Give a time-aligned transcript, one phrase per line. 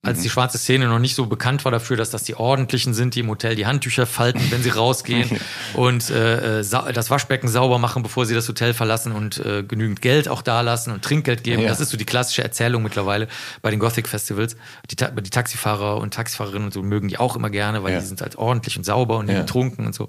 [0.00, 3.16] Als die schwarze Szene noch nicht so bekannt war dafür, dass das die Ordentlichen sind,
[3.16, 5.40] die im Hotel die Handtücher falten, wenn sie rausgehen
[5.74, 10.28] und äh, das Waschbecken sauber machen, bevor sie das Hotel verlassen und äh, genügend Geld
[10.28, 11.62] auch da lassen und Trinkgeld geben.
[11.62, 11.68] Ja.
[11.68, 13.26] Das ist so die klassische Erzählung mittlerweile
[13.60, 14.56] bei den Gothic-Festivals.
[14.88, 17.98] Die, die Taxifahrer und Taxifahrerinnen und so mögen die auch immer gerne, weil ja.
[17.98, 19.40] die sind halt ordentlich und sauber und ja.
[19.40, 20.08] betrunken und so.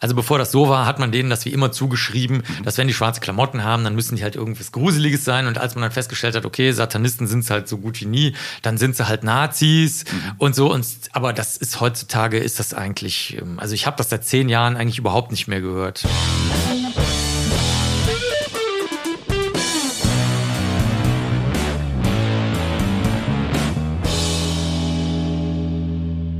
[0.00, 2.64] Also bevor das so war, hat man denen das wie immer zugeschrieben, mhm.
[2.64, 5.46] dass wenn die schwarze Klamotten haben, dann müssen die halt irgendwas Gruseliges sein.
[5.46, 8.34] Und als man dann festgestellt hat, okay, Satanisten sind es halt so gut wie nie,
[8.62, 10.32] dann sind sie halt Nazis mhm.
[10.38, 10.72] und so.
[10.72, 14.48] Und, aber das ist heutzutage, ist das eigentlich, ähm, also ich habe das seit zehn
[14.48, 16.04] Jahren eigentlich überhaupt nicht mehr gehört.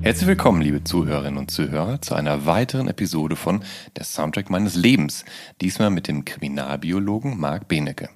[0.00, 3.64] Herzlich willkommen, liebe Zuhörerinnen und Zuhörer, zu einer weiteren Episode von
[3.96, 5.24] Der Soundtrack meines Lebens.
[5.60, 8.08] Diesmal mit dem Kriminalbiologen Marc Benecke.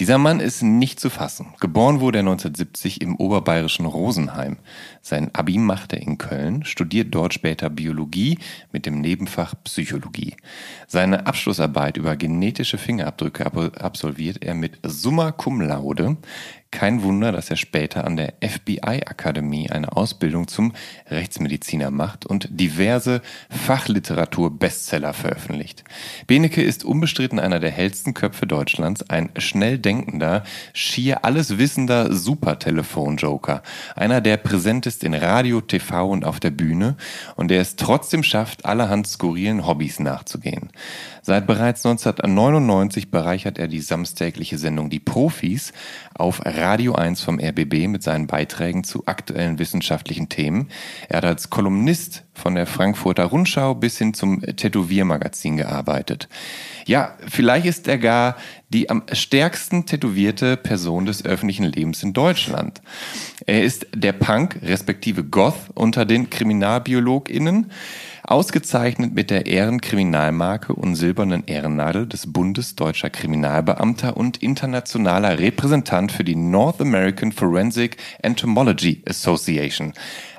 [0.00, 1.54] Dieser Mann ist nicht zu fassen.
[1.60, 4.56] Geboren wurde er 1970 im oberbayerischen Rosenheim.
[5.02, 8.40] Sein Abi machte er in Köln, studiert dort später Biologie
[8.72, 10.34] mit dem Nebenfach Psychologie.
[10.88, 13.46] Seine Abschlussarbeit über genetische Fingerabdrücke
[13.80, 16.16] absolviert er mit Summa Cum Laude.
[16.74, 20.72] Kein Wunder, dass er später an der FBI-Akademie eine Ausbildung zum
[21.08, 25.84] Rechtsmediziner macht und diverse Fachliteratur-Bestseller veröffentlicht.
[26.26, 30.42] Benecke ist unbestritten einer der hellsten Köpfe Deutschlands, ein schnell denkender,
[30.72, 33.62] schier alles wissender Supertelefon-Joker,
[33.94, 36.96] einer, der präsent ist in Radio, TV und auf der Bühne
[37.36, 40.70] und der es trotzdem schafft, allerhand skurrilen Hobbys nachzugehen.
[41.26, 45.72] Seit bereits 1999 bereichert er die samstägliche Sendung Die Profis
[46.12, 50.68] auf Radio 1 vom RBB mit seinen Beiträgen zu aktuellen wissenschaftlichen Themen.
[51.08, 56.28] Er hat als Kolumnist von der Frankfurter Rundschau bis hin zum Tätowiermagazin gearbeitet.
[56.84, 58.36] Ja, vielleicht ist er gar
[58.68, 62.82] die am stärksten tätowierte Person des öffentlichen Lebens in Deutschland.
[63.46, 67.70] Er ist der Punk respektive Goth unter den KriminalbiologInnen
[68.24, 76.24] ausgezeichnet mit der Ehrenkriminalmarke und silbernen Ehrennadel des Bundes deutscher Kriminalbeamter und internationaler Repräsentant für
[76.24, 79.92] die North American Forensic Entomology Association.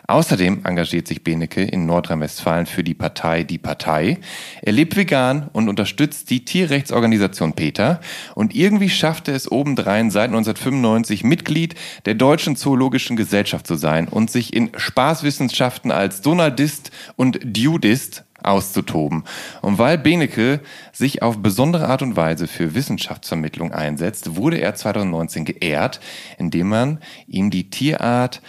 [0.08, 4.20] Außerdem engagiert sich Benecke in Nordrhein-Westfalen für die Partei Die Partei.
[4.62, 8.00] Er lebt vegan und unterstützt die Tierrechtsorganisation PETA.
[8.36, 14.08] Und irgendwie schafft er es obendrein seit 1995 Mitglied der Deutschen Zoologischen Gesellschaft zu sein
[14.08, 19.24] und sich in Spaßwissenschaften als Donaldist und Dudist auszutoben.
[19.62, 20.60] Und weil Benecke
[20.92, 26.00] sich auf besondere Art und Weise für Wissenschaftsvermittlung einsetzt, wurde er 2019 geehrt,
[26.38, 28.42] indem man ihm die Tierart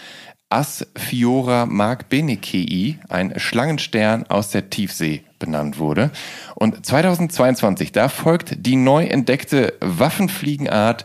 [0.49, 6.11] Asphiora magbenekei, ein Schlangenstern aus der Tiefsee, benannt wurde.
[6.55, 11.05] Und 2022, da folgt die neu entdeckte Waffenfliegenart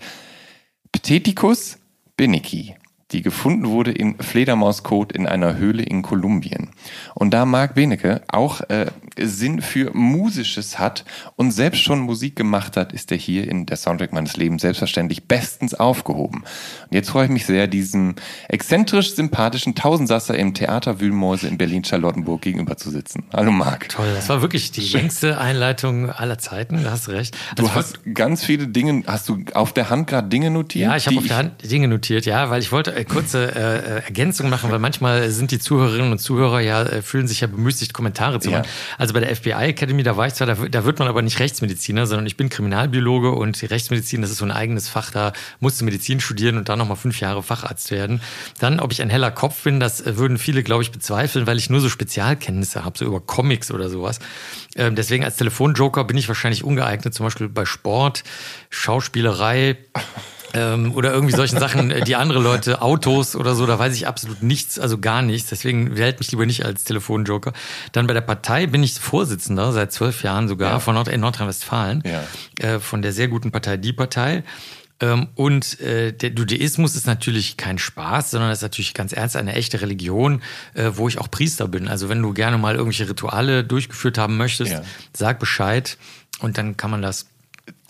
[0.92, 1.80] Pteticus
[2.18, 2.76] beneki
[3.12, 6.70] die gefunden wurde in Fledermauskot in einer Höhle in Kolumbien.
[7.14, 8.88] Und da Marc Benecke auch äh,
[9.20, 11.04] Sinn für Musisches hat
[11.36, 15.28] und selbst schon Musik gemacht hat, ist er hier in der Soundtrack meines Lebens selbstverständlich
[15.28, 16.44] bestens aufgehoben.
[16.44, 18.16] Und jetzt freue ich mich sehr, diesem
[18.48, 23.24] exzentrisch sympathischen Tausendsasser im Theater Wühlmäuse in Berlin-Charlottenburg gegenüber zu sitzen.
[23.34, 23.90] Hallo Marc.
[23.90, 27.38] Toll, das war wirklich die längste Einleitung aller Zeiten, da hast recht.
[27.58, 30.90] Also du hast ganz viele Dinge, hast du auf der Hand gerade Dinge notiert?
[30.90, 34.04] Ja, ich habe auf der Hand Dinge notiert, ja, weil ich wollte äh, kurze äh,
[34.06, 37.94] Ergänzung machen, weil manchmal sind die Zuhörerinnen und Zuhörer ja, äh, fühlen sich ja bemüßigt,
[37.94, 38.64] Kommentare zu machen.
[38.64, 38.70] Ja.
[38.98, 41.40] Also bei der FBI Academy, da war ich zwar, da, da, wird man aber nicht
[41.40, 45.34] Rechtsmediziner, sondern ich bin Kriminalbiologe und die Rechtsmedizin, das ist so ein eigenes Fach, da
[45.60, 48.22] musst du Medizin studieren und dann nochmal fünf Jahre Facharzt werden.
[48.60, 51.58] Dann, ob ich ein heller Kopf bin, das äh, würden viele, glaube ich, bezweifeln, weil
[51.58, 54.20] ich nur so Spezialkenntnisse habe, so über Comics oder sowas.
[54.76, 58.24] Ähm, deswegen als Telefonjoker bin ich wahrscheinlich ungeeignet, zum Beispiel bei Sport,
[58.70, 59.78] Schauspielerei
[60.54, 64.08] Ähm, oder irgendwie solchen Sachen, äh, die andere Leute, Autos oder so, da weiß ich
[64.08, 65.50] absolut nichts, also gar nichts.
[65.50, 67.54] Deswegen wählt mich lieber nicht als Telefonjoker.
[67.94, 70.80] Dann bei der Partei bin ich Vorsitzender seit zwölf Jahren sogar Ja.
[70.80, 72.24] von Nord in Nordrhein-Westfalen, Ja.
[72.68, 74.44] äh, von der sehr guten Partei Die Partei.
[75.00, 79.54] Ähm, und äh, der Judaismus ist natürlich kein Spaß, sondern ist natürlich ganz ernst eine
[79.56, 80.44] echte Religion,
[80.76, 81.88] äh, wo ich auch Priester bin.
[81.88, 84.82] Also wenn du gerne mal irgendwelche Rituale durchgeführt haben möchtest, Ja.
[85.14, 85.98] sag Bescheid
[86.40, 87.26] und dann kann man das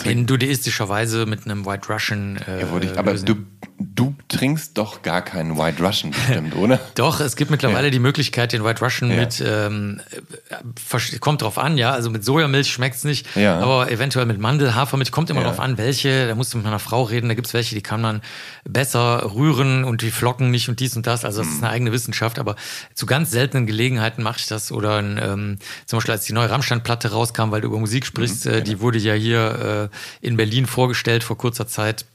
[0.06, 3.36] in judaistischer Weise mit einem White Russian äh, Ja, ich, aber du,
[3.80, 6.80] du trinkst doch gar keinen White Russian bestimmt, oder?
[6.96, 7.92] Doch, es gibt mittlerweile Ja.
[7.92, 9.18] die Möglichkeit, den White Russian Ja.
[9.18, 10.02] mit, ähm,
[10.50, 13.60] äh, kommt drauf an, ja, also mit Sojamilch schmeckt's nicht, Ja.
[13.60, 16.80] aber eventuell mit Mandel, Hafermilch, kommt immer drauf an, welche, da musst du mit meiner
[16.80, 18.22] Frau reden, da gibt's welche, die kann man
[18.64, 21.92] besser rühren und die flocken nicht und dies und das, also das ist eine eigene
[21.92, 22.56] Wissenschaft, aber
[22.94, 26.50] zu ganz seltenen Gelegenheiten mache ich das oder ein, ähm, zum Beispiel als die neue
[26.50, 28.52] Rammstein-Platte rauskam, weil du über Musik sprichst, Mhm.
[28.54, 29.91] äh, die wurde ja hier äh,
[30.22, 32.06] in Berlin vorgestellt vor kurzer Zeit.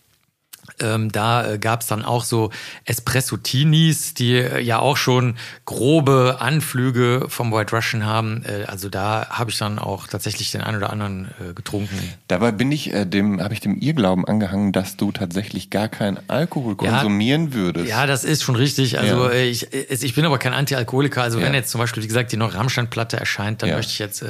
[0.80, 2.50] Ähm, da äh, gab es dann auch so
[2.84, 8.42] Espresso-Tinis, die äh, ja auch schon grobe Anflüge vom White Russian haben.
[8.44, 11.98] Äh, also da habe ich dann auch tatsächlich den einen oder anderen äh, getrunken.
[12.28, 16.18] Dabei bin ich äh, dem, habe ich dem Irrglauben angehangen, dass du tatsächlich gar keinen
[16.28, 16.90] Alkohol Ja.
[17.00, 17.88] konsumieren würdest.
[17.88, 18.98] Ja, das ist schon richtig.
[18.98, 19.30] Also Ja.
[19.32, 21.22] äh, ich, ich bin aber kein Antialkoholiker.
[21.22, 21.60] Also wenn Ja.
[21.60, 23.76] jetzt zum Beispiel, wie gesagt, die neue Rammstein-Platte erscheint, dann Ja.
[23.76, 24.24] möchte ich jetzt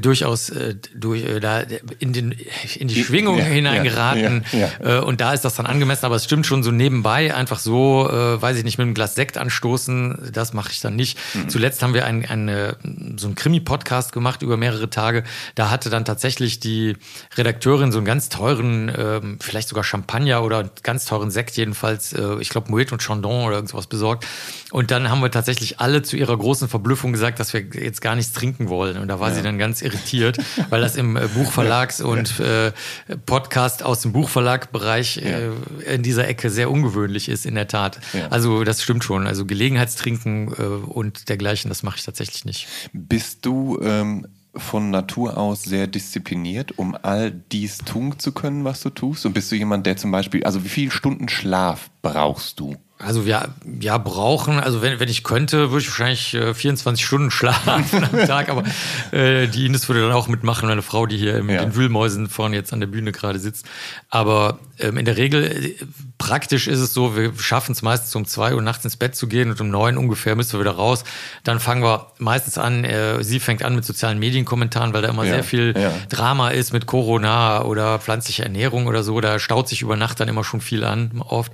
[0.00, 0.52] durchaus
[0.94, 1.60] durch, da
[1.98, 2.34] in, den,
[2.78, 4.44] in die Schwingung Ja, hineingeraten.
[4.52, 5.00] ja, ja.
[5.00, 6.06] Und da ist das dann angemessen.
[6.06, 9.14] Aber es stimmt schon so nebenbei, einfach so, äh, weiß ich nicht, mit einem Glas
[9.14, 11.18] Sekt anstoßen, das mache ich dann nicht.
[11.34, 11.48] Mhm.
[11.48, 12.76] Zuletzt haben wir ein, eine,
[13.16, 15.24] so einen Krimi-Podcast gemacht über mehrere Tage.
[15.54, 16.96] Da hatte dann tatsächlich die
[17.36, 22.12] Redakteurin so einen ganz teuren, ähm, vielleicht sogar Champagner oder einen ganz teuren Sekt jedenfalls,
[22.12, 24.26] äh, ich glaube Moet und Chandon oder irgendwas besorgt.
[24.70, 28.14] Und dann haben wir tatsächlich alle zu ihrer großen Verblüffung gesagt, dass wir jetzt gar
[28.14, 28.96] nichts trinken wollen.
[28.98, 30.38] Und da war sie dann ganz irritiert,
[30.70, 32.72] weil das im äh, Buchverlags- und äh,
[33.26, 35.41] Podcast aus dem Buchverlagbereich äh,
[35.86, 38.00] in dieser Ecke sehr ungewöhnlich ist, in der Tat.
[38.12, 38.28] Ja.
[38.28, 39.26] Also das stimmt schon.
[39.26, 42.68] Also Gelegenheitstrinken äh, und dergleichen, das mache ich tatsächlich nicht.
[42.92, 48.82] Bist du ähm, von Natur aus sehr diszipliniert, um all dies tun zu können, was
[48.82, 49.24] du tust?
[49.24, 52.76] Und bist du jemand, der zum Beispiel, also wie viele Stunden Schlaf brauchst du?
[53.04, 53.48] Also wir
[53.80, 57.70] ja brauchen, also wenn, wenn ich könnte, würde ich wahrscheinlich äh, 24 Stunden schlafen
[58.04, 58.62] am Tag, aber
[59.10, 61.62] äh, die Ines würde dann auch mitmachen, meine Frau, die hier mit Ja.
[61.64, 63.66] den Wühlmäusen vorne jetzt an der Bühne gerade sitzt.
[64.08, 65.74] Aber ähm, in der Regel, äh,
[66.18, 69.26] praktisch ist es so, wir schaffen es meistens um zwei Uhr nachts ins Bett zu
[69.26, 71.02] gehen und um neun ungefähr müssen wir wieder raus.
[71.42, 75.24] Dann fangen wir meistens an, äh, sie fängt an mit sozialen Medienkommentaren, weil da immer
[75.24, 75.92] Ja, sehr viel ja.
[76.08, 79.20] Drama ist mit Corona oder pflanzliche Ernährung oder so.
[79.20, 81.52] Da staut sich über Nacht dann immer schon viel an, oft.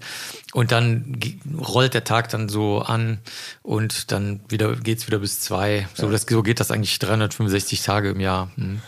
[0.55, 1.19] Und dann
[1.59, 3.19] rollt der Tag dann so an
[3.63, 5.87] und dann wieder geht's wieder bis zwei.
[5.95, 8.51] So, das, so geht das eigentlich 365 Tage im Jahr.
[8.57, 8.81] Hm.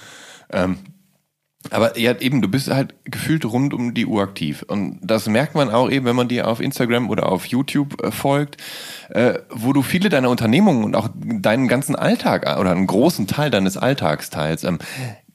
[1.68, 4.64] Aber ja, eben, du bist halt gefühlt rund um die Uhr aktiv.
[4.66, 8.10] Und das merkt man auch eben, wenn man dir auf Instagram oder auf YouTube äh,
[8.10, 8.56] folgt,
[9.10, 13.26] äh, wo du viele deiner Unternehmungen und auch deinen ganzen Alltag äh, oder einen großen
[13.26, 14.64] Teil deines Alltags teilst.
[14.64, 14.78] Ähm,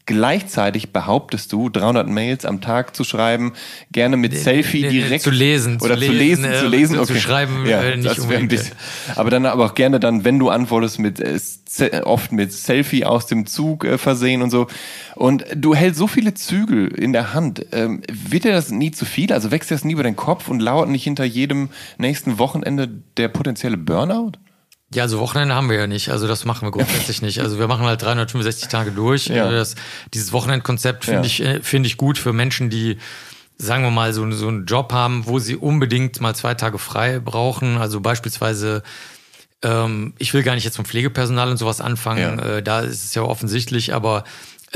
[0.07, 3.54] Gleichzeitig behauptest du, 300 Mails am Tag zu schreiben,
[3.92, 5.24] gerne mit Selfie direkt.
[5.24, 7.06] zu lesen, Oder zu zu lesen, lesen, zu äh, lesen.
[7.06, 8.75] zu schreiben, ja, äh, nicht unbedingt, bisschen.
[9.16, 13.25] Aber dann aber auch gerne dann, wenn du antwortest, mit äh, oft mit Selfie aus
[13.25, 14.68] dem Zug äh, versehen und so.
[15.16, 17.66] Und du hältst so viele Zügel in der Hand.
[17.72, 19.34] Ähm, wird dir das nie zu viel?
[19.34, 22.88] Also wächst dir das nie über den Kopf und lauert nicht hinter jedem nächsten Wochenende
[23.18, 24.33] der potenzielle Burnout?
[24.95, 26.09] Ja, also Wochenende haben wir ja nicht.
[26.09, 27.40] Also das machen wir grundsätzlich nicht.
[27.42, 29.28] Also wir machen halt 365 Tage durch.
[29.28, 29.52] Ja.
[29.52, 29.75] Das,
[30.14, 31.25] dieses Wochenendkonzept finde Ja.
[31.25, 32.97] ich, äh, finde ich gut für Menschen, die
[33.57, 37.19] sagen wir mal, so, so einen Job haben, wo sie unbedingt mal zwei Tage frei
[37.19, 37.78] brauchen.
[37.78, 38.83] Also beispielsweise,
[39.61, 42.57] ähm, ich will gar nicht jetzt vom Pflegepersonal und sowas anfangen, Ja.
[42.57, 44.25] äh, da ist es ja offensichtlich, aber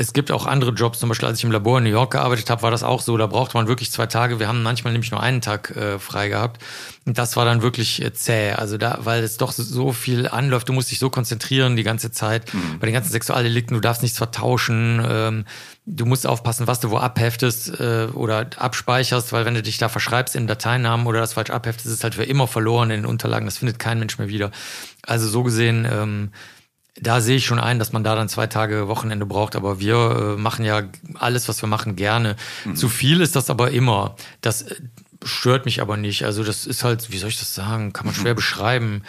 [0.00, 2.48] es gibt auch andere Jobs, zum Beispiel als ich im Labor in New York gearbeitet
[2.48, 4.40] habe, war das auch so, da brauchte man wirklich zwei Tage.
[4.40, 6.62] Wir haben manchmal nämlich nur einen Tag äh, frei gehabt.
[7.04, 8.52] Und das war dann wirklich äh, zäh.
[8.52, 12.10] Also da, weil es doch so, viel anläuft, du musst dich so konzentrieren die ganze
[12.10, 12.50] Zeit.
[12.80, 15.04] Bei den ganzen Sexualdelikten, du darfst nichts vertauschen.
[15.06, 15.44] Ähm,
[15.84, 19.90] du musst aufpassen, was du wo abheftest äh, oder abspeicherst, weil wenn du dich da
[19.90, 23.06] verschreibst in Dateinamen oder das falsch abheftest, ist es halt für immer verloren in den
[23.06, 23.44] Unterlagen.
[23.44, 24.50] Das findet kein Mensch mehr wieder.
[25.06, 26.30] Also so gesehen, ähm,
[27.00, 30.34] da sehe ich schon ein, dass man da dann zwei Tage Wochenende braucht, aber wir
[30.36, 30.82] äh, machen ja
[31.14, 32.36] alles, was wir machen, gerne.
[32.74, 34.16] Zu viel ist das aber immer.
[34.40, 34.74] Das äh,
[35.24, 36.24] stört mich aber nicht.
[36.24, 39.02] Also das ist halt, wie soll ich das sagen, kann man schwer beschreiben.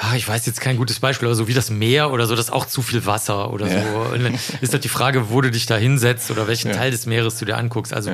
[0.00, 2.46] Ja, ich weiß jetzt kein gutes Beispiel, aber so wie das Meer oder so, das
[2.46, 3.82] ist auch zu viel Wasser oder Ja.
[3.92, 4.14] so.
[4.62, 6.76] Ist halt die Frage, wo du dich da hinsetzt oder welchen Ja.
[6.76, 7.92] Teil des Meeres du dir anguckst.
[7.92, 8.10] Also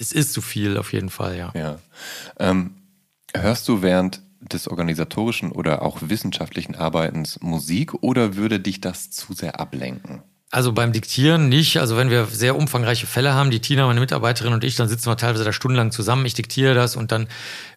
[0.00, 1.52] es ist zu viel auf jeden Fall, ja.
[1.54, 1.78] Ja.
[2.40, 2.72] Ähm,
[3.34, 9.32] hörst du während des organisatorischen oder auch wissenschaftlichen Arbeitens Musik oder würde dich das zu
[9.32, 10.22] sehr ablenken?
[10.52, 11.78] Also beim Diktieren nicht.
[11.78, 15.10] Also wenn wir sehr umfangreiche Fälle haben, die Tina, meine Mitarbeiterin und ich, dann sitzen
[15.10, 16.24] wir teilweise da stundenlang zusammen.
[16.24, 17.26] Ich diktiere das und dann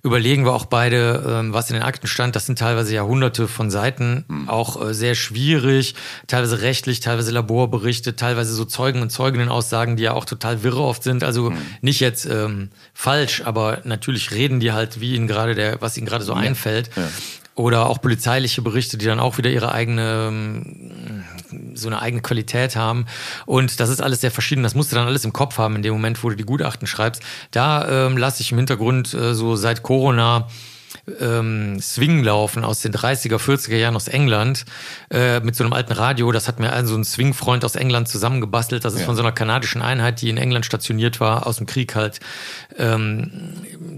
[0.04, 2.36] überlegen wir auch beide, ähm, was in den Akten stand.
[2.36, 4.50] Das sind teilweise Jahrhunderte von Seiten, mhm.
[4.50, 5.96] auch äh, sehr schwierig,
[6.28, 11.02] teilweise rechtlich, teilweise Laborberichte, teilweise so Zeugen und Zeuginnenaussagen, die ja auch total wirre oft
[11.02, 11.24] sind.
[11.24, 11.58] Also mhm.
[11.82, 16.06] nicht jetzt ähm, falsch, aber natürlich reden die halt, wie ihnen gerade der, was ihnen
[16.06, 16.40] gerade so ja.
[16.40, 16.92] einfällt.
[16.96, 17.10] Ja.
[17.60, 21.26] Oder auch polizeiliche Berichte, die dann auch wieder ihre eigene, ähm,
[21.74, 23.06] so eine eigene Qualität haben.
[23.46, 24.64] Und das ist alles sehr verschieden.
[24.64, 26.88] Das musst du dann alles im Kopf haben in dem Moment, wo du die Gutachten
[26.88, 27.22] schreibst.
[27.52, 30.48] Da ähm, lasse ich im Hintergrund äh, so seit Corona
[31.20, 34.66] ähm, Swing laufen aus den 30er, 40er Jahren aus England
[35.12, 36.32] äh, mit so einem alten Radio.
[36.32, 38.86] Das hat mir also ein Swing-Freund aus England zusammengebastelt.
[38.86, 39.06] Das ist ja.
[39.06, 42.20] von so einer kanadischen Einheit, die in England stationiert war, aus dem Krieg halt.
[42.78, 43.32] Ähm,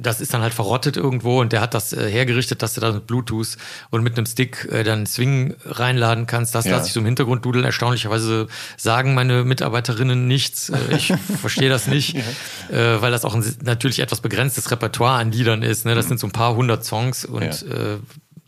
[0.01, 2.91] das ist dann halt verrottet irgendwo und der hat das äh, hergerichtet, dass du da
[2.91, 3.57] mit Bluetooth
[3.89, 6.55] und mit einem Stick äh, dann Swing reinladen kannst.
[6.55, 6.71] Das ja.
[6.71, 7.65] lasse ich so im Hintergrund dudeln.
[7.65, 10.69] Erstaunlicherweise sagen meine Mitarbeiterinnen nichts.
[10.69, 12.95] Äh, ich verstehe das nicht, ja.
[12.95, 15.85] äh, weil das auch ein natürlich etwas begrenztes Repertoire an Liedern ist.
[15.85, 15.95] Ne?
[15.95, 16.09] Das mhm.
[16.09, 17.93] sind so ein paar hundert Songs und ja.
[17.93, 17.99] äh,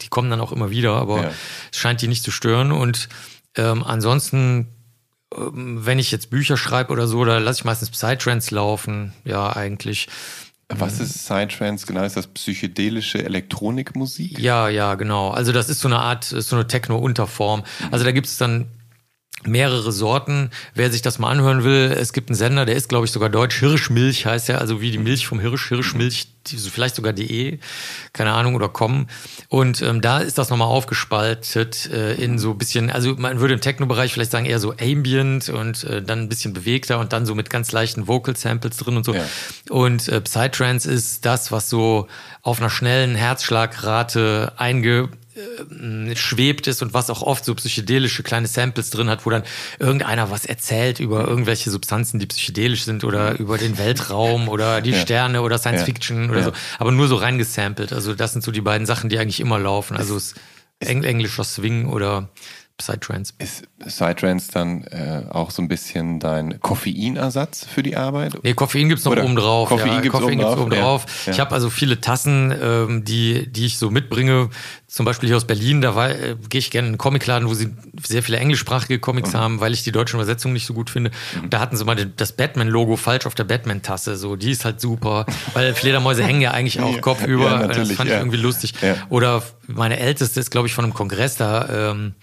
[0.01, 1.31] die kommen dann auch immer wieder, aber
[1.71, 2.71] es scheint die nicht zu stören.
[2.71, 3.09] Und
[3.55, 4.67] ähm, ansonsten
[5.37, 9.13] ähm, wenn ich jetzt Bücher schreibe oder so, da lasse ich meistens Psytrance laufen.
[9.25, 10.07] Ja, eigentlich.
[10.69, 12.03] Was ist Psytrance genau?
[12.03, 14.39] Ist das psychedelische Elektronikmusik?
[14.39, 15.29] Ja, ja, genau.
[15.29, 17.63] Also das ist so eine Art, so eine Techno-Unterform.
[17.91, 18.67] Also da gibt es dann
[19.47, 20.49] mehrere Sorten.
[20.73, 23.29] Wer sich das mal anhören will, es gibt einen Sender, der ist, glaube ich, sogar
[23.29, 23.59] deutsch.
[23.59, 27.59] Hirschmilch heißt er, also wie die Milch vom Hirsch, Hirschmilch, vielleicht sogar DE,
[28.11, 29.07] keine Ahnung, oder kommen.
[29.49, 33.53] Und ähm, da ist das nochmal aufgespaltet äh, in so ein bisschen, also man würde
[33.53, 37.25] im Techno-Bereich vielleicht sagen eher so ambient und äh, dann ein bisschen bewegter und dann
[37.25, 39.13] so mit ganz leichten Vocal-Samples drin und so.
[39.13, 39.25] Ja.
[39.69, 42.07] Und äh, Psytrance ist das, was so
[42.41, 45.09] auf einer schnellen Herzschlagrate einge
[46.15, 49.43] schwebt ist und was auch oft so psychedelische kleine Samples drin hat, wo dann
[49.79, 54.91] irgendeiner was erzählt über irgendwelche Substanzen, die psychedelisch sind oder über den Weltraum oder die
[54.91, 54.99] ja.
[54.99, 55.85] Sterne oder Science ja.
[55.85, 56.45] Fiction oder ja.
[56.45, 57.93] so, aber nur so reingesampelt.
[57.93, 59.97] Also das sind so die beiden Sachen, die eigentlich immer laufen.
[59.97, 60.35] Also es
[60.79, 62.29] Eng englischer Swing oder
[62.77, 63.33] Psytrance.
[63.37, 68.33] Ist Psytrance dann äh, auch so ein bisschen dein Koffeinersatz für die Arbeit?
[68.43, 69.69] Nee, Koffein gibt's noch Oder oben drauf.
[69.69, 71.05] Koffein ja, gibt's Koffein oben gibt's oben drauf.
[71.27, 71.33] Ja.
[71.33, 74.49] Ich habe also viele Tassen, ähm, die, die ich so mitbringe.
[74.87, 77.75] Zum Beispiel hier aus Berlin, da äh, gehe ich gerne in einen Comicladen, wo sie
[78.03, 79.37] sehr viele englischsprachige Comics mhm.
[79.37, 81.11] haben, weil ich die deutsche Übersetzung nicht so gut finde.
[81.35, 81.51] Mhm.
[81.51, 84.17] da hatten sie mal das Batman-Logo falsch auf der Batman-Tasse.
[84.17, 87.61] So, die ist halt super, weil Fledermäuse hängen ja eigentlich auch kopfüber.
[87.61, 88.73] Ja, das fand ich irgendwie lustig.
[89.09, 91.91] Oder meine älteste ist, glaube ich, von einem Kongress da.
[91.91, 92.15] Ähm,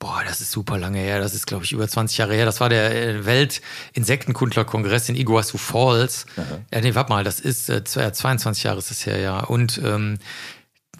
[0.00, 1.18] Boah, das ist super lange her.
[1.18, 2.44] Das ist, glaube ich, über 20 Jahre her.
[2.44, 6.26] Das war der äh, Welt-Insektenkundler-Kongress in Iguazu Falls.
[6.36, 6.60] Aha.
[6.72, 9.40] Ja, nee, warte mal, das ist äh, 22 Jahre ist das her, ja.
[9.40, 10.18] Und ähm,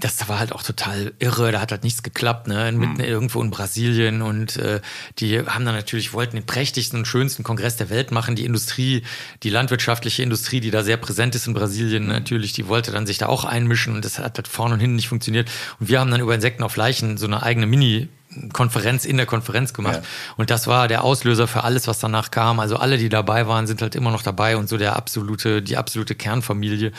[0.00, 2.70] das war halt auch total irre, da hat halt nichts geklappt, ne?
[2.72, 3.00] Mitten mhm.
[3.00, 4.80] irgendwo in Brasilien und äh,
[5.18, 8.36] die haben dann natürlich, wollten den prächtigsten und schönsten Kongress der Welt machen.
[8.36, 9.02] Die Industrie,
[9.42, 12.10] die landwirtschaftliche Industrie, die da sehr präsent ist in Brasilien, mhm.
[12.10, 14.96] natürlich, die wollte dann sich da auch einmischen und das hat halt vorne und hinten
[14.96, 15.50] nicht funktioniert.
[15.80, 18.08] Und wir haben dann über Insekten auf Leichen so eine eigene Mini-
[18.52, 19.96] Konferenz in der Konferenz gemacht.
[19.96, 20.34] Ja.
[20.36, 22.60] Und das war der Auslöser für alles, was danach kam.
[22.60, 25.76] Also alle, die dabei waren, sind halt immer noch dabei und so der absolute, die
[25.76, 26.92] absolute Kernfamilie.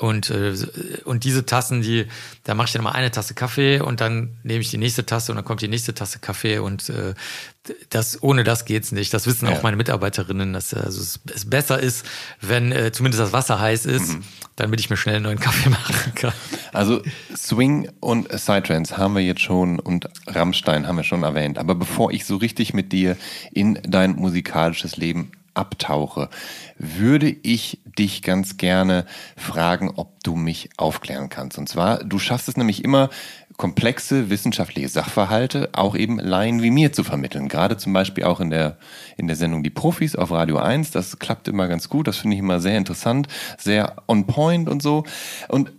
[0.00, 0.54] Und, äh,
[1.04, 2.06] und diese Tassen, die,
[2.44, 5.32] da mache ich dann mal eine Tasse Kaffee und dann nehme ich die nächste Tasse
[5.32, 7.14] und dann kommt die nächste Tasse Kaffee und äh,
[7.90, 9.14] das, ohne das geht's nicht.
[9.14, 9.52] Das wissen ja.
[9.52, 12.04] auch meine Mitarbeiterinnen, dass also es, es besser ist,
[12.40, 14.24] wenn äh, zumindest das Wasser heiß ist, mhm.
[14.56, 16.32] damit ich mir schnell einen neuen Kaffee machen kann.
[16.72, 17.02] Also
[17.36, 21.58] Swing und Psytrance haben wir jetzt schon und Rammstein haben wir schon erwähnt.
[21.58, 23.16] Aber bevor ich so richtig mit dir
[23.52, 26.28] in dein musikalisches Leben abtauche,
[26.76, 29.06] würde ich dich ganz gerne
[29.36, 31.58] fragen, ob du mich aufklären kannst.
[31.58, 33.08] Und zwar, du schaffst es nämlich immer,
[33.56, 37.48] komplexe wissenschaftliche Sachverhalte auch eben Laien wie mir zu vermitteln.
[37.48, 38.78] Gerade zum Beispiel auch in der,
[39.16, 40.90] in der Sendung Die Profis auf Radio 1.
[40.90, 42.08] Das klappt immer ganz gut.
[42.08, 45.04] Das finde ich immer sehr interessant, sehr on point und so.
[45.48, 45.72] Und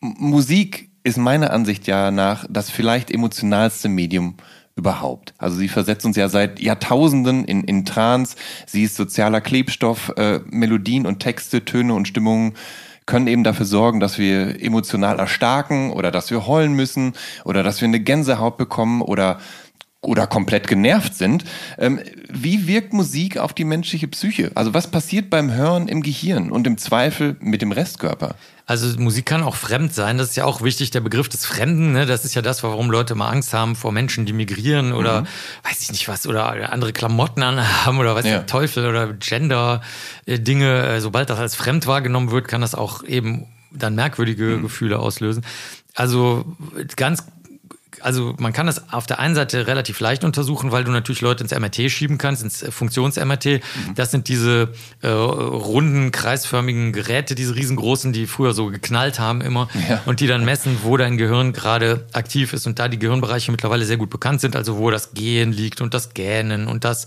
[0.00, 4.36] Musik ist meiner Ansicht ja nach das vielleicht emotionalste Medium
[4.76, 5.34] überhaupt.
[5.38, 8.36] Also sie versetzt uns ja seit Jahrtausenden in, in Trance.
[8.64, 12.54] Sie ist sozialer Klebstoff, äh, Melodien und Texte, Töne und Stimmungen
[13.08, 17.80] können eben dafür sorgen, dass wir emotional erstarken oder dass wir heulen müssen oder dass
[17.80, 19.40] wir eine Gänsehaut bekommen oder
[20.00, 21.44] oder komplett genervt sind.
[21.76, 21.98] Ähm,
[22.28, 24.52] wie wirkt Musik auf die menschliche Psyche?
[24.54, 28.36] Also was passiert beim Hören im Gehirn und im Zweifel mit dem Restkörper?
[28.68, 30.18] Also Musik kann auch fremd sein.
[30.18, 31.92] Das ist ja auch wichtig, der Begriff des Fremden.
[31.92, 32.04] Ne?
[32.04, 35.26] Das ist ja das, warum Leute mal Angst haben vor Menschen, die migrieren oder mhm.
[35.62, 38.30] weiß ich nicht was oder andere Klamotten anhaben oder weiß ja.
[38.32, 40.86] der Teufel oder Gender-Dinge.
[40.86, 44.62] Äh, sobald das als fremd wahrgenommen wird, kann das auch eben dann merkwürdige mhm.
[44.62, 45.46] Gefühle auslösen.
[45.94, 46.44] Also
[46.96, 47.24] ganz
[48.02, 51.42] also man kann das auf der einen Seite relativ leicht untersuchen, weil du natürlich Leute
[51.42, 53.46] ins MRT schieben kannst, ins Funktions-MRT.
[53.46, 53.60] Mhm.
[53.94, 59.68] Das sind diese äh, runden, kreisförmigen Geräte, diese riesengroßen, die früher so geknallt haben immer
[59.88, 60.02] ja.
[60.06, 62.66] und die dann messen, wo dein Gehirn gerade aktiv ist.
[62.66, 65.94] Und da die Gehirnbereiche mittlerweile sehr gut bekannt sind, also wo das Gehen liegt und
[65.94, 67.06] das Gähnen und das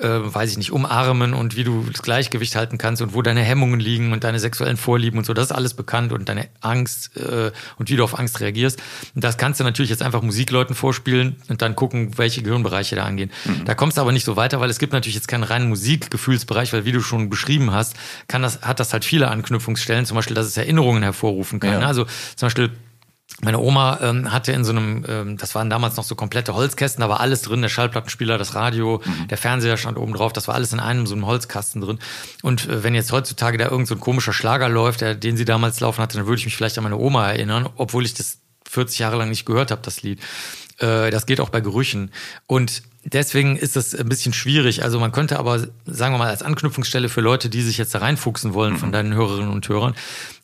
[0.00, 3.42] äh, weiß ich nicht, umarmen und wie du das Gleichgewicht halten kannst und wo deine
[3.42, 7.16] Hemmungen liegen und deine sexuellen Vorlieben und so, das ist alles bekannt und deine Angst
[7.16, 8.80] äh, und wie du auf Angst reagierst.
[9.14, 13.04] Und das kannst du natürlich jetzt einfach Musikleuten vorspielen und dann gucken, welche Gehirnbereiche da
[13.04, 13.30] angehen.
[13.44, 13.64] Mhm.
[13.64, 16.72] Da kommst du aber nicht so weiter, weil es gibt natürlich jetzt keinen reinen Musikgefühlsbereich,
[16.72, 17.94] weil wie du schon beschrieben hast,
[18.28, 21.80] kann das, hat das halt viele Anknüpfungsstellen, zum Beispiel, dass es Erinnerungen hervorrufen kann.
[21.80, 21.86] Ja.
[21.86, 22.04] Also
[22.36, 22.70] zum Beispiel
[23.42, 27.00] meine Oma ähm, hatte in so einem, ähm, das waren damals noch so komplette Holzkästen,
[27.00, 29.28] da war alles drin, der Schallplattenspieler, das Radio, mhm.
[29.28, 31.98] der Fernseher stand oben drauf, das war alles in einem so einem Holzkasten drin.
[32.42, 35.46] Und äh, wenn jetzt heutzutage da irgend so ein komischer Schlager läuft, der, den sie
[35.46, 38.38] damals laufen hatte, dann würde ich mich vielleicht an meine Oma erinnern, obwohl ich das
[38.68, 40.20] 40 Jahre lang nicht gehört habe, das Lied.
[40.78, 42.10] Äh, das geht auch bei Gerüchen.
[42.46, 44.82] Und deswegen ist das ein bisschen schwierig.
[44.82, 47.98] Also man könnte aber, sagen wir mal, als Anknüpfungsstelle für Leute, die sich jetzt da
[48.00, 48.92] reinfuchsen wollen von mhm.
[48.92, 49.94] deinen Hörerinnen und Hörern,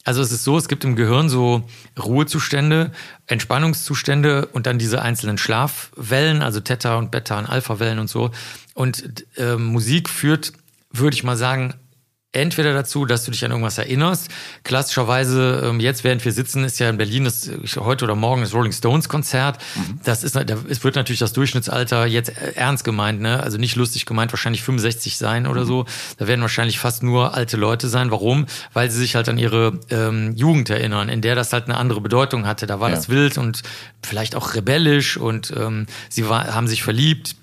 [0.06, 1.64] also es ist so, es gibt im Gehirn so
[1.98, 2.92] Ruhezustände,
[3.26, 8.30] Entspannungszustände und dann diese einzelnen Schlafwellen, also Theta und Beta und Alpha-Wellen und so.
[8.74, 10.52] Und äh, Musik führt,
[10.92, 11.74] würde ich mal sagen,
[12.36, 14.28] entweder dazu, dass du dich an irgendwas erinnerst.
[14.62, 18.54] Klassischerweise, ähm, jetzt während wir sitzen, ist ja in Berlin das, heute oder morgen das
[18.54, 19.58] Rolling Stones Konzert.
[19.74, 20.00] Mhm.
[20.04, 23.42] Das ist, es wird natürlich das Durchschnittsalter jetzt äh, ernst gemeint, ne?
[23.42, 25.66] Also nicht lustig gemeint, wahrscheinlich 65 sein oder mhm.
[25.66, 25.86] so.
[26.18, 28.10] Da werden wahrscheinlich fast nur alte Leute sein.
[28.10, 28.46] Warum?
[28.72, 32.00] Weil sie sich halt an ihre ähm, Jugend erinnern, in der das halt eine andere
[32.00, 32.66] Bedeutung hatte.
[32.66, 32.96] Da war ja.
[32.96, 33.62] das wild und
[34.02, 37.36] vielleicht auch rebellisch und ähm, sie war, haben sich verliebt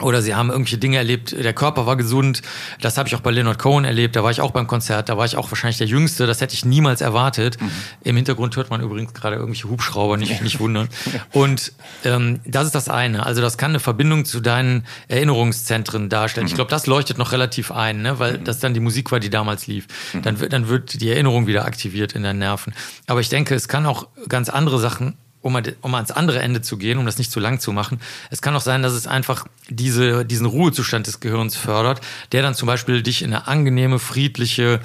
[0.00, 2.42] oder sie haben irgendwelche Dinge erlebt, der Körper war gesund.
[2.80, 4.16] Das habe ich auch bei Leonard Cohen erlebt.
[4.16, 5.08] Da war ich auch beim Konzert.
[5.08, 6.26] Da war ich auch wahrscheinlich der Jüngste.
[6.26, 7.60] Das hätte ich niemals erwartet.
[7.60, 7.70] Mhm.
[8.04, 10.88] Im Hintergrund hört man übrigens gerade irgendwelche Hubschrauber, nicht, nicht wundern.
[11.32, 11.72] Und
[12.04, 13.26] ähm, das ist das eine.
[13.26, 16.44] Also das kann eine Verbindung zu deinen Erinnerungszentren darstellen.
[16.44, 16.48] Mhm.
[16.48, 18.18] Ich glaube, das leuchtet noch relativ ein, ne?
[18.18, 18.44] weil mhm.
[18.44, 19.86] das dann die Musik war, die damals lief.
[20.12, 20.22] Mhm.
[20.22, 22.72] Dann, wird, dann wird die Erinnerung wieder aktiviert in deinen Nerven.
[23.06, 25.16] Aber ich denke, es kann auch ganz andere Sachen
[25.48, 28.00] um, um ans andere Ende zu gehen, um das nicht zu lang zu machen.
[28.30, 32.00] Es kann auch sein, dass es einfach diese, diesen Ruhezustand des Gehirns fördert,
[32.32, 34.80] der dann zum Beispiel dich in eine angenehme, friedliche,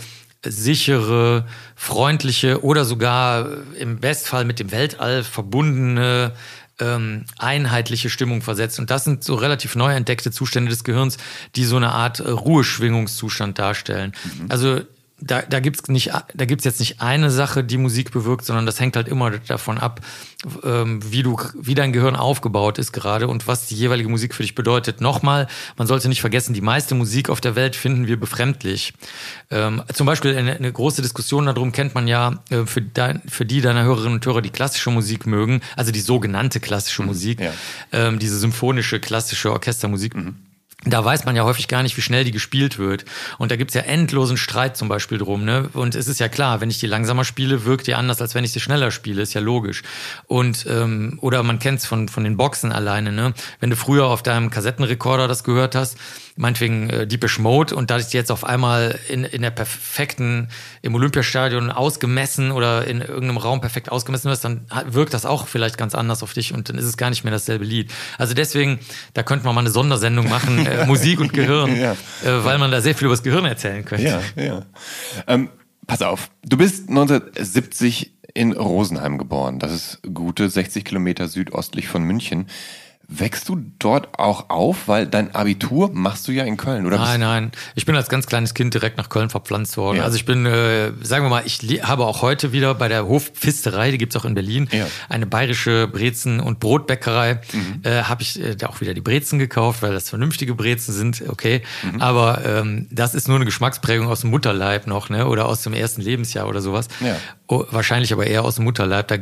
[0.45, 1.45] sichere,
[1.75, 3.47] freundliche oder sogar
[3.77, 6.33] im Bestfall mit dem Weltall verbundene
[6.79, 8.79] ähm, einheitliche Stimmung versetzt.
[8.79, 11.17] Und das sind so relativ neu entdeckte Zustände des Gehirns,
[11.55, 14.13] die so eine Art äh, Ruheschwingungszustand darstellen.
[14.23, 14.45] Mhm.
[14.49, 14.81] Also
[15.25, 18.79] da, da gibt's nicht, da gibt's jetzt nicht eine Sache, die Musik bewirkt, sondern das
[18.79, 20.01] hängt halt immer davon ab,
[20.63, 24.43] ähm, wie du, wie dein Gehirn aufgebaut ist gerade und was die jeweilige Musik für
[24.43, 24.99] dich bedeutet.
[24.99, 28.93] Nochmal, man sollte nicht vergessen, die meiste Musik auf der Welt finden wir befremdlich.
[29.49, 33.45] Ähm, zum Beispiel eine, eine, große Diskussion darum kennt man ja äh, für, dein, für
[33.45, 37.39] die deiner Hörerinnen und Hörer, die klassische Musik mögen, also die sogenannte klassische mhm, Musik,
[37.39, 37.51] ja.
[37.91, 40.15] ähm, diese symphonische klassische Orchestermusik.
[40.15, 40.35] Mhm
[40.85, 43.05] da weiß man ja häufig gar nicht, wie schnell die gespielt wird.
[43.37, 45.45] Und da gibt's ja endlosen Streit zum Beispiel drum.
[45.45, 45.69] Ne?
[45.73, 48.43] Und es ist ja klar, wenn ich die langsamer spiele, wirkt die anders, als wenn
[48.43, 49.21] ich sie schneller spiele.
[49.21, 49.83] Ist ja logisch.
[50.27, 53.11] Und ähm, oder man kennt's von von den Boxen alleine.
[53.11, 53.33] Ne?
[53.59, 55.97] Wenn du früher auf deinem Kassettenrekorder das gehört hast,
[56.35, 60.49] meinetwegen äh, Deepish Mode und da ist jetzt auf einmal in, in der perfekten,
[60.81, 65.77] im Olympiastadion ausgemessen oder in irgendeinem Raum perfekt ausgemessen wirst, dann wirkt das auch vielleicht
[65.77, 67.91] ganz anders auf dich und dann ist es gar nicht mehr dasselbe Lied.
[68.17, 68.79] Also deswegen,
[69.13, 71.93] da könnte man mal eine Sondersendung machen, äh, Musik und Gehirn, ja.
[72.23, 74.21] äh, weil man da sehr viel über das Gehirn erzählen könnte.
[74.35, 74.65] Ja, ja.
[75.27, 75.49] Ähm,
[75.85, 79.59] pass auf, du bist 1970 in Rosenheim geboren.
[79.59, 82.47] Das ist gute 60 Kilometer südostlich von München.
[83.09, 86.97] Wächst du dort auch auf, weil dein Abitur machst du ja in Köln, oder?
[86.97, 87.51] Nein, nein.
[87.75, 89.97] Ich bin als ganz kleines Kind direkt nach Köln verpflanzt worden.
[89.97, 90.03] Ja.
[90.03, 93.91] Also ich bin, äh, sagen wir mal, ich habe auch heute wieder bei der Hofpfisterei,
[93.91, 94.87] die gibt's auch in Berlin, ja.
[95.09, 97.41] eine bayerische Brezen- und Brotbäckerei.
[97.51, 97.81] Mhm.
[97.83, 101.23] Äh, habe ich äh, da auch wieder die Brezen gekauft, weil das vernünftige Brezen sind,
[101.27, 101.61] okay.
[101.83, 102.01] Mhm.
[102.01, 105.27] Aber ähm, das ist nur eine Geschmacksprägung aus dem Mutterleib noch, ne?
[105.27, 106.87] Oder aus dem ersten Lebensjahr oder sowas.
[107.01, 107.17] Ja.
[107.47, 109.17] Oh, wahrscheinlich aber eher aus dem Mutterleib, da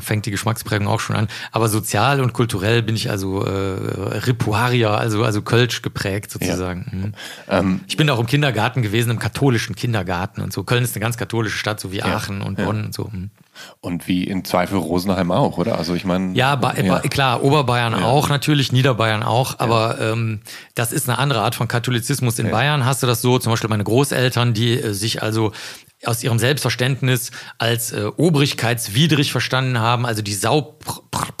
[0.00, 1.26] fängt die Geschmacksprägung auch schon an.
[1.50, 7.12] Aber sozial und kulturell bin ich also äh, Ripuarier, also, also Kölsch geprägt sozusagen.
[7.48, 7.58] Ja.
[7.62, 7.68] Mhm.
[7.68, 10.64] Ähm, ich bin auch im Kindergarten gewesen, im katholischen Kindergarten und so.
[10.64, 13.10] Köln ist eine ganz katholische Stadt, so wie ja, Aachen und Bonn und so.
[13.12, 13.30] Mhm.
[13.80, 15.78] Und wie in Zweifel Rosenheim auch, oder?
[15.78, 16.34] Also ich meine.
[16.34, 18.04] Ja, ja, klar, Oberbayern ja.
[18.04, 20.12] auch natürlich, Niederbayern auch, aber ja.
[20.12, 20.40] ähm,
[20.74, 22.38] das ist eine andere Art von Katholizismus.
[22.38, 25.52] In Bayern hast du das so, zum Beispiel meine Großeltern, die äh, sich also
[26.04, 30.76] aus ihrem Selbstverständnis als äh, obrigkeitswidrig verstanden haben, also die Sau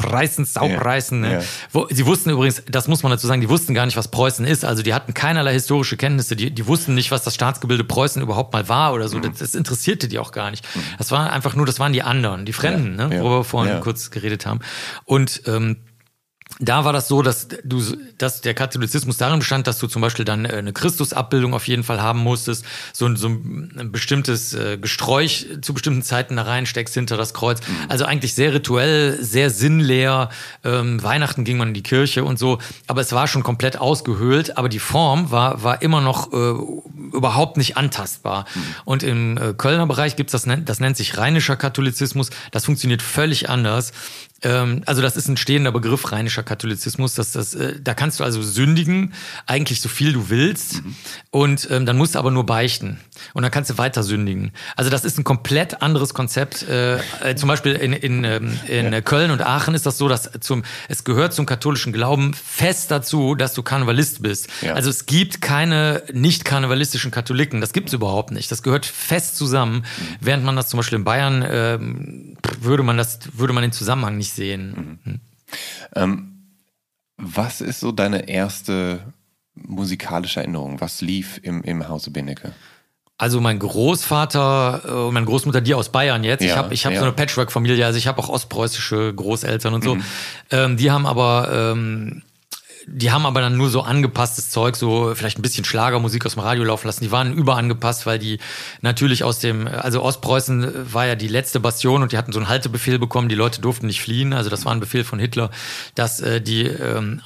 [0.06, 1.20] aufreißen, Saubreißen.
[1.20, 1.44] Ne?
[1.72, 4.44] Wo, sie wussten übrigens, das muss man dazu sagen, die wussten gar nicht, was Preußen
[4.44, 4.64] ist.
[4.64, 6.36] Also die hatten keinerlei historische Kenntnisse.
[6.36, 9.18] Die, die wussten nicht, was das Staatsgebilde Preußen überhaupt mal war oder so.
[9.20, 10.66] Das, das interessierte die auch gar nicht.
[10.98, 13.20] Das war einfach nur, das waren die anderen, die Fremden, ne?
[13.20, 14.60] wo wir vorhin kurz geredet haben.
[15.04, 15.76] Und ähm,
[16.58, 17.82] da war das so, dass du,
[18.16, 21.84] dass der Katholizismus darin bestand, dass du zum Beispiel dann äh, eine Christusabbildung auf jeden
[21.84, 27.16] Fall haben musstest, so, so ein bestimmtes äh, Gesträuch zu bestimmten Zeiten da reinsteckst hinter
[27.18, 27.60] das Kreuz.
[27.60, 27.90] Mhm.
[27.90, 30.30] Also eigentlich sehr rituell, sehr sinnleer.
[30.64, 34.56] Ähm, Weihnachten ging man in die Kirche und so, aber es war schon komplett ausgehöhlt,
[34.56, 36.54] aber die Form war, war immer noch äh,
[37.14, 38.46] überhaupt nicht antastbar.
[38.54, 38.60] Mhm.
[38.86, 42.30] Und im äh, Kölner Bereich gibt's das, das nennt sich rheinischer Katholizismus.
[42.50, 43.92] Das funktioniert völlig anders
[44.42, 47.14] also das ist ein stehender Begriff rheinischer Katholizismus.
[47.14, 49.14] Dass das, äh, da kannst du also sündigen,
[49.46, 50.96] eigentlich so viel du willst, mhm.
[51.30, 53.00] und ähm, dann musst du aber nur beichten.
[53.32, 54.52] Und dann kannst du weiter sündigen.
[54.76, 56.68] Also das ist ein komplett anderes Konzept.
[56.68, 59.00] Äh, äh, zum Beispiel in, in, ähm, in ja.
[59.00, 63.34] Köln und Aachen ist das so, dass zum, es gehört zum katholischen Glauben fest dazu,
[63.34, 64.48] dass du Karnevalist bist.
[64.60, 64.74] Ja.
[64.74, 67.60] Also es gibt keine nicht karnevalistischen Katholiken.
[67.60, 68.50] Das gibt es überhaupt nicht.
[68.50, 69.76] Das gehört fest zusammen.
[69.76, 70.16] Mhm.
[70.20, 71.78] Während man das zum Beispiel in Bayern äh,
[72.60, 74.98] würde man das, würde man den Zusammenhang nicht sehen.
[75.04, 75.20] Mhm.
[75.94, 76.32] Ähm,
[77.16, 79.00] was ist so deine erste
[79.54, 80.80] musikalische Erinnerung?
[80.80, 82.52] Was lief im, im Hause Benecke?
[83.18, 86.42] Also mein Großvater äh, und meine Großmutter, die aus Bayern jetzt.
[86.42, 86.98] Ja, ich habe ich hab ja.
[86.98, 89.94] so eine Patchwork-Familie, also ich habe auch ostpreußische Großeltern und so.
[89.94, 90.04] Mhm.
[90.50, 92.22] Ähm, die haben aber ähm,
[92.88, 96.42] die haben aber dann nur so angepasstes Zeug, so vielleicht ein bisschen Schlagermusik aus dem
[96.42, 97.02] Radio laufen lassen.
[97.02, 98.38] Die waren überangepasst, weil die
[98.80, 102.48] natürlich aus dem, also Ostpreußen war ja die letzte Bastion und die hatten so einen
[102.48, 104.32] Haltebefehl bekommen, die Leute durften nicht fliehen.
[104.32, 105.50] Also das war ein Befehl von Hitler,
[105.96, 107.22] dass äh, die ähm,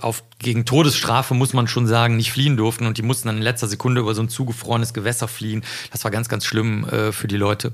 [0.00, 3.42] auf, gegen Todesstrafe, muss man schon sagen, nicht fliehen durften und die mussten dann in
[3.42, 5.64] letzter Sekunde über so ein zugefrorenes Gewässer fliehen.
[5.90, 7.72] Das war ganz, ganz schlimm äh, für die Leute.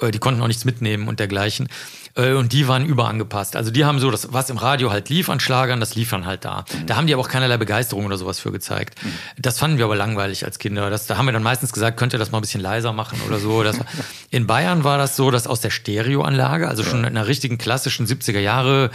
[0.00, 1.68] Äh, die konnten auch nichts mitnehmen und dergleichen.
[2.14, 3.56] Äh, und die waren überangepasst.
[3.56, 6.26] Also die haben so, das, was im Radio halt lief an Schlagern, das lief dann
[6.26, 6.64] halt da.
[6.72, 6.86] Mhm.
[6.86, 9.02] Da haben die aber auch keinerlei Begeisterung oder sowas für gezeigt.
[9.02, 9.12] Mhm.
[9.38, 10.90] Das fanden wir aber langweilig als Kinder.
[10.90, 13.20] Das, da haben wir dann meistens gesagt, könnt ihr das mal ein bisschen leiser machen
[13.26, 13.62] oder so.
[13.62, 13.78] Das,
[14.30, 18.06] in Bayern war das so, dass aus der Stereoanlage, also schon in einer richtigen klassischen
[18.06, 18.90] 70er Jahre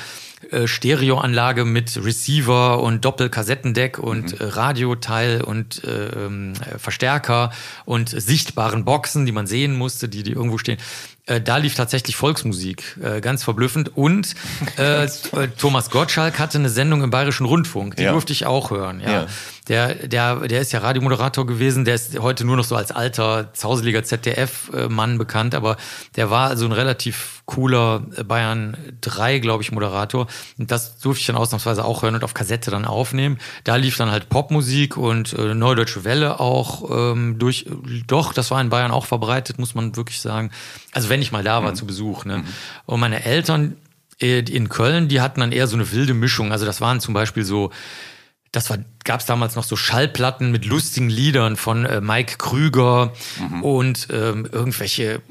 [0.51, 4.37] äh, Stereoanlage mit Receiver und Doppelkassettendeck und mhm.
[4.39, 7.51] äh, Radioteil und äh, ähm, Verstärker
[7.85, 10.77] und sichtbaren Boxen, die man sehen musste, die, die irgendwo stehen.
[11.27, 13.95] Äh, da lief tatsächlich Volksmusik, äh, ganz verblüffend.
[13.95, 14.33] Und
[14.77, 15.09] äh, äh,
[15.57, 18.13] Thomas Gottschalk hatte eine Sendung im Bayerischen Rundfunk, die ja.
[18.13, 19.01] durfte ich auch hören.
[19.01, 19.11] Ja.
[19.11, 19.27] ja.
[19.67, 23.53] Der, der, der ist ja Radiomoderator gewesen, der ist heute nur noch so als alter,
[23.53, 25.75] zauseliger ZDF-Mann bekannt, aber
[26.15, 30.27] der war also ein relativ cooler Bayern 3, glaube ich, Moderator.
[30.57, 33.39] Und das durfte ich dann ausnahmsweise auch hören und auf Kassette dann aufnehmen.
[33.63, 37.65] Da lief dann halt Popmusik und äh, Neudeutsche Welle auch ähm, durch.
[38.05, 40.51] Doch, das war in Bayern auch verbreitet, muss man wirklich sagen.
[40.91, 41.75] Also wenn ich mal da war mhm.
[41.75, 42.25] zu Besuch.
[42.25, 42.39] Ne?
[42.39, 42.45] Mhm.
[42.85, 43.77] Und meine Eltern
[44.21, 46.51] äh, in Köln, die hatten dann eher so eine wilde Mischung.
[46.51, 47.71] Also das waren zum Beispiel so
[48.51, 53.13] das war, gab es damals noch so Schallplatten mit lustigen Liedern von äh, Mike Krüger
[53.39, 53.63] mhm.
[53.63, 55.21] und ähm, irgendwelche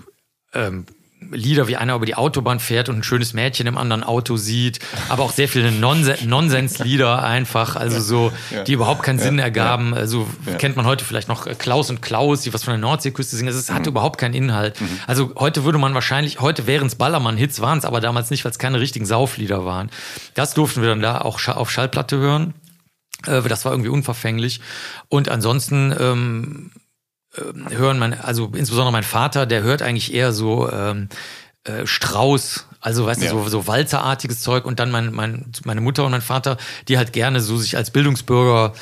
[0.52, 0.86] ähm,
[1.30, 4.80] Lieder, wie einer über die Autobahn fährt und ein schönes Mädchen im anderen Auto sieht,
[5.08, 8.62] aber auch sehr viele Nonsen Nonsenslieder einfach, also so, ja.
[8.64, 9.24] die überhaupt keinen ja.
[9.24, 9.94] Sinn ergaben.
[9.94, 13.34] Also kennt man heute vielleicht noch äh, Klaus und Klaus, die was von der Nordseeküste
[13.36, 13.48] singen.
[13.48, 13.96] Es hatte mhm.
[13.96, 14.80] überhaupt keinen Inhalt.
[14.80, 15.00] Mhm.
[15.06, 18.52] Also heute würde man wahrscheinlich, heute wären es Ballermann-Hits, waren es aber damals nicht, weil
[18.52, 19.90] es keine richtigen Sauflieder waren.
[20.34, 22.54] Das durften wir dann da auch auf Schallplatte hören.
[23.26, 24.60] Äh, das war irgendwie unverfänglich.
[25.08, 26.85] Und ansonsten ähm, äh,
[27.70, 31.08] hören man, also insbesondere mein Vater, der hört eigentlich eher so ähm,
[31.64, 33.32] äh, Strauß, also weißt ja.
[33.32, 36.56] du, so, so walzerartiges Zeug und dann mein, mein, meine Mutter und mein Vater,
[36.88, 38.72] die halt gerne so sich als Bildungsbürger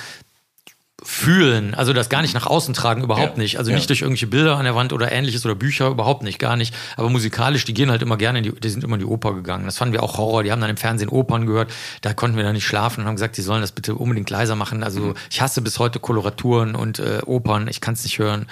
[1.04, 3.42] fühlen, also das gar nicht nach außen tragen, überhaupt ja.
[3.42, 3.58] nicht.
[3.58, 3.76] Also ja.
[3.76, 6.74] nicht durch irgendwelche Bilder an der Wand oder ähnliches oder Bücher, überhaupt nicht, gar nicht.
[6.96, 9.34] Aber musikalisch, die gehen halt immer gerne in die, die sind immer in die Oper
[9.34, 9.66] gegangen.
[9.66, 10.42] Das fanden wir auch Horror.
[10.42, 11.70] Die haben dann im Fernsehen Opern gehört.
[12.00, 14.56] Da konnten wir dann nicht schlafen und haben gesagt, die sollen das bitte unbedingt leiser
[14.56, 14.82] machen.
[14.82, 15.14] Also mhm.
[15.30, 17.68] ich hasse bis heute Koloraturen und äh, Opern.
[17.68, 18.46] Ich kann es nicht hören.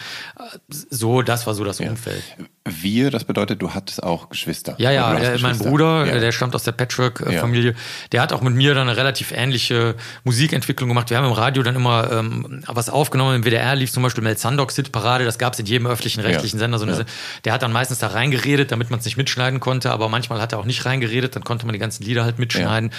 [0.69, 1.89] So, das war so das ja.
[1.89, 2.23] Umfeld.
[2.65, 4.77] Wir, das bedeutet, du hattest auch Geschwister.
[4.79, 6.21] Ja, ja, der, mein Bruder, ja.
[6.21, 7.77] der stammt aus der Patchwork-Familie, ja.
[8.13, 11.11] der hat auch mit mir dann eine relativ ähnliche Musikentwicklung gemacht.
[11.11, 13.35] Wir haben im Radio dann immer ähm, was aufgenommen.
[13.35, 16.59] Im WDR lief zum Beispiel Mel Sandoks Parade, das gab es in jedem öffentlichen rechtlichen
[16.59, 16.61] ja.
[16.61, 16.79] Sender.
[16.79, 17.05] So eine,
[17.45, 20.53] Der hat dann meistens da reingeredet, damit man es nicht mitschneiden konnte, aber manchmal hat
[20.53, 22.93] er auch nicht reingeredet, dann konnte man die ganzen Lieder halt mitschneiden.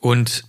[0.00, 0.44] Und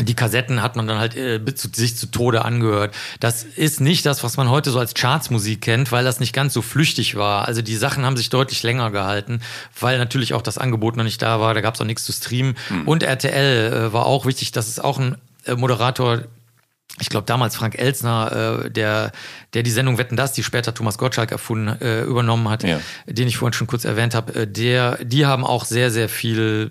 [0.00, 2.94] die Kassetten hat man dann halt äh, zu, sich zu Tode angehört.
[3.20, 6.54] Das ist nicht das, was man heute so als Chartsmusik kennt, weil das nicht ganz
[6.54, 7.46] so flüchtig war.
[7.46, 9.40] Also die Sachen haben sich deutlich länger gehalten,
[9.78, 11.52] weil natürlich auch das Angebot noch nicht da war.
[11.52, 12.56] Da gab es auch nichts zu streamen.
[12.70, 12.88] Mhm.
[12.88, 16.22] Und RTL äh, war auch wichtig, dass es auch ein äh, Moderator
[17.00, 19.12] ich glaube damals Frank Elsner, äh, der,
[19.54, 22.80] der die Sendung Wetten das, die später Thomas Gottschalk erfunden, äh, übernommen hat, ja.
[23.06, 26.70] den ich vorhin schon kurz erwähnt habe, äh, der, die haben auch sehr, sehr viel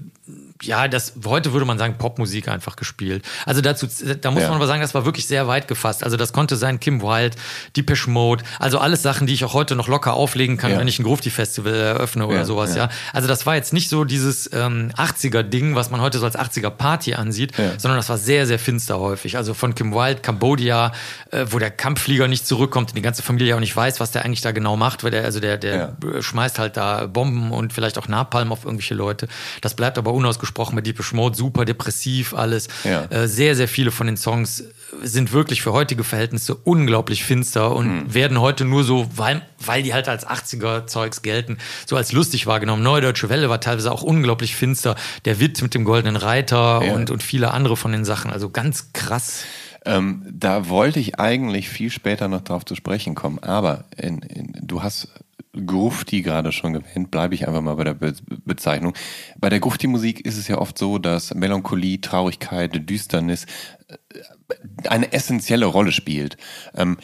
[0.64, 3.26] ja, das heute würde man sagen Popmusik einfach gespielt.
[3.46, 3.88] Also dazu,
[4.22, 4.50] da muss Ja.
[4.50, 6.04] man aber sagen, das war wirklich sehr weit gefasst.
[6.04, 7.36] Also das konnte sein Kim Wilde,
[7.76, 10.80] Depeche Mode, also alles Sachen, die ich auch heute noch locker auflegen kann, Ja.
[10.80, 12.76] wenn ich ein Grufti Festival eröffne oder Ja, sowas.
[12.76, 12.90] ja.
[13.14, 16.38] Also das war jetzt nicht so dieses ähm, 80er Ding, was man heute so als
[16.38, 19.38] 80er Party ansieht, sondern das war sehr sehr finster häufig.
[19.38, 20.92] Also von Kim Wilde, Cambodia,
[21.32, 24.26] äh, wo der Kampfflieger nicht zurückkommt und die ganze Familie auch nicht weiß, was der
[24.26, 27.98] eigentlich da genau macht, weil der also der der schmeißt halt da Bomben und vielleicht
[27.98, 29.28] auch Napalm auf irgendwelche Leute.
[29.62, 32.68] Das bleibt aber unausgesprochen bei Deepish Mode, super depressiv alles.
[32.84, 33.06] Ja.
[33.06, 34.64] Äh, sehr, sehr viele von den Songs
[35.02, 38.14] sind wirklich für heutige Verhältnisse unglaublich finster und Hm.
[38.14, 42.84] werden heute nur so, weil, weil die halt als 80er-Zeugs gelten, so als lustig wahrgenommen.
[42.84, 44.96] Neue Deutsche Welle war teilweise auch unglaublich finster.
[45.26, 46.94] Der Witt mit dem goldenen Reiter Ja.
[46.94, 48.32] und, und viele andere von den Sachen.
[48.32, 49.44] Also ganz krass.
[49.86, 54.54] Ähm, da wollte ich eigentlich viel später noch drauf zu sprechen kommen, aber in, in,
[54.62, 55.08] du hast
[55.54, 58.14] Grufti gerade schon erwähnt, bleibe ich einfach mal bei der Be
[58.46, 58.94] Bezeichnung.
[59.38, 63.46] Bei der Grufti-Musik ist es ja oft so, dass Melancholie, Traurigkeit, Düsternis
[63.88, 66.38] äh, eine essentielle Rolle spielt.
[66.74, 66.98] Ähm,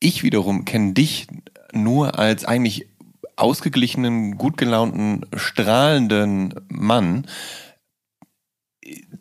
[0.00, 1.28] ich wiederum kenne dich
[1.72, 2.88] nur als eigentlich
[3.36, 7.26] ausgeglichenen, gut gelaunten, strahlenden Mann.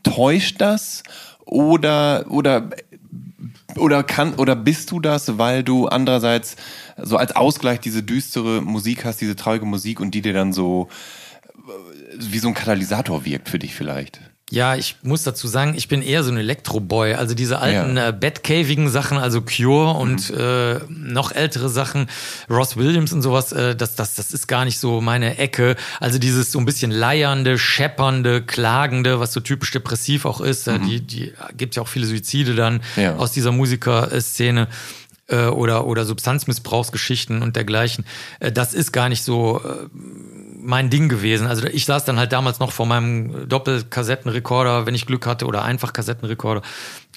[0.03, 1.03] Täuscht das
[1.45, 2.69] oder oder
[3.77, 6.55] oder kann oder bist du das, weil du andererseits
[7.01, 10.89] so als Ausgleich diese düstere Musik hast, diese traurige Musik und die dir dann so
[11.55, 14.19] äh, wie so ein Katalysator wirkt für dich vielleicht?
[14.51, 17.15] Ja, ich muss dazu sagen, ich bin eher so ein Elektroboy.
[17.15, 18.09] Also diese alten Ja.
[18.09, 22.07] äh, Batcavigen Sachen, also Cure und äh, noch ältere Sachen,
[22.51, 25.75] Ross Williams und sowas, äh, das, das, das ist gar nicht so meine Ecke.
[25.99, 30.67] Also dieses so ein bisschen leiernde, scheppernde, klagende, was so typisch depressiv auch ist.
[30.67, 33.15] Äh, die, die gibt ja auch viele Suizide dann Ja.
[33.15, 34.67] aus dieser Musikerszene
[35.33, 38.05] äh, oder, oder Substanzmissbrauchsgeschichten und dergleichen.
[38.39, 39.87] Äh, das ist gar nicht so äh,
[40.61, 41.47] mein Ding gewesen.
[41.47, 45.63] Also ich saß dann halt damals noch vor meinem Doppelkassettenrekorder, wenn ich Glück hatte, oder
[45.63, 46.61] einfach Kassettenrekorder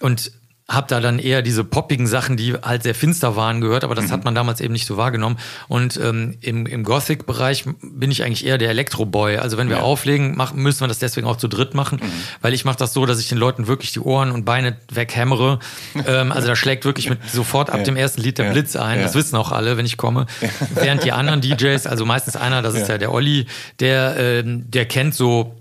[0.01, 0.33] und
[0.69, 4.11] hab da dann eher diese poppigen Sachen, die halt sehr finster waren, gehört, aber das
[4.11, 5.37] hat man damals eben nicht so wahrgenommen.
[5.69, 9.37] Und ähm, im, im Gothic-Bereich bin ich eigentlich eher der Elektroboy.
[9.37, 9.83] Also wenn wir Ja.
[9.83, 12.01] auflegen, machen, müssen wir das deswegen auch zu dritt machen,
[12.41, 15.61] weil ich mache das so, dass ich den Leuten wirklich die Ohren und Beine weghämmere.
[16.05, 17.85] ähm, also da schlägt wirklich mit sofort ab Ja.
[17.85, 18.53] dem ersten Lied der Ja.
[18.53, 19.01] Blitz ein.
[19.03, 20.27] Das wissen auch alle, wenn ich komme.
[20.75, 22.95] Während die anderen DJs, also meistens einer, das ist Ja.
[22.95, 23.47] ja der Olli,
[23.79, 25.55] der, ähm, der kennt so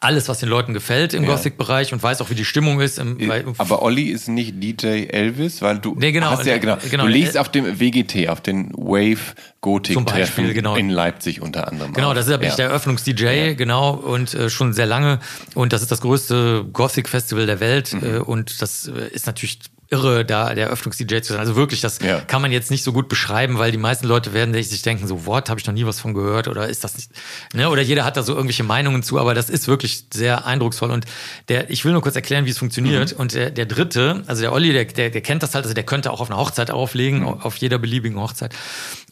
[0.00, 1.30] alles, was den Leuten gefällt im Ja.
[1.30, 2.98] Gothic-Bereich und weiß auch, wie die Stimmung ist.
[2.98, 6.30] Im, weil, Aber Olli ist nicht DJ Elvis, weil du Nee, genau.
[6.30, 7.04] hast ja genau, Genau.
[7.04, 10.76] du legst auf dem WGT, auf den Wave Gothic Zum Beispiel, Treffen genau.
[10.76, 11.92] in Leipzig unter anderem.
[11.92, 15.18] Genau, das ist ja, der Eröffnungs-DJ, genau, und äh, schon sehr lange.
[15.54, 17.92] Und das ist das größte Gothic-Festival der Welt.
[17.92, 18.02] Mhm.
[18.04, 19.58] Äh, und das äh, ist natürlich
[19.90, 21.40] irre, da der Eröffnungs-DJ zu sein.
[21.40, 22.20] Also wirklich, das Ja.
[22.20, 25.26] kann man jetzt nicht so gut beschreiben, weil die meisten Leute werden sich denken, so,
[25.26, 27.10] what, habe ich noch nie was von gehört oder ist das nicht,
[27.54, 27.68] ne?
[27.70, 30.90] Oder jeder hat da so irgendwelche Meinungen zu, aber das ist wirklich sehr eindrucksvoll.
[30.92, 31.06] Und
[31.48, 33.12] der, ich will nur kurz erklären, wie es funktioniert.
[33.12, 35.84] Und der, der dritte, also der Olli, der, der, der kennt das halt, also der
[35.84, 38.54] könnte auch auf einer Hochzeit auflegen, auf jeder beliebigen Hochzeit.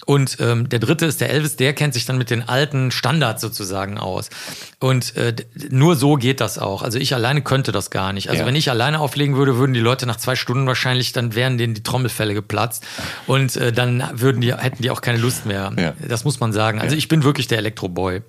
[0.06, 3.42] Und ähm, der dritte ist der Elvis, der kennt sich dann mit den alten Standards
[3.42, 4.30] sozusagen aus.
[4.78, 5.34] Und äh,
[5.70, 6.82] nur so geht das auch.
[6.82, 8.30] Also ich alleine könnte das gar nicht.
[8.30, 8.46] Also Ja.
[8.46, 11.74] wenn ich alleine auflegen würde, würden die Leute nach zwei Stunden wahrscheinlich, dann wären denen
[11.74, 12.87] die Trommelfälle geplatzt
[13.26, 15.72] und äh, dann würden die, hätten die auch keine Lust mehr.
[15.76, 15.94] Ja.
[16.07, 16.81] Das muss man sagen.
[16.81, 18.22] Also ich bin wirklich der Elektroboy.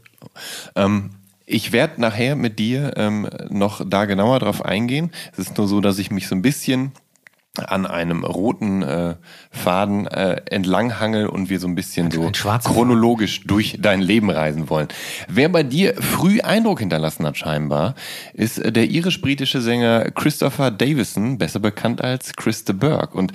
[0.75, 1.11] Ähm,
[1.45, 5.11] ich werde nachher mit dir ähm, noch da genauer drauf eingehen.
[5.33, 6.91] Es ist nur so, dass ich mich so ein bisschen
[7.59, 9.15] an einem roten äh,
[9.51, 14.69] Faden äh, entlanghangel und wir so ein bisschen so ein chronologisch durch dein Leben reisen
[14.69, 14.87] wollen.
[15.27, 17.95] Wer bei dir früh Eindruck hinterlassen hat scheinbar,
[18.33, 23.15] ist äh, der irisch-britische Sänger Christopher Davison, besser bekannt als Chris de Burgh.
[23.15, 23.33] Und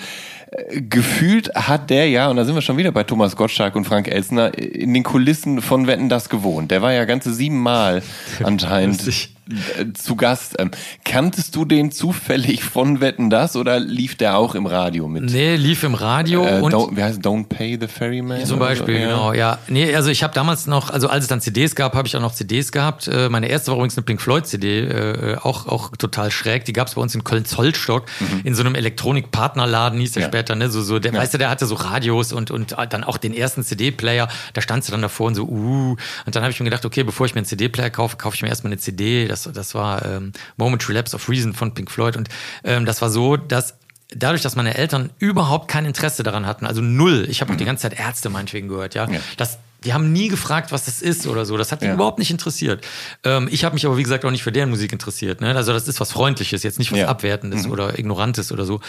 [0.71, 4.09] gefühlt hat der ja, und da sind wir schon wieder bei Thomas Gottschalk und Frank
[4.09, 6.71] Elsner, in den Kulissen von Wetten das gewohnt.
[6.71, 8.03] Der war ja ganze siebenmal
[8.43, 9.31] anscheinend Lustig.
[9.79, 10.55] äh, zu Gast.
[10.59, 10.71] Ähm,
[11.05, 15.25] kanntest du den zufällig von Wetten das oder lief der auch im Radio mit?
[15.25, 17.21] Nee, lief im Radio Äh, und don't, wie heißt?
[17.21, 18.45] Don't Pay the Ferryman?
[18.47, 19.01] Zum Beispiel, so?
[19.01, 19.07] Ja.
[19.09, 19.59] genau, ja.
[19.69, 22.21] Nee, also ich habe damals noch, also als es dann CDs gab, habe ich auch
[22.21, 23.09] noch CDs gehabt.
[23.09, 26.65] Äh, meine erste war übrigens eine Pink Floyd CD, äh, auch, auch total schräg.
[26.65, 28.05] Die gab es bei uns in Köln-Zollstock,
[28.45, 30.25] in so einem Elektronik-Partnerladen, hieß der Mhm.
[30.25, 30.29] Ja.
[30.29, 30.71] später, ne?
[30.71, 33.63] So, so, der, weißt du, der hatte so Radios und, und dann auch den ersten
[33.65, 34.29] CD-Player.
[34.53, 35.97] Da standst du dann davor und so, uh.
[36.27, 38.43] Und dann habe ich mir gedacht, okay, bevor ich mir einen CD-Player kaufe, kaufe ich
[38.43, 39.27] mir erstmal eine CD.
[39.27, 42.17] Das, das war ähm, Momentary Lapse of Reason von Pink Floyd.
[42.17, 42.29] Und
[42.65, 43.75] ähm, das war so, dass
[44.15, 47.65] dadurch, dass meine Eltern überhaupt kein Interesse daran hatten, also null, ich habe auch die
[47.65, 49.15] ganze Zeit Ärzte meinetwegen gehört, ja, Mhm.
[49.15, 49.21] Ja.
[49.39, 51.59] das die haben nie gefragt, was das ist oder so.
[51.59, 51.93] Das hat die Ja.
[51.93, 52.83] überhaupt nicht interessiert.
[53.23, 55.43] Ähm, ich habe mich aber, wie gesagt, auch nicht für deren Musik interessiert.
[55.43, 55.55] Ne?
[55.55, 57.05] Also das ist was Freundliches, jetzt nicht was Ja.
[57.05, 57.11] Mhm.
[57.11, 58.81] Abwertendes oder Ignorantes oder so.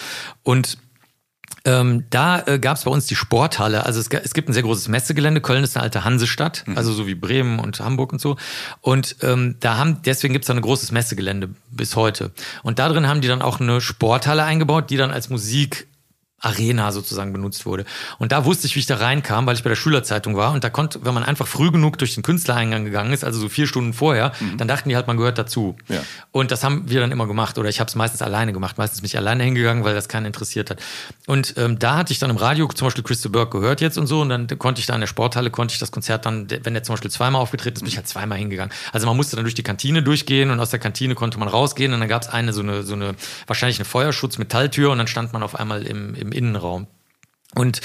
[0.44, 0.78] Und
[1.66, 3.86] ähm, da äh, gab es bei uns die Sporthalle.
[3.86, 5.42] Also es, es, gibt ein sehr großes Messegelände.
[5.42, 6.78] Köln ist eine alte Hansestadt, mhm.
[6.78, 8.38] also so wie Bremen und Hamburg und so.
[8.82, 12.32] Und ähm, da haben, deswegen gibt es da ein großes Messegelände bis heute.
[12.62, 15.88] Und da drin haben die dann auch eine Sporthalle eingebaut, die dann als Musik
[16.46, 17.86] Arena sozusagen benutzt wurde.
[18.20, 20.54] Und da wusste ich, wie ich da reinkam, weil ich bei der Schülerzeitung war.
[20.54, 23.50] Und da konnte, wenn man einfach früh genug durch den Künstlereingang gegangen ist, also so
[23.50, 24.58] vier Stunden vorher, mhm.
[24.58, 25.76] dann dachten die halt, man gehört dazu.
[25.88, 26.02] Ja.
[26.32, 27.58] Und das haben wir dann immer gemacht.
[27.58, 28.78] Oder ich habe es meistens alleine gemacht.
[28.78, 30.82] Meistens bin ich alleine hingegangen, weil das keinen interessiert hat.
[31.26, 34.08] Und ähm, da hatte ich dann im Radio zum Beispiel Christa Burke gehört jetzt und
[34.08, 34.22] so.
[34.22, 36.84] Und dann konnte ich da in der Sporthalle, konnte ich das Konzert dann, wenn der
[36.84, 38.74] zum Beispiel zweimal aufgetreten ist, bin ich halt zweimal hingegangen.
[38.92, 41.94] Also man musste dann durch die Kantine durchgehen und aus der Kantine konnte man rausgehen.
[41.94, 43.16] Und dann gab es eine, so eine, so eine,
[43.48, 46.88] wahrscheinlich eine Feuerschutz-Metalltür und dann stand man auf einmal im, im Innenraum.
[47.56, 47.82] Und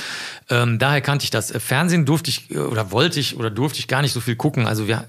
[0.50, 1.52] ähm, daher kannte ich das.
[1.52, 4.66] Fernsehen durfte ich oder wollte ich oder durfte ich gar nicht so viel gucken.
[4.66, 5.04] Also wir,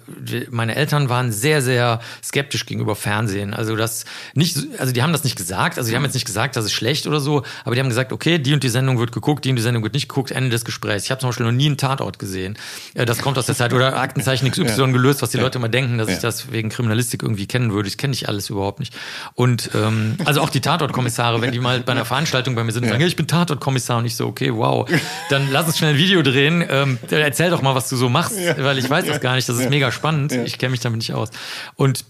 [0.52, 3.56] meine Eltern waren sehr, sehr skeptisch gegenüber Fernsehen.
[3.56, 5.80] Also das nicht, also die haben das nicht gesagt.
[5.80, 8.14] Also die haben jetzt nicht gesagt, das ist schlecht oder so, aber die haben gesagt,
[8.14, 10.52] okay, die und die Sendung wird geguckt, die und die Sendung wird nicht geguckt, Ende
[10.52, 11.06] des Gesprächs.
[11.06, 12.56] Ich habe zum Beispiel noch nie einen Tatort gesehen.
[12.94, 14.86] Äh, das kommt aus der Zeit oder Aktenzeichen XY ja.
[14.88, 16.16] gelöst, was die Leute immer denken, dass ja.
[16.16, 17.88] ich das wegen Kriminalistik irgendwie kennen würde.
[17.88, 18.94] Ich kenne ich alles überhaupt nicht.
[19.34, 22.84] Und ähm, also auch die Tatortkommissare, wenn die mal bei einer Veranstaltung bei mir sind
[22.84, 24.90] und sagen, ich bin Tatortkommissar und ich so, okay, wow,
[25.30, 26.64] dann lass uns schnell ein Video drehen.
[26.70, 28.56] Ähm, erzähl doch mal, was du so machst, ja.
[28.64, 29.48] weil ich weiß das gar nicht.
[29.48, 29.70] Das ist ja.
[29.70, 30.32] mega spannend.
[30.32, 31.30] Ich kenne mich damit nicht aus.
[31.76, 32.06] Und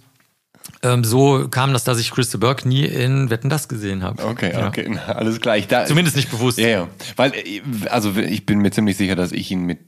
[0.83, 4.23] ähm, so kam das, dass ich Christa Burke nie in Wetten das gesehen habe.
[4.23, 4.67] Okay, ja.
[4.67, 5.67] okay, alles gleich.
[5.67, 6.57] Da, Zumindest nicht bewusst.
[6.57, 6.87] Ja, ja.
[7.15, 9.79] Weil, äh, also ich bin mir ziemlich sicher, dass ich ihn mit,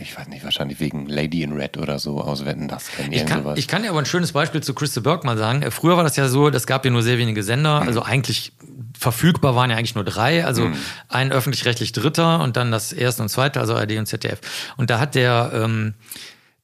[0.00, 2.88] ich weiß nicht, wahrscheinlich wegen Lady in Red oder so aus Wetten das.
[3.10, 5.62] Ich kann, ich kann dir aber ein schönes Beispiel zu Christa Burke mal sagen.
[5.62, 7.88] Äh, früher war das ja so, es gab ja nur sehr wenige Sender, mhm.
[7.88, 8.52] also eigentlich
[8.98, 10.76] verfügbar waren ja eigentlich nur drei, also mhm.
[11.08, 14.40] ein öffentlich-rechtlich Dritter und dann das erste und zweite, also ARD und ZDF.
[14.76, 15.94] Und da hat der, ähm,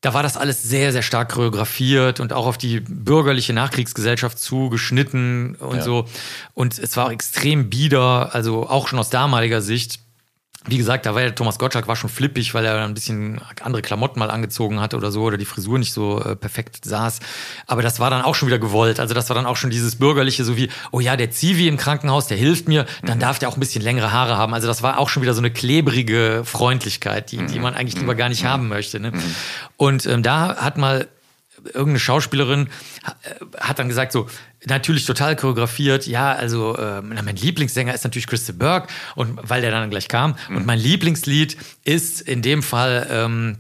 [0.01, 5.55] da war das alles sehr, sehr stark choreografiert und auch auf die bürgerliche Nachkriegsgesellschaft zugeschnitten
[5.55, 5.83] und ja.
[5.83, 6.07] so.
[6.53, 10.01] Und es war auch extrem bieder, also auch schon aus damaliger Sicht
[10.67, 13.83] wie gesagt, da war der Thomas Gottschalk war schon flippig, weil er ein bisschen andere
[13.83, 17.21] Klamotten mal angezogen hatte oder so oder die Frisur nicht so äh, perfekt saß.
[17.67, 18.99] Aber das war dann auch schon wieder gewollt.
[18.99, 21.77] Also das war dann auch schon dieses bürgerliche, so wie, oh ja, der Zivi im
[21.77, 23.23] Krankenhaus, der hilft mir, dann mhm.
[23.23, 24.55] darf der auch ein bisschen längere Haare haben.
[24.55, 27.63] Also das war auch schon wieder so eine klebrige Freundlichkeit, die, die mhm.
[27.63, 28.49] man eigentlich lieber gar nicht mhm.
[28.49, 29.01] haben möchte.
[29.01, 29.11] Ne?
[29.11, 29.35] Mhm.
[29.77, 31.09] Und ähm, da hat mal
[31.65, 32.69] irgendeine Schauspielerin
[33.23, 34.29] äh, hat dann gesagt so,
[34.67, 39.71] natürlich total choreografiert, ja, also äh, mein Lieblingssänger ist natürlich Christa Burke und weil der
[39.71, 40.57] dann gleich kam mhm.
[40.57, 43.59] und mein Lieblingslied ist in dem Fall ähm,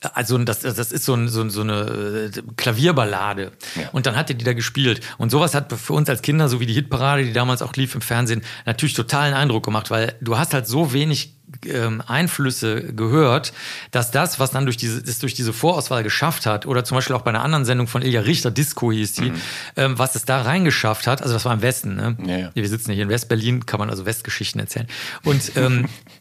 [0.00, 3.52] also das, das ist so, ein, so, so eine äh, Klavierballade.
[3.74, 3.88] Ja.
[3.90, 5.00] Und dann hat er die da gespielt.
[5.18, 7.94] Und sowas hat für uns als Kinder, so wie die Hitparade, die damals auch lief
[7.94, 13.52] im Fernsehen, natürlich totalen Eindruck gemacht, weil du hast halt so wenig ähm, Einflüsse gehört,
[13.90, 17.16] dass das, was dann durch diese, das durch diese Vorauswahl geschafft hat, oder zum Beispiel
[17.16, 19.40] auch bei einer anderen Sendung von Ilja Richter, Disco hieß die, mhm.
[19.76, 22.16] ähm, was es da reingeschafft hat, also das war im Westen, ne?
[22.24, 22.50] Ja, ja.
[22.54, 24.88] Wir sitzen hier in Westberlin, kann man also Westgeschichten erzählen.
[25.24, 25.88] Und ähm,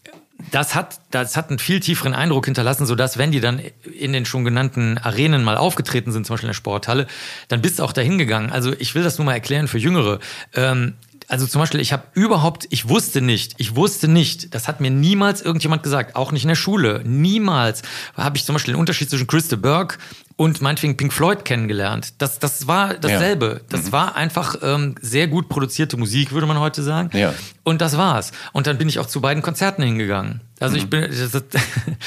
[0.52, 3.60] das hat, das hat einen viel tieferen Eindruck hinterlassen, sodass, wenn die dann
[4.00, 7.08] in den schon genannten Arenen mal aufgetreten sind, zum Beispiel in der Sporthalle,
[7.48, 8.52] dann bist du auch dahin gegangen.
[8.52, 10.20] Also ich will das nur mal erklären für Jüngere.
[10.54, 10.94] Ähm,
[11.28, 14.92] also zum Beispiel, ich habe überhaupt, ich wusste nicht, ich wusste nicht, das hat mir
[14.92, 17.82] niemals irgendjemand gesagt, auch nicht in der Schule, niemals
[18.16, 19.98] habe ich zum Beispiel den Unterschied zwischen Christa Burke
[20.38, 22.14] und meinetwegen Pink Floyd kennengelernt.
[22.20, 23.60] Das, das war dasselbe.
[23.60, 23.66] Ja.
[23.70, 23.92] Das mhm.
[23.92, 27.10] war einfach ähm, sehr gut produzierte Musik, würde man heute sagen.
[27.18, 27.34] Ja.
[27.64, 28.32] Und das war's.
[28.54, 30.42] Und dann bin ich auch zu beiden Konzerten hingegangen.
[30.60, 30.82] Also mhm.
[30.84, 31.34] ich bin das,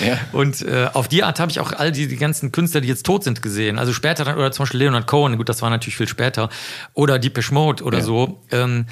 [0.06, 0.16] ja.
[0.32, 3.04] und äh, auf die Art habe ich auch all die, die ganzen Künstler, die jetzt
[3.04, 3.80] tot sind, gesehen.
[3.80, 5.36] Also später dann oder zum Beispiel Leonard Cohen.
[5.36, 6.50] Gut, das war natürlich viel später.
[6.94, 8.40] Oder Deepish Mode oder so.
[8.52, 8.86] Ähm,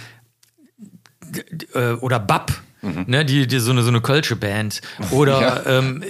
[1.75, 2.53] äh, oder Bab.
[2.81, 3.05] Mhm.
[3.09, 6.05] Ne, die, die so eine so eine Kölsche Band oder ja, ähm,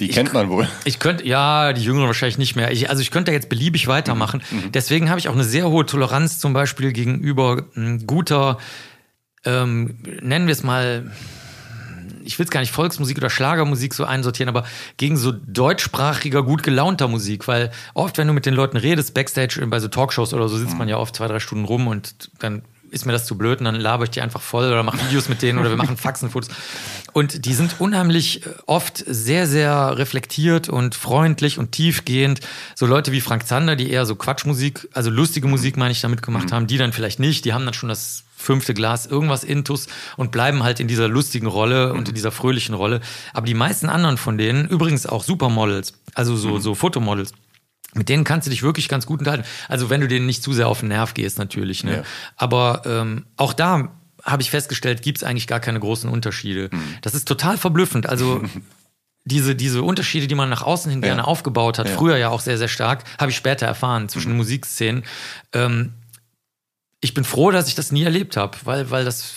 [0.00, 0.66] die kennt man wohl.
[0.84, 2.72] Ich könnte ja die Jüngeren wahrscheinlich nicht mehr.
[2.72, 4.42] Ich, also ich könnte da jetzt beliebig weitermachen.
[4.50, 4.58] Mhm.
[4.58, 4.72] mhm.
[4.72, 8.58] Deswegen habe ich auch eine sehr hohe Toleranz zum Beispiel gegenüber hm, guter,
[9.44, 11.10] ähm, nennen wir es mal
[12.24, 16.62] ich will es gar nicht Volksmusik oder Schlagermusik so einsortieren, aber gegen so deutschsprachiger, gut
[16.62, 20.48] gelaunter Musik, weil oft, wenn du mit den Leuten redest, Backstage bei so Talkshows oder
[20.48, 20.78] so, sitzt mhm.
[20.78, 22.62] man ja oft zwei, drei Stunden rum und dann
[22.94, 25.28] ist mir das zu blöd und dann laber ich die einfach voll oder mache Videos
[25.28, 26.48] mit denen oder wir machen Faxenfotos.
[27.12, 32.40] Und die sind unheimlich äh, oft sehr, sehr reflektiert und freundlich und tiefgehend.
[32.74, 36.22] So Leute wie Frank Zander, die eher so Quatschmusik, also lustige Musik, meine ich, damit
[36.22, 36.54] gemacht mhm.
[36.54, 40.30] haben, die dann vielleicht nicht, die haben dann schon das fünfte Glas irgendwas intus und
[40.30, 43.00] bleiben halt in dieser lustigen Rolle und in dieser fröhlichen Rolle.
[43.32, 46.60] Aber die meisten anderen von denen, übrigens auch Supermodels, also so, mhm.
[46.60, 47.32] so Fotomodels,
[47.94, 49.46] mit denen kannst du dich wirklich ganz gut unterhalten.
[49.68, 51.84] Also wenn du denen nicht zu sehr auf den Nerv gehst, natürlich.
[51.84, 51.96] Ne?
[51.98, 52.02] Ja.
[52.36, 53.90] Aber ähm, auch da
[54.22, 56.70] habe ich festgestellt, gibt es eigentlich gar keine großen Unterschiede.
[56.72, 56.96] Mhm.
[57.02, 58.06] Das ist total verblüffend.
[58.06, 58.42] Also
[59.24, 61.08] diese, diese Unterschiede, die man nach außen hin ja.
[61.08, 61.94] gerne aufgebaut hat, ja.
[61.94, 64.38] früher ja auch sehr, sehr stark, habe ich später erfahren zwischen mhm.
[64.38, 65.04] Musikszenen.
[65.52, 65.94] Ähm,
[67.00, 69.34] ich bin froh, dass ich das nie erlebt habe, weil, weil das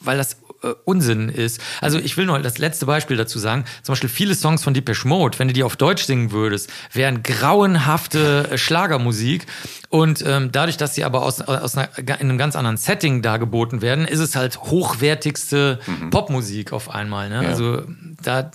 [0.00, 1.60] weil das äh, Unsinn ist.
[1.80, 3.64] Also ich will nur das letzte Beispiel dazu sagen.
[3.82, 7.22] Zum Beispiel viele Songs von Depeche Mode, wenn du die auf Deutsch singen würdest, wären
[7.22, 9.46] grauenhafte äh, Schlagermusik.
[9.88, 13.82] Und ähm, dadurch, dass sie aber aus, aus einer, in einem ganz anderen Setting dargeboten
[13.82, 16.10] werden, ist es halt hochwertigste mhm.
[16.10, 17.28] Popmusik auf einmal.
[17.28, 17.42] Ne?
[17.42, 17.48] Ja.
[17.48, 17.82] Also
[18.22, 18.50] da, da,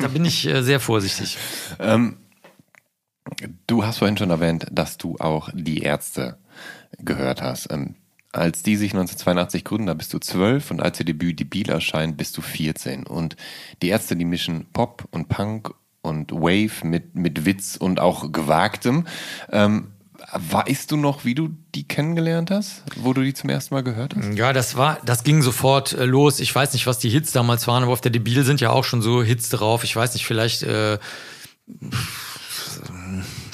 [0.00, 1.38] da, bin ich äh, sehr vorsichtig.
[1.78, 2.18] Ähm,
[3.66, 6.38] du hast vorhin schon erwähnt, dass du auch die Ärzte
[6.98, 7.72] gehört hast.
[7.72, 7.96] Ähm,
[8.32, 11.68] als die sich 1982 gründen, da bist du zwölf und als ihr Debüt Die Biel
[11.68, 13.06] erscheint, bist du 14.
[13.06, 13.36] Und
[13.82, 19.06] die Ärzte, die mischen Pop und Punk und Wave mit, mit Witz und auch Gewagtem.
[19.50, 19.92] Ähm,
[20.32, 24.16] weißt du noch, wie du die kennengelernt hast, wo du die zum ersten Mal gehört
[24.16, 24.34] hast?
[24.34, 26.40] Ja, das war, das ging sofort äh, los.
[26.40, 28.84] Ich weiß nicht, was die Hits damals waren, aber auf der Debil sind ja auch
[28.84, 29.84] schon so Hits drauf.
[29.84, 30.98] Ich weiß nicht, vielleicht äh,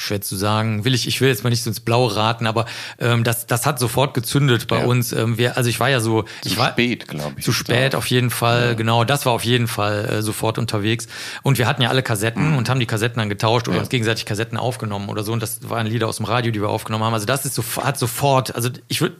[0.08, 0.84] schwer zu sagen.
[0.84, 2.66] Will ich, ich will jetzt mal nicht so ins Blaue raten, aber
[2.98, 4.84] ähm, das, das hat sofort gezündet bei ja.
[4.84, 5.12] uns.
[5.12, 7.44] Ähm, wir, also ich war ja so, zu ich war spät, glaube ich.
[7.44, 8.74] Zu spät auf jeden Fall, ja.
[8.74, 9.04] genau.
[9.04, 11.06] Das war auf jeden Fall äh, sofort unterwegs.
[11.42, 12.56] Und wir hatten ja alle Kassetten mhm.
[12.56, 13.82] und haben die Kassetten dann getauscht oder ja.
[13.82, 15.32] uns gegenseitig Kassetten aufgenommen oder so.
[15.32, 17.14] Und das waren Lieder aus dem Radio, die wir aufgenommen haben.
[17.14, 19.16] Also das ist so, hat sofort, also ich würde,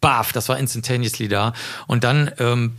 [0.00, 1.52] baff, das war instantaneously da.
[1.86, 2.74] Und dann ähm,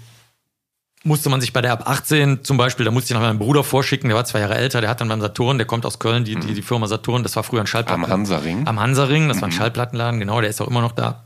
[1.04, 3.64] musste man sich bei der ab 18 zum Beispiel, da musste ich noch meinen Bruder
[3.64, 6.26] vorschicken, der war zwei Jahre älter, der hat dann beim Saturn, der kommt aus Köln,
[6.26, 8.04] die, die, die Firma Saturn, das war früher ein Schallplatten.
[8.04, 8.68] Am Hansaring.
[8.68, 9.58] Am Hansaring, das war ein mhm.
[9.58, 11.24] Schallplattenladen, genau, der ist auch immer noch da.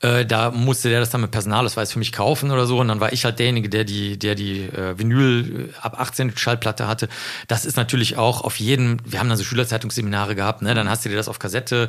[0.00, 3.00] Äh, da musste der das dann mit Personalausweis für mich kaufen oder so und dann
[3.00, 7.08] war ich halt derjenige, der die, der die äh, Vinyl äh, ab 18 Schallplatte hatte.
[7.46, 10.74] Das ist natürlich auch auf jedem, wir haben dann so Schülerzeitungsseminare gehabt, ne?
[10.74, 11.88] dann hast du dir das auf Kassette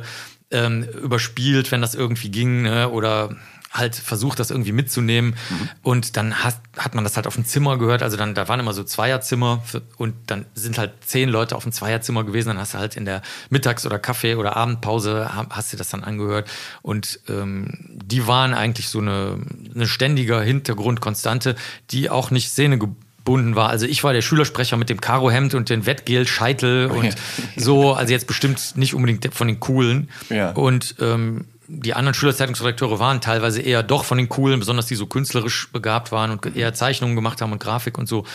[0.50, 2.88] ähm, überspielt, wenn das irgendwie ging, ne?
[2.88, 3.36] oder
[3.70, 5.36] halt versucht, das irgendwie mitzunehmen.
[5.48, 5.68] Mhm.
[5.82, 8.02] Und dann hat, hat man das halt auf dem Zimmer gehört.
[8.02, 11.62] Also dann, da waren immer so Zweierzimmer für, und dann sind halt zehn Leute auf
[11.62, 12.48] dem Zweierzimmer gewesen.
[12.48, 16.02] Dann hast du halt in der Mittags- oder Kaffee- oder Abendpause hast du das dann
[16.02, 16.50] angehört.
[16.82, 19.38] Und ähm, die waren eigentlich so eine,
[19.72, 21.54] eine ständige Hintergrundkonstante,
[21.90, 23.68] die auch nicht Szene gebunden war.
[23.68, 27.10] Also ich war der Schülersprecher mit dem Karohemd und den Wettgel-Scheitel und ja.
[27.56, 27.92] so.
[27.92, 30.08] Also jetzt bestimmt nicht unbedingt von den Coolen.
[30.28, 30.50] Ja.
[30.50, 35.06] Und ähm, die anderen Schülerzeitungsredakteure waren teilweise eher doch von den coolen, besonders die so
[35.06, 38.26] künstlerisch begabt waren und eher Zeichnungen gemacht haben und Grafik und so.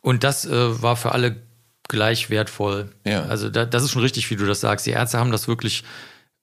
[0.00, 1.36] Und das äh, war für alle
[1.88, 2.90] gleich wertvoll.
[3.04, 3.24] Ja.
[3.24, 4.86] Also da, das ist schon richtig, wie du das sagst.
[4.86, 5.84] Die Ärzte haben das wirklich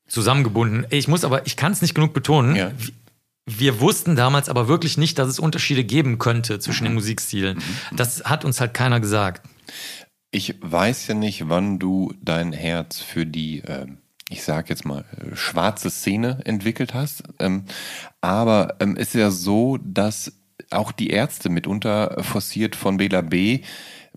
[0.07, 0.85] zusammengebunden.
[0.89, 2.55] Ich muss aber, ich kann es nicht genug betonen.
[2.55, 2.71] Ja.
[3.45, 6.89] Wir wussten damals aber wirklich nicht, dass es Unterschiede geben könnte zwischen mhm.
[6.89, 7.57] den Musikstilen.
[7.57, 7.97] Mhm.
[7.97, 9.47] Das hat uns halt keiner gesagt.
[10.31, 15.05] Ich weiß ja nicht, wann du dein Herz für die ähm ich sag jetzt mal,
[15.33, 17.23] schwarze Szene entwickelt hast.
[17.39, 17.65] Ähm,
[18.21, 20.33] aber ähm, es ist ja so, dass
[20.71, 23.61] auch die Ärzte mitunter forciert von Bela B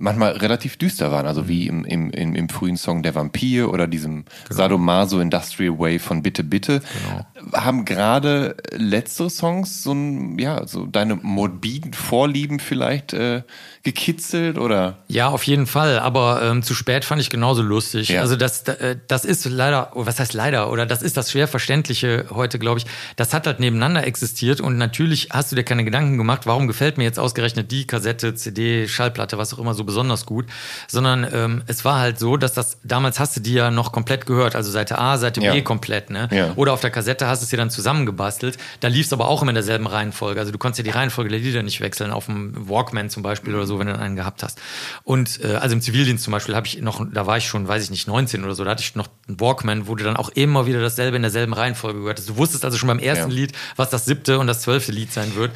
[0.01, 3.87] manchmal relativ düster waren, also wie im, im, im, im frühen Song Der Vampir oder
[3.87, 4.57] diesem genau.
[4.57, 7.61] Sadomaso Industrial Way von Bitte Bitte, genau.
[7.61, 13.43] haben gerade letztere Songs so ein, ja, so deine morbiden Vorlieben vielleicht äh,
[13.83, 14.99] gekitzelt oder?
[15.09, 15.99] Ja, auf jeden Fall.
[15.99, 18.09] Aber ähm, zu spät fand ich genauso lustig.
[18.09, 18.23] Ja.
[18.23, 20.71] Also das, äh, das ist leider, oh, was heißt leider?
[20.71, 22.87] Oder das ist das schwer Verständliche heute, glaube ich.
[23.17, 26.97] Das hat halt nebeneinander existiert und natürlich hast du dir keine Gedanken gemacht, warum gefällt
[26.97, 30.47] mir jetzt ausgerechnet die Kassette, CD, Schallplatte, was auch immer so besonders gut,
[30.87, 34.25] sondern ähm, es war halt so, dass das damals hast du die ja noch komplett
[34.25, 35.53] gehört, also Seite A, Seite ja.
[35.53, 36.29] B komplett, ne?
[36.31, 36.53] Ja.
[36.55, 38.57] Oder auf der Kassette hast du es dir dann zusammengebastelt.
[38.79, 40.39] Da lief es aber auch immer in derselben Reihenfolge.
[40.39, 43.55] Also du konntest ja die Reihenfolge der Lieder nicht wechseln auf dem Walkman zum Beispiel
[43.55, 44.61] oder so wenn du einen gehabt hast.
[45.03, 47.83] Und äh, also im Zivildienst zum Beispiel habe ich noch, da war ich schon, weiß
[47.83, 50.29] ich nicht, 19 oder so, da hatte ich noch einen Walkman, wo du dann auch
[50.31, 52.29] immer wieder dasselbe in derselben Reihenfolge gehört hast.
[52.29, 53.37] Du wusstest also schon beim ersten ja.
[53.37, 55.51] Lied, was das siebte und das zwölfte Lied sein wird.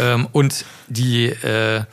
[0.00, 1.84] Ähm, und die äh,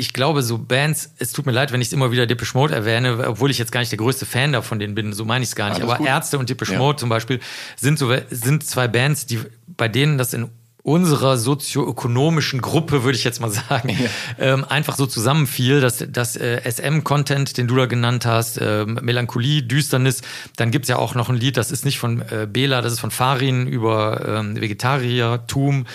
[0.00, 2.72] ich glaube, so Bands, es tut mir leid, wenn ich es immer wieder Depeche Mode
[2.72, 5.50] erwähne, obwohl ich jetzt gar nicht der größte Fan davon denen bin, so meine ich
[5.50, 5.80] es gar nicht.
[5.80, 6.06] Alles Aber gut.
[6.06, 6.78] Ärzte und Depeche ja.
[6.78, 7.40] Mode zum Beispiel
[7.74, 10.50] sind so sind zwei Bands, die bei denen das in
[10.88, 14.08] unserer sozioökonomischen Gruppe, würde ich jetzt mal sagen, ja.
[14.38, 19.62] ähm, einfach so zusammenfiel, dass das äh, SM-Content, den du da genannt hast, äh, Melancholie,
[19.62, 20.22] Düsternis,
[20.56, 23.00] dann gibt's ja auch noch ein Lied, das ist nicht von äh, Bela, das ist
[23.00, 25.86] von Farin über ähm, Vegetariertum,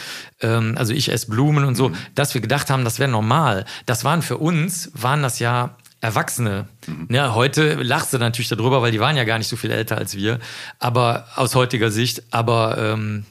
[0.41, 1.95] ähm, also ich esse Blumen und so, mhm.
[2.13, 3.65] dass wir gedacht haben, das wäre normal.
[3.87, 6.67] Das waren für uns, waren das ja Erwachsene.
[6.85, 7.07] Mhm.
[7.09, 9.97] Ja, heute lachst du natürlich darüber, weil die waren ja gar nicht so viel älter
[9.97, 10.39] als wir,
[10.77, 13.25] aber aus heutiger Sicht, aber ähm,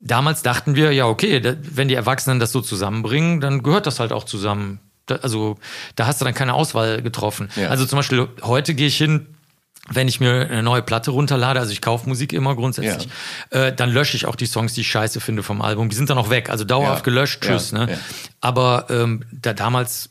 [0.00, 4.12] damals dachten wir, ja, okay, wenn die Erwachsenen das so zusammenbringen, dann gehört das halt
[4.12, 4.80] auch zusammen.
[5.22, 5.58] also
[5.96, 7.48] da hast du dann keine Auswahl getroffen.
[7.56, 7.68] Ja.
[7.68, 9.26] Also zum Beispiel heute gehe ich hin,
[9.88, 13.08] wenn ich mir eine neue Platte runterlade, also ich kaufe Musik immer grundsätzlich,
[13.52, 13.66] ja.
[13.66, 15.88] äh, dann lösche ich auch die Songs, die ich scheiße finde vom Album.
[15.88, 17.04] Die sind dann auch weg, also dauerhaft ja.
[17.04, 17.72] gelöscht, tschüss.
[17.72, 17.98] Ne?
[18.40, 20.10] Aber ähm, da damals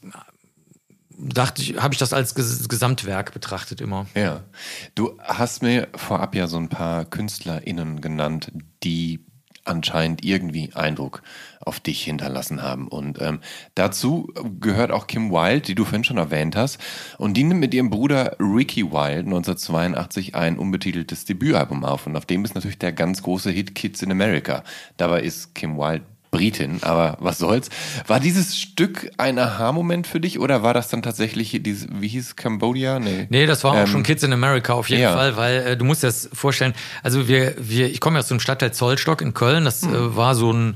[1.17, 4.05] dachte ich, habe ich das als Gesamtwerk betrachtet immer.
[4.15, 4.43] Ja.
[4.95, 8.51] Du hast mir vorab ja so ein paar KünstlerInnen genannt,
[8.83, 9.21] die
[9.69, 11.21] anscheinend irgendwie Eindruck
[11.61, 12.87] auf dich hinterlassen haben.
[12.87, 13.39] Und ähm,
[13.75, 16.79] dazu gehört auch Kim Wilde, die du vorhin schon erwähnt hast.
[17.17, 22.07] Und die nimmt mit ihrem Bruder Ricky Wilde 1982 ein unbetiteltes Debütalbum auf.
[22.07, 24.63] Und auf dem ist natürlich der ganz große Hit Kids in America.
[24.97, 27.69] Dabei ist Kim Wilde Britin, aber was soll's.
[28.05, 32.35] War dieses Stück ein Aha-Moment für dich oder war das dann tatsächlich dieses, wie hieß
[32.35, 32.99] Cambodia?
[32.99, 35.13] Nee, nee das war ähm, auch schon Kids in America auf jeden ja.
[35.13, 38.27] Fall, weil äh, du musst dir das vorstellen, also wir, wir, ich komme ja aus
[38.27, 39.93] dem Stadtteil Zollstock in Köln, das hm.
[39.93, 40.75] äh, war so ein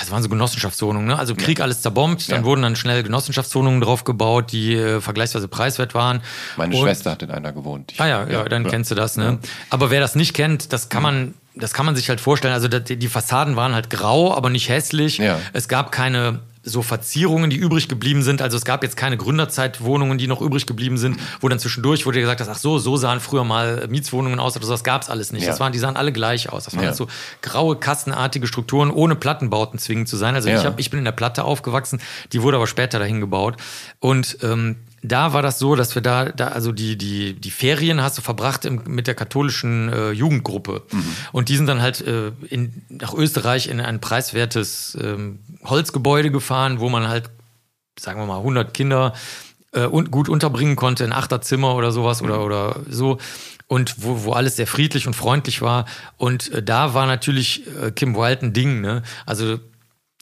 [0.00, 1.18] das waren so Genossenschaftswohnungen, ne?
[1.18, 1.64] Also Krieg ja.
[1.64, 2.44] alles zerbombt, dann ja.
[2.44, 6.20] wurden dann schnell Genossenschaftswohnungen drauf gebaut, die äh, vergleichsweise preiswert waren.
[6.56, 7.92] Meine und, Schwester hat in einer gewohnt.
[7.92, 9.38] Ich, ah ja, ja, ja, dann kennst du das, ne?
[9.70, 12.54] Aber wer das nicht kennt, das kann man das kann man sich halt vorstellen.
[12.54, 15.18] Also die Fassaden waren halt grau, aber nicht hässlich.
[15.18, 15.38] Ja.
[15.52, 18.40] Es gab keine so Verzierungen, die übrig geblieben sind.
[18.40, 22.20] Also es gab jetzt keine Gründerzeitwohnungen, die noch übrig geblieben sind, wo dann zwischendurch wurde
[22.20, 24.72] gesagt, dass, ach so, so sahen früher mal Mietswohnungen aus oder so.
[24.72, 25.42] Das gab es alles nicht.
[25.42, 25.50] Ja.
[25.50, 26.64] Das waren, die sahen alle gleich aus.
[26.64, 26.94] Das waren ja.
[26.94, 27.06] so
[27.42, 30.34] graue, kassenartige Strukturen, ohne Plattenbauten zwingend zu sein.
[30.34, 30.58] Also ja.
[30.58, 32.00] ich, hab, ich bin in der Platte aufgewachsen,
[32.32, 33.56] die wurde aber später dahin gebaut.
[34.00, 38.02] Und ähm, da war das so, dass wir da, da also die, die, die Ferien
[38.02, 40.82] hast du verbracht im, mit der katholischen äh, Jugendgruppe.
[40.90, 41.04] Mhm.
[41.32, 46.80] Und die sind dann halt äh, in, nach Österreich in ein preiswertes ähm, Holzgebäude gefahren,
[46.80, 47.28] wo man halt,
[47.98, 49.12] sagen wir mal, 100 Kinder
[49.72, 52.28] äh, un gut unterbringen konnte, in Achterzimmer oder sowas mhm.
[52.28, 53.18] oder, oder so.
[53.66, 55.84] Und wo, wo alles sehr friedlich und freundlich war.
[56.16, 58.80] Und äh, da war natürlich äh, Kim Wilde ein Ding.
[58.80, 59.02] Ne?
[59.26, 59.58] Also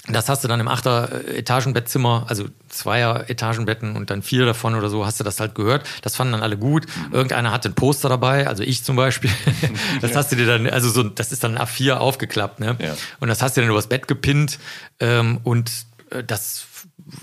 [0.09, 5.07] das hast du dann im Achter-Etagenbettzimmer, also zweier Etagenbetten und dann vier davon oder so,
[5.07, 5.87] hast du das halt gehört.
[6.03, 6.87] Das fanden dann alle gut.
[6.87, 7.15] Mhm.
[7.15, 9.31] Irgendeiner hatte ein Poster dabei, also ich zum Beispiel.
[10.01, 12.77] das hast du dir dann, also so, das ist dann A4 aufgeklappt, ne?
[12.81, 12.97] Ja.
[13.21, 14.59] Und das hast du dann übers Bett gepinnt
[14.99, 15.71] ähm, und
[16.11, 16.67] äh, das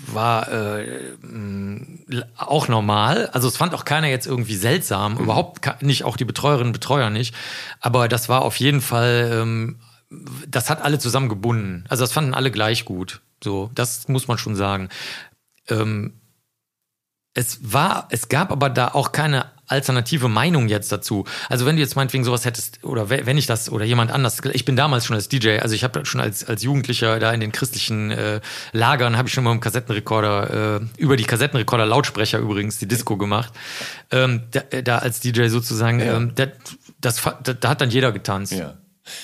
[0.06, 1.12] war äh,
[2.36, 3.28] auch normal.
[3.32, 5.20] Also es fand auch keiner jetzt irgendwie seltsam, mhm.
[5.20, 7.34] überhaupt nicht, auch die Betreuerinnen und Betreuer nicht.
[7.80, 9.80] Aber das war auf jeden Fall ähm,
[10.48, 11.84] das hat alle zusammengebunden.
[11.88, 13.20] Also das fanden alle gleich gut.
[13.42, 14.88] So, das muss man schon sagen.
[15.68, 16.14] Ähm,
[17.32, 21.24] es war, es gab aber da auch keine alternative Meinung jetzt dazu.
[21.48, 24.64] Also wenn du jetzt meinetwegen sowas hättest, oder wenn ich das, oder jemand anders, ich
[24.64, 27.52] bin damals schon als DJ, also ich habe schon als, als Jugendlicher da in den
[27.52, 28.40] christlichen äh,
[28.72, 33.16] Lagern, habe ich schon mal im Kassettenrekorder, äh, über die Kassettenrekorder Lautsprecher übrigens, die Disco
[33.16, 33.52] gemacht,
[34.10, 36.16] ähm, da, da, als DJ sozusagen, ja.
[36.16, 36.48] ähm, da,
[37.00, 38.52] das, da, da, hat dann jeder getanzt.
[38.52, 38.74] Ja.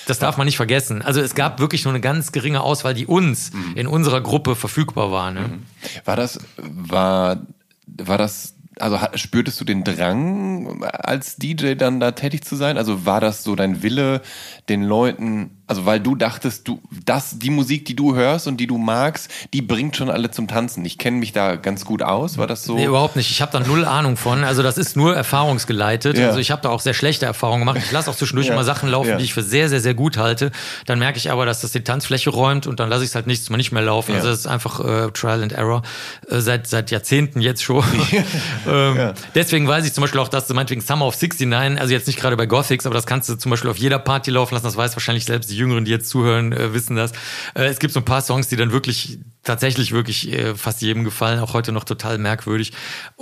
[0.05, 1.01] Das darf man nicht vergessen.
[1.01, 3.73] Also es gab wirklich nur eine ganz geringe Auswahl, die uns mhm.
[3.75, 5.31] in unserer Gruppe verfügbar war.
[5.31, 5.41] Ne?
[5.41, 5.63] Mhm.
[6.05, 7.41] War das, war,
[7.85, 12.77] war das, also spürtest du den Drang, als DJ dann da tätig zu sein?
[12.77, 14.21] Also war das so dein Wille,
[14.69, 18.67] den Leuten also weil du dachtest, du, das, die Musik, die du hörst und die
[18.67, 20.85] du magst, die bringt schon alle zum Tanzen.
[20.85, 22.37] Ich kenne mich da ganz gut aus.
[22.37, 22.75] War das so?
[22.75, 23.29] Nee, überhaupt nicht.
[23.29, 24.45] Ich habe da null Ahnung von.
[24.45, 26.17] Also das ist nur erfahrungsgeleitet.
[26.17, 26.27] Ja.
[26.27, 27.79] Also ich habe da auch sehr schlechte Erfahrungen gemacht.
[27.83, 28.53] Ich lasse auch zwischendurch ja.
[28.53, 29.17] immer Sachen laufen, ja.
[29.17, 30.51] die ich für sehr, sehr, sehr gut halte.
[30.85, 33.27] Dann merke ich aber, dass das die Tanzfläche räumt und dann lasse ich es halt
[33.27, 34.15] nichts mal nicht mehr laufen.
[34.15, 35.81] Also das ist einfach äh, Trial and Error.
[36.29, 37.83] Äh, seit, seit Jahrzehnten jetzt schon.
[38.67, 42.07] ähm, deswegen weiß ich zum Beispiel auch, dass du meinetwegen Summer of 69, also jetzt
[42.07, 44.65] nicht gerade bei Gothics, aber das kannst du zum Beispiel auf jeder Party laufen lassen.
[44.65, 47.11] Das weiß wahrscheinlich selbst die Jüngeren, die jetzt zuhören, äh, wissen das.
[47.55, 51.03] Äh, es gibt so ein paar Songs, die dann wirklich tatsächlich wirklich äh, fast jedem
[51.03, 52.73] gefallen, auch heute noch total merkwürdig.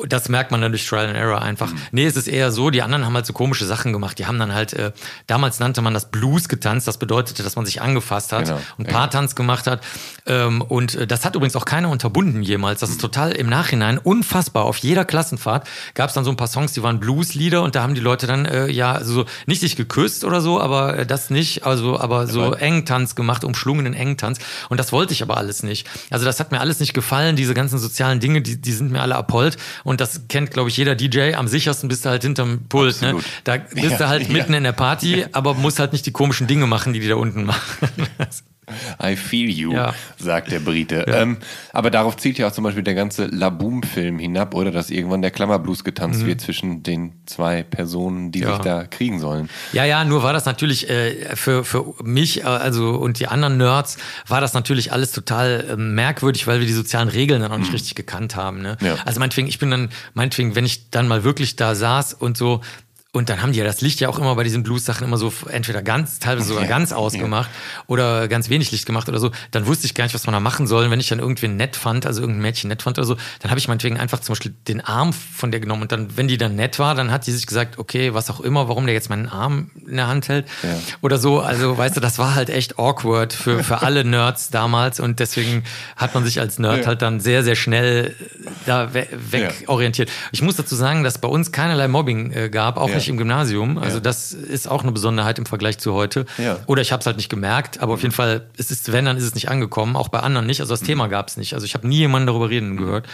[0.08, 1.72] Das merkt man dann durch Trial and Error einfach.
[1.72, 1.78] Mhm.
[1.92, 4.18] Nee, es ist eher so, die anderen haben halt so komische Sachen gemacht.
[4.18, 4.92] Die haben dann halt, äh,
[5.28, 8.60] damals nannte man das Blues getanzt, das bedeutete, dass man sich angefasst hat genau.
[8.78, 9.82] und Paartanz gemacht hat.
[10.26, 12.80] Ähm, und äh, das hat übrigens auch keiner unterbunden jemals.
[12.80, 14.66] Das ist total im Nachhinein unfassbar.
[14.66, 17.84] Auf jeder Klassenfahrt gab es dann so ein paar Songs, die waren Blueslieder und da
[17.84, 21.30] haben die Leute dann äh, ja also nicht sich geküsst oder so, aber äh, das
[21.30, 24.40] nicht, also aber so Engtanz gemacht, umschlungenen Engtanz.
[24.70, 25.88] Und das wollte ich aber alles nicht.
[26.10, 29.02] Also das hat mir alles nicht gefallen, diese ganzen sozialen Dinge, die, die sind mir
[29.02, 29.58] alle abhold.
[29.84, 31.36] Und das kennt, glaube ich, jeder DJ.
[31.36, 33.02] Am sichersten bist du halt hinterm Pult.
[33.02, 33.16] Ne?
[33.44, 36.48] Da bist ja, du halt mitten in der Party, aber musst halt nicht die komischen
[36.48, 37.90] Dinge machen, die die da unten machen.
[39.04, 39.94] I feel you, ja.
[40.18, 41.06] sagt der Brite.
[41.08, 41.22] Ja.
[41.22, 41.38] Ähm,
[41.72, 45.32] aber darauf zielt ja auch zum Beispiel der ganze Laboom-Film hinab, oder dass irgendwann der
[45.32, 46.28] Klammerblues getanzt mhm.
[46.28, 48.56] wird zwischen den zwei Personen, die ja.
[48.56, 49.50] sich da kriegen sollen.
[49.74, 53.58] Ja, ja, nur war das natürlich äh, für, für mich äh, also und die anderen
[53.58, 53.98] Nerds
[54.28, 57.70] war das natürlich alles total äh, merkwürdig, weil wir die sozialen Regeln dann auch nicht
[57.70, 57.76] mhm.
[57.76, 58.62] richtig gekannt haben.
[58.62, 58.78] Ne?
[59.06, 62.62] Also meinetwegen, ich bin dann, meinetwegen, wenn ich dann mal wirklich da saß und so
[63.16, 65.32] und dann haben die ja das Licht ja auch immer bei diesen Blues-Sachen immer so
[65.50, 67.84] entweder ganz, teilweise sogar ganz ausgemacht ja.
[67.88, 69.32] oder ganz wenig Licht gemacht oder so.
[69.52, 70.84] Dann wusste ich gar nicht, was man da machen soll.
[70.84, 73.52] Und wenn ich dann irgendwen nett fand, also irgendein Mädchen nett fand oder so, dann
[73.52, 75.84] habe ich meinetwegen einfach zum Beispiel den Arm von der genommen.
[75.84, 78.42] Und dann, wenn die dann nett war, dann hat die sich gesagt, okay, was auch
[78.42, 80.78] immer, warum der jetzt meinen Arm in der Hand hält ja.
[81.00, 81.40] oder so.
[81.40, 85.00] Also, weißt du, das war halt echt awkward für, für alle Nerds damals.
[85.00, 85.64] Und deswegen
[85.96, 86.88] hat man sich als Nerd ja.
[86.88, 88.14] halt dann sehr, sehr schnell
[88.66, 90.12] da we wegorientiert.
[90.34, 93.18] Ich muss dazu sagen, dass bei uns keinerlei Mobbing äh, gab, auch nicht nicht im
[93.18, 93.78] Gymnasium.
[93.78, 96.26] Also das ist auch eine Besonderheit im Vergleich zu heute.
[96.38, 96.60] Ja.
[96.66, 99.18] Oder ich habe es halt nicht gemerkt, aber auf jeden Fall, es ist, wenn, dann
[99.18, 100.60] ist es nicht angekommen, auch bei anderen nicht.
[100.62, 101.54] Also das Thema gab es nicht.
[101.54, 103.08] Also ich habe nie jemanden darüber reden gehört.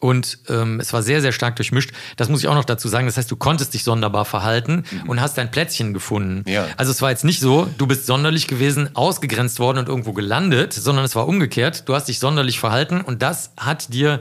[0.00, 1.90] Und ähm, es war sehr, sehr stark durchmischt.
[2.16, 3.06] Das muss ich auch noch dazu sagen.
[3.06, 6.48] Das heißt, du konntest dich sonderbar verhalten und hast dein Plätzchen gefunden.
[6.48, 6.68] Ja.
[6.76, 10.72] Also es war jetzt nicht so, du bist sonderlich gewesen, ausgegrenzt worden und irgendwo gelandet,
[10.72, 11.88] sondern es war umgekehrt.
[11.88, 14.20] Du hast dich sonderlich verhalten und das hat dir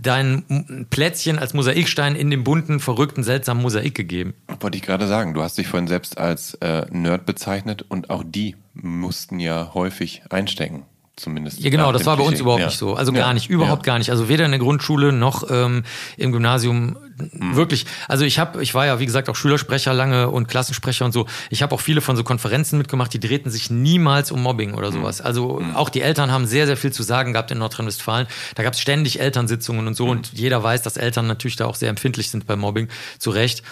[0.00, 4.34] dein Plätzchen als Mosaikstein in dem bunten, verrückten, seltsamen Mosaik gegeben.
[4.60, 8.24] Wollte ich gerade sagen, du hast dich vorhin selbst als äh, Nerd bezeichnet und auch
[8.26, 10.84] die mussten ja häufig einstecken.
[11.14, 11.60] Zumindest.
[11.60, 12.66] Ja, genau, das war bei uns überhaupt Ja.
[12.68, 12.94] nicht so.
[12.94, 13.18] Also Ja.
[13.20, 13.92] gar nicht, überhaupt ja.
[13.92, 14.10] gar nicht.
[14.10, 15.82] Also weder in der Grundschule noch ähm,
[16.16, 16.96] im Gymnasium
[17.32, 17.54] Mhm.
[17.54, 17.84] wirklich.
[18.08, 21.26] Also ich habe, ich war ja wie gesagt auch Schülersprecher lange und Klassensprecher und so.
[21.50, 24.78] Ich habe auch viele von so Konferenzen mitgemacht, die drehten sich niemals um Mobbing Mhm.
[24.78, 25.20] oder sowas.
[25.20, 28.26] Also auch die Eltern haben sehr, sehr viel zu sagen gehabt in Nordrhein-Westfalen.
[28.54, 30.10] Da gab es ständig Elternsitzungen und so Mhm.
[30.12, 32.88] und jeder weiß, dass Eltern natürlich da auch sehr empfindlich sind bei Mobbing.
[33.18, 33.62] Zu Recht.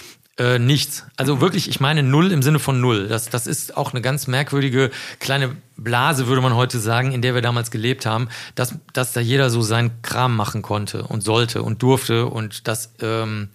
[0.40, 1.04] Äh, nichts.
[1.18, 3.08] Also wirklich, ich meine null im Sinne von null.
[3.08, 7.34] Das, das ist auch eine ganz merkwürdige kleine Blase, würde man heute sagen, in der
[7.34, 11.62] wir damals gelebt haben, dass, dass da jeder so seinen Kram machen konnte und sollte
[11.62, 13.50] und durfte und das ähm,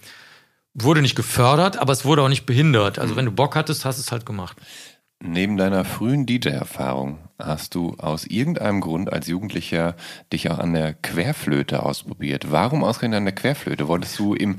[0.74, 3.00] wurde nicht gefördert, aber es wurde auch nicht behindert.
[3.00, 4.56] Also wenn du Bock hattest, hast du es halt gemacht.
[5.18, 9.94] Neben deiner frühen DJ-Erfahrung hast du aus irgendeinem Grund als Jugendlicher
[10.32, 12.50] dich auch an der Querflöte ausprobiert.
[12.50, 13.88] Warum ausgerechnet an der Querflöte?
[13.88, 14.58] Wolltest du im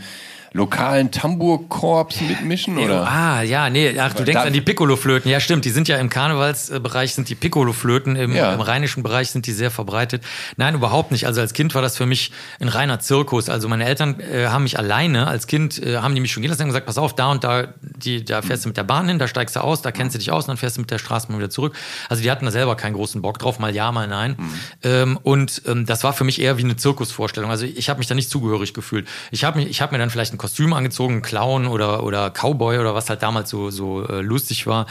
[0.53, 3.05] lokalen Tambourkorps mitmischen oder?
[3.07, 5.29] Ah, ja, nee, ach, du denkst an die Piccolo-Flöten.
[5.29, 8.53] Ja, stimmt, die sind ja im Karnevalsbereich sind die Piccolo-Flöten, im, Ja.
[8.53, 10.23] im rheinischen Bereich sind die sehr verbreitet.
[10.55, 11.27] Nein, überhaupt nicht.
[11.27, 13.49] Also als Kind war das für mich ein reiner Zirkus.
[13.49, 16.49] Also meine Eltern äh, haben mich alleine, als Kind äh, haben die mich schon gehen
[16.49, 19.07] lassen und gesagt, pass auf, da und da, die, da fährst du mit der Bahn
[19.07, 20.89] hin, da steigst du aus, da kennst du dich aus und dann fährst du mit
[20.89, 21.75] der Straßenbahn wieder zurück.
[22.09, 24.35] Also die hatten da selber keinen großen Bock drauf, mal ja, mal nein.
[24.83, 27.49] Ähm, und ähm, das war für mich eher wie eine Zirkusvorstellung.
[27.49, 29.07] Also ich habe mich da nicht zugehörig gefühlt.
[29.31, 32.93] Ich habe ich hab mir dann vielleicht ein Kostüm angezogen, Clown oder, oder Cowboy oder
[32.95, 34.87] was halt damals so, so äh, lustig war.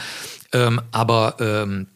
[0.53, 1.87] Ähm, aber ähm,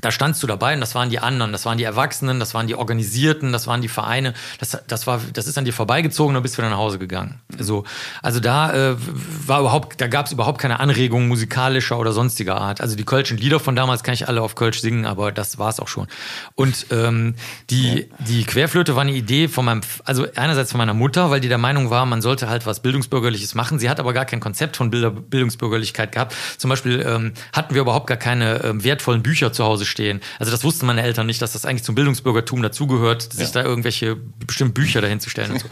[0.00, 2.66] da standst du dabei und das waren die anderen, das waren die Erwachsenen, das waren
[2.66, 4.34] die Organisierten, das waren die Vereine.
[4.58, 7.40] Das, das, war, das ist an dir vorbeigezogen und bist wieder nach Hause gegangen.
[7.58, 7.84] So,
[8.22, 8.96] also da äh,
[9.46, 12.80] war überhaupt, da gab es überhaupt keine Anregungen musikalischer oder sonstiger Art.
[12.80, 15.70] Also die Kölschen Lieder von damals kann ich alle auf Kölsch singen, aber das war
[15.70, 16.08] es auch schon.
[16.54, 17.34] Und ähm,
[17.70, 21.48] die, die Querflöte war eine Idee von meinem, also einerseits von meiner Mutter, weil die
[21.48, 23.78] der Meinung war, man sollte halt was Bildungsbürgerliches machen.
[23.78, 26.34] Sie hat aber gar kein Konzept von Bilder, Bildungsbürgerlichkeit gehabt.
[26.58, 30.20] Zum Beispiel ähm, hatten wir überhaupt gar keine ähm, wertvollen Bücher zu Hause stehen.
[30.38, 34.16] Also das wussten meine Eltern nicht, dass das eigentlich zum Bildungsbürgertum dazugehört, sich da irgendwelche
[34.46, 35.66] bestimmten Bücher dahin zu stellen und so.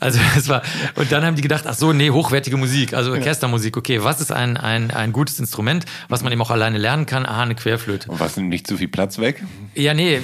[0.00, 0.62] Also es war,
[0.94, 4.32] und dann haben die gedacht, ach so, nee, hochwertige Musik, also Orchestermusik, okay, was ist
[4.32, 7.26] ein, ein, ein gutes Instrument, was man eben auch alleine lernen kann?
[7.26, 8.10] Aha, eine Querflöte.
[8.10, 9.42] Und was nimmt nicht zu viel Platz weg?
[9.74, 10.18] Ja, nee,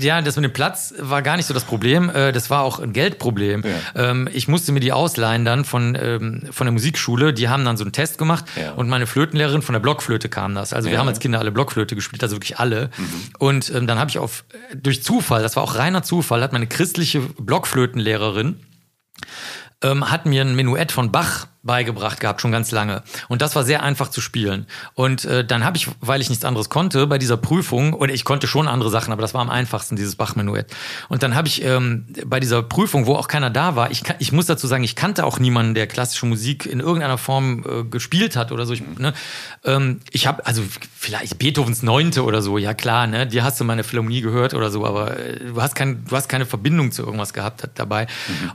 [0.00, 2.10] ja, das mit dem Platz war gar nicht so das Problem.
[2.10, 3.62] Äh, Das war auch ein Geldproblem.
[3.94, 7.32] Ähm, Ich musste mir die ausleihen dann von, ähm, von der Musikschule.
[7.32, 8.72] Die haben dann so einen Test gemacht Ja.
[8.72, 10.72] und meine Flötenlehrerin von der Blockflöte kam das.
[10.72, 11.00] Also wir Ja.
[11.00, 12.67] haben als Kinder alle Blockflöte gespielt, also wirklich alle.
[13.38, 14.44] Und ähm, dann habe ich auf
[14.74, 18.60] durch Zufall, das war auch reiner Zufall, hat meine christliche Blockflötenlehrerin
[19.82, 23.04] ähm, hat mir ein Menuett von Bach beigebracht gehabt, schon ganz lange.
[23.28, 24.66] Und das war sehr einfach zu spielen.
[24.94, 28.24] Und äh, dann habe ich, weil ich nichts anderes konnte, bei dieser Prüfung, oder ich
[28.24, 30.66] konnte schon andere Sachen, aber das war am einfachsten, dieses Bach-Menuett.
[31.08, 34.32] Und dann habe ich ähm, bei dieser Prüfung, wo auch keiner da war, ich, ich
[34.32, 38.34] muss dazu sagen, ich kannte auch niemanden, der klassische Musik in irgendeiner Form äh, gespielt
[38.34, 38.72] hat oder so.
[38.72, 39.12] Ich, ne,
[39.64, 40.62] ähm, ich habe, also
[40.96, 44.22] vielleicht Beethovens Neunte oder so, ja klar, ne, die hast du mal in der Philharmonie
[44.22, 47.68] gehört oder so, aber äh, du hast, kein, du hast keine Verbindung zu irgendwas gehabt
[47.74, 48.06] dabei.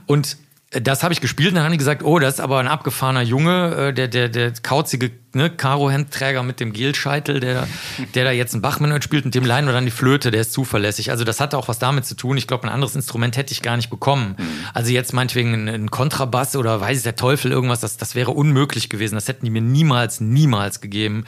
[0.06, 0.36] Und
[0.82, 3.22] das habe ich gespielt und dann haben die gesagt, oh, das ist aber ein abgefahrener
[3.22, 7.68] Junge, äh, der, der, der kauzige ne, Karo-Hemdträger mit dem Gelscheitel, der,
[8.14, 10.52] der da jetzt ein Bachmann spielt und dem leihen wir dann die Flöte, der ist
[10.52, 11.10] zuverlässig.
[11.10, 12.36] Also das hatte auch was damit zu tun.
[12.36, 14.36] Ich glaube, ein anderes Instrument hätte ich gar nicht bekommen.
[14.72, 18.88] Also jetzt meinetwegen ein, ein Kontrabass oder weiß der Teufel irgendwas, das, das wäre unmöglich
[18.88, 19.14] gewesen.
[19.14, 21.24] Das hätten die mir niemals, niemals gegeben.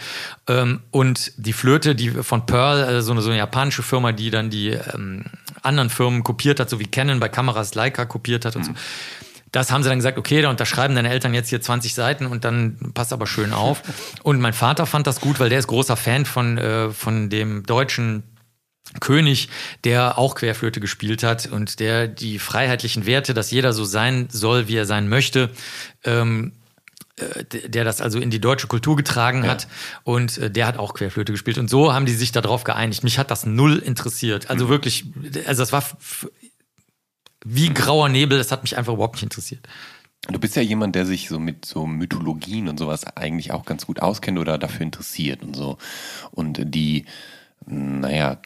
[0.48, 4.30] Ähm, und die Flöte, die von Pearl, also so, eine, so eine japanische Firma, die
[4.30, 5.24] dann die ähm,
[5.62, 8.72] anderen Firmen kopiert hat, so wie Canon bei Kameras Leica kopiert hat und so.
[9.56, 12.44] Das haben sie dann gesagt, okay, da unterschreiben deine Eltern jetzt hier 20 Seiten und
[12.44, 13.82] dann passt aber schön auf.
[14.22, 17.62] Und mein Vater fand das gut, weil der ist großer Fan von, äh, von dem
[17.62, 18.22] deutschen
[19.00, 19.48] König,
[19.84, 24.68] der auch Querflöte gespielt hat und der die freiheitlichen Werte, dass jeder so sein soll,
[24.68, 25.48] wie er sein möchte,
[26.04, 26.52] ähm,
[27.16, 29.68] äh, der das also in die deutsche Kultur getragen hat
[30.04, 33.04] und äh, der hat auch Querflöte gespielt und so haben die sich darauf geeinigt.
[33.04, 34.50] Mich hat das null interessiert.
[34.50, 35.06] Also wirklich,
[35.46, 35.82] also das war
[37.48, 39.68] wie grauer Nebel, das hat mich einfach überhaupt nicht interessiert.
[40.28, 43.86] Du bist ja jemand, der sich so mit so Mythologien und sowas eigentlich auch ganz
[43.86, 45.78] gut auskennt oder dafür interessiert und so.
[46.32, 47.04] Und die,
[47.64, 48.38] naja,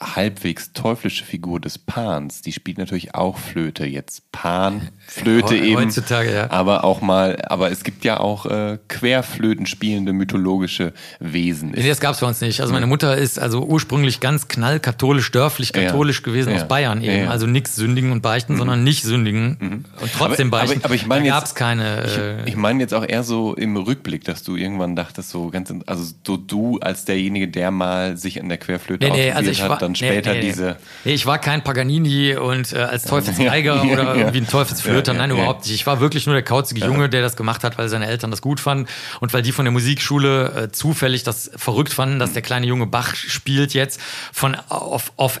[0.00, 3.84] halbwegs teuflische Figur des Pans, die spielt natürlich auch Flöte.
[3.84, 5.76] Jetzt Panflöte Heu- eben.
[5.76, 6.50] heutzutage, ja.
[6.50, 11.72] Aber auch mal, aber es gibt ja auch äh, Querflöten spielende mythologische Wesen.
[11.72, 12.60] Nee, das gab's bei uns nicht.
[12.62, 16.24] Also meine Mutter ist also ursprünglich ganz knallkatholisch, dörflich katholisch Ja.
[16.24, 16.56] gewesen Ja.
[16.56, 17.24] aus Bayern eben.
[17.24, 17.30] Ja.
[17.30, 20.84] Also nix sündigen und beichten, sondern nicht sündigen und trotzdem Aber- aber- beichten.
[20.84, 22.04] aber ich meine da jetzt- gab's keine.
[22.44, 25.72] Äh, Ich meine jetzt auch eher so im Rückblick, dass du irgendwann dachtest, so ganz,
[25.86, 29.60] also so du als derjenige, der mal sich an der Querflöte Nee, nee, also ich
[29.62, 30.76] hat, war, dann später nee, diese.
[31.04, 34.21] Nee, ich war kein Paganini und äh, als Teufelsgeiger oder.
[34.22, 35.12] Irgendwie ein Teufelsflöter.
[35.14, 35.74] Nein, überhaupt nicht.
[35.74, 38.42] Ich war wirklich nur der kauzige Junge, der das gemacht hat, weil seine Eltern das
[38.42, 38.88] gut fanden
[39.20, 42.86] und weil die von der Musikschule äh, zufällig das verrückt fanden, dass der kleine Junge
[42.86, 44.00] Bach spielt jetzt
[44.32, 45.40] von of, of,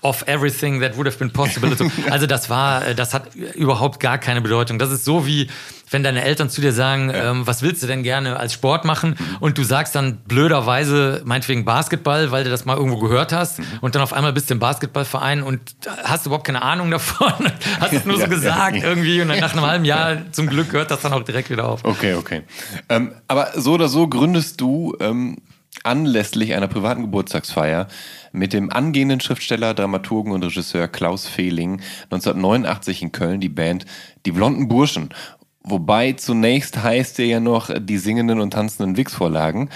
[0.00, 1.70] of everything that would have been possible.
[1.70, 1.90] und so.
[2.10, 4.78] Also das war, äh, das hat überhaupt gar keine Bedeutung.
[4.78, 5.48] Das ist so wie
[5.92, 9.16] wenn deine Eltern zu dir sagen, ähm, was willst du denn gerne als Sport machen?
[9.18, 9.36] Mhm.
[9.40, 13.58] Und du sagst dann blöderweise, meinetwegen Basketball, weil du das mal irgendwo gehört hast.
[13.58, 13.64] Mhm.
[13.80, 15.60] Und dann auf einmal bist du im Basketballverein und
[16.04, 17.32] hast überhaupt keine Ahnung davon.
[17.80, 18.84] hast es nur so Ja, ja, gesagt ja.
[18.84, 19.20] irgendwie.
[19.20, 21.84] Und dann nach einem halben Jahr zum Glück hört das dann auch direkt wieder auf.
[21.84, 22.42] Okay, okay.
[22.88, 25.38] Ähm, aber so oder so gründest du ähm,
[25.84, 27.88] anlässlich einer privaten Geburtstagsfeier
[28.32, 33.86] mit dem angehenden Schriftsteller, Dramaturgen und Regisseur Klaus Fehling 1989 in Köln die Band
[34.26, 35.10] Die Blonden Burschen.
[35.64, 39.70] Wobei zunächst heißt er ja noch die singenden und tanzenden Wix-Vorlagen.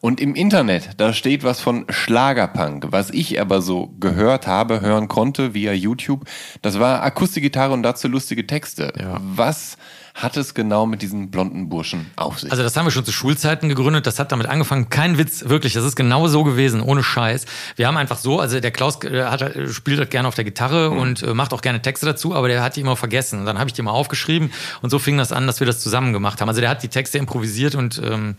[0.00, 2.86] Und im Internet, da steht was von Schlagerpunk.
[2.90, 6.26] Was ich aber so gehört habe, hören konnte via YouTube,
[6.62, 8.92] das war Akustikgitarre und dazu lustige Texte.
[8.98, 9.20] Ja.
[9.20, 9.76] Was
[10.14, 12.50] hat es genau mit diesen blonden Burschen auf sich?
[12.50, 14.06] Also das haben wir schon zu Schulzeiten gegründet.
[14.06, 14.90] Das hat damit angefangen.
[14.90, 15.72] Kein Witz, wirklich.
[15.72, 17.46] Das ist genau so gewesen, ohne Scheiß.
[17.76, 20.44] Wir haben einfach so, also der Klaus äh, hat, äh, spielt halt gerne auf der
[20.44, 23.40] Gitarre und äh, macht auch gerne Texte dazu, aber der hat die immer vergessen.
[23.40, 24.52] Und dann habe ich die mal aufgeschrieben
[24.82, 26.48] und so fing das an, dass wir das zusammen gemacht haben.
[26.48, 28.36] Also der hat die Texte improvisiert und ähm,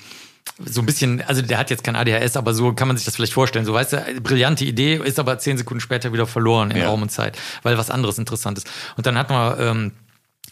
[0.63, 3.15] so ein bisschen, also der hat jetzt kein ADHS, aber so kann man sich das
[3.15, 3.65] vielleicht vorstellen.
[3.65, 6.87] So weißt du, brillante Idee, ist aber zehn Sekunden später wieder verloren in Ja.
[6.89, 8.69] Raum und Zeit, weil was anderes interessant ist.
[8.97, 9.91] Und dann hat man ähm,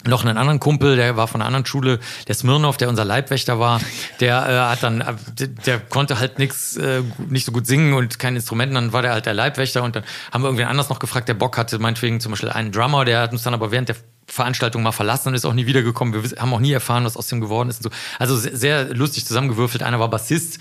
[0.05, 3.59] noch einen anderen Kumpel, der war von einer anderen Schule, der Smirnov, der unser Leibwächter
[3.59, 3.81] war,
[4.19, 7.93] der äh, hat dann, äh, der, der konnte halt nix, äh, nicht so gut singen
[7.93, 10.89] und kein Instrument, dann war der halt der Leibwächter und dann haben wir irgendwen anders
[10.89, 13.71] noch gefragt, der Bock hatte, meinetwegen zum Beispiel einen Drummer, der hat uns dann aber
[13.71, 13.95] während der
[14.31, 16.13] Veranstaltung mal verlassen und ist auch nie wiedergekommen.
[16.13, 17.77] Wir haben auch nie erfahren, was aus dem geworden ist.
[17.85, 17.99] Und so.
[18.17, 19.83] Also sehr, sehr lustig zusammengewürfelt.
[19.83, 20.59] Einer war Bassist,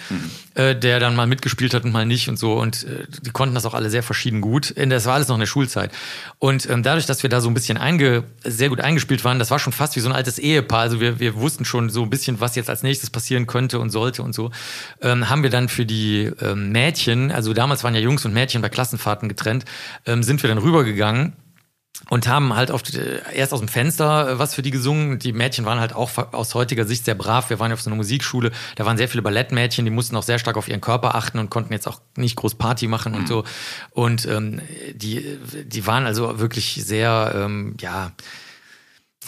[0.55, 2.55] äh, der dann mal mitgespielt hat und mal nicht und so.
[2.55, 4.71] Und äh, die konnten das auch alle sehr verschieden gut.
[4.71, 5.93] In- Das war alles noch in der Schulzeit.
[6.39, 9.51] Und ähm, dadurch, dass wir da so ein bisschen einge sehr gut eingespielt waren, das
[9.51, 10.81] war schon fast wie so ein altes Ehepaar.
[10.81, 13.91] Also wir, wir wussten schon so ein bisschen, was jetzt als nächstes passieren könnte und
[13.91, 14.51] sollte und so.
[15.01, 18.63] Ähm, haben wir dann für die ähm, Mädchen, also damals waren ja Jungs und Mädchen
[18.63, 19.65] bei Klassenfahrten getrennt,
[20.07, 21.35] ähm, sind wir dann rübergegangen
[22.09, 25.19] und haben halt auf, äh, erst aus dem Fenster äh, was für die gesungen.
[25.19, 27.51] Die Mädchen waren halt auch aus heutiger Sicht sehr brav.
[27.51, 28.51] Wir waren ja auf so einer Musikschule.
[28.77, 31.51] Da waren sehr viele Ballettmädchen, die mussten auch sehr stark auf ihren Körper achten und
[31.51, 33.45] konnten jetzt auch nicht groß Party machen und so.
[33.91, 34.61] Und ähm,
[34.95, 38.13] die, die waren also wirklich sehr, ähm, ja,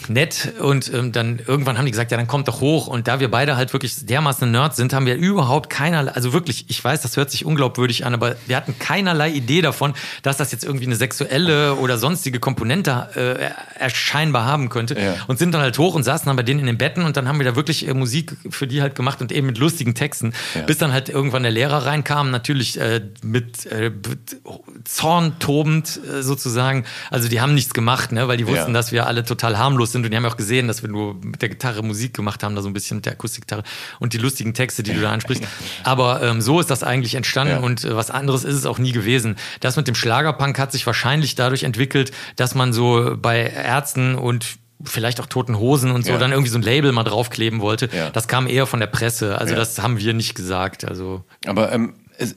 [0.07, 2.87] nett und ähm, dann irgendwann haben die gesagt, ja, dann kommt doch hoch.
[2.87, 6.65] Und da wir beide halt wirklich dermaßen Nerds sind, haben wir überhaupt keinerlei, also wirklich,
[6.67, 10.51] ich weiß, das hört sich unglaubwürdig an, aber wir hatten keinerlei Idee davon, dass das
[10.51, 14.99] jetzt irgendwie eine sexuelle oder sonstige Komponente äh, erscheinbar haben könnte.
[14.99, 15.15] Ja.
[15.27, 17.27] und sind dann halt hoch und saßen dann bei denen in den Betten und dann
[17.27, 20.33] haben wir da wirklich äh, Musik für die halt gemacht und eben mit lustigen Texten,
[20.65, 24.37] bis dann halt irgendwann der Lehrer reinkam, natürlich äh, mit äh, mit
[24.85, 28.73] Zorn tobend äh, sozusagen, also die haben nichts gemacht, ne, weil die wussten, Ja.
[28.73, 31.15] dass wir alle total harmlos sind und die haben ja auch gesehen, dass wir nur
[31.15, 33.63] mit der Gitarre Musik gemacht haben, da so ein bisschen mit der Akustikgitarre
[33.99, 35.43] und die lustigen Texte, die du da ansprichst.
[35.83, 37.59] Aber ähm, so ist das eigentlich entstanden Ja.
[37.59, 39.35] und äh, was anderes ist es auch nie gewesen.
[39.59, 44.57] Das mit dem Schlagerpunk hat sich wahrscheinlich dadurch entwickelt, dass man so bei Ärzten und
[44.85, 46.17] vielleicht auch toten Hosen und so Ja.
[46.17, 47.89] dann irgendwie so ein Label mal draufkleben wollte.
[47.95, 48.09] Ja.
[48.09, 49.37] Das kam eher von der Presse.
[49.37, 50.83] Also das haben wir nicht gesagt.
[50.85, 52.35] Also Aber ähm, es,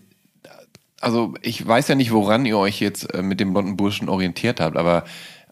[1.00, 4.60] also ich weiß ja nicht, woran ihr euch jetzt äh, mit dem blonden Burschen orientiert
[4.60, 5.04] habt, aber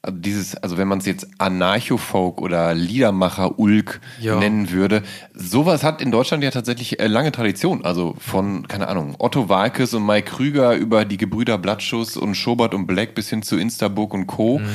[0.04, 4.38] also dieses, also wenn man es jetzt Anarcho-Folk oder Liedermacher-Ulk Ja.
[4.38, 5.02] nennen würde,
[5.34, 7.84] sowas hat in Deutschland ja tatsächlich äh, lange Tradition.
[7.84, 12.74] Also von, keine Ahnung, Otto Walkes und Mike Krüger über die Gebrüder Blattschuss und Schobert
[12.74, 14.58] und Black bis hin zu Instabook und Co.
[14.58, 14.66] Mhm.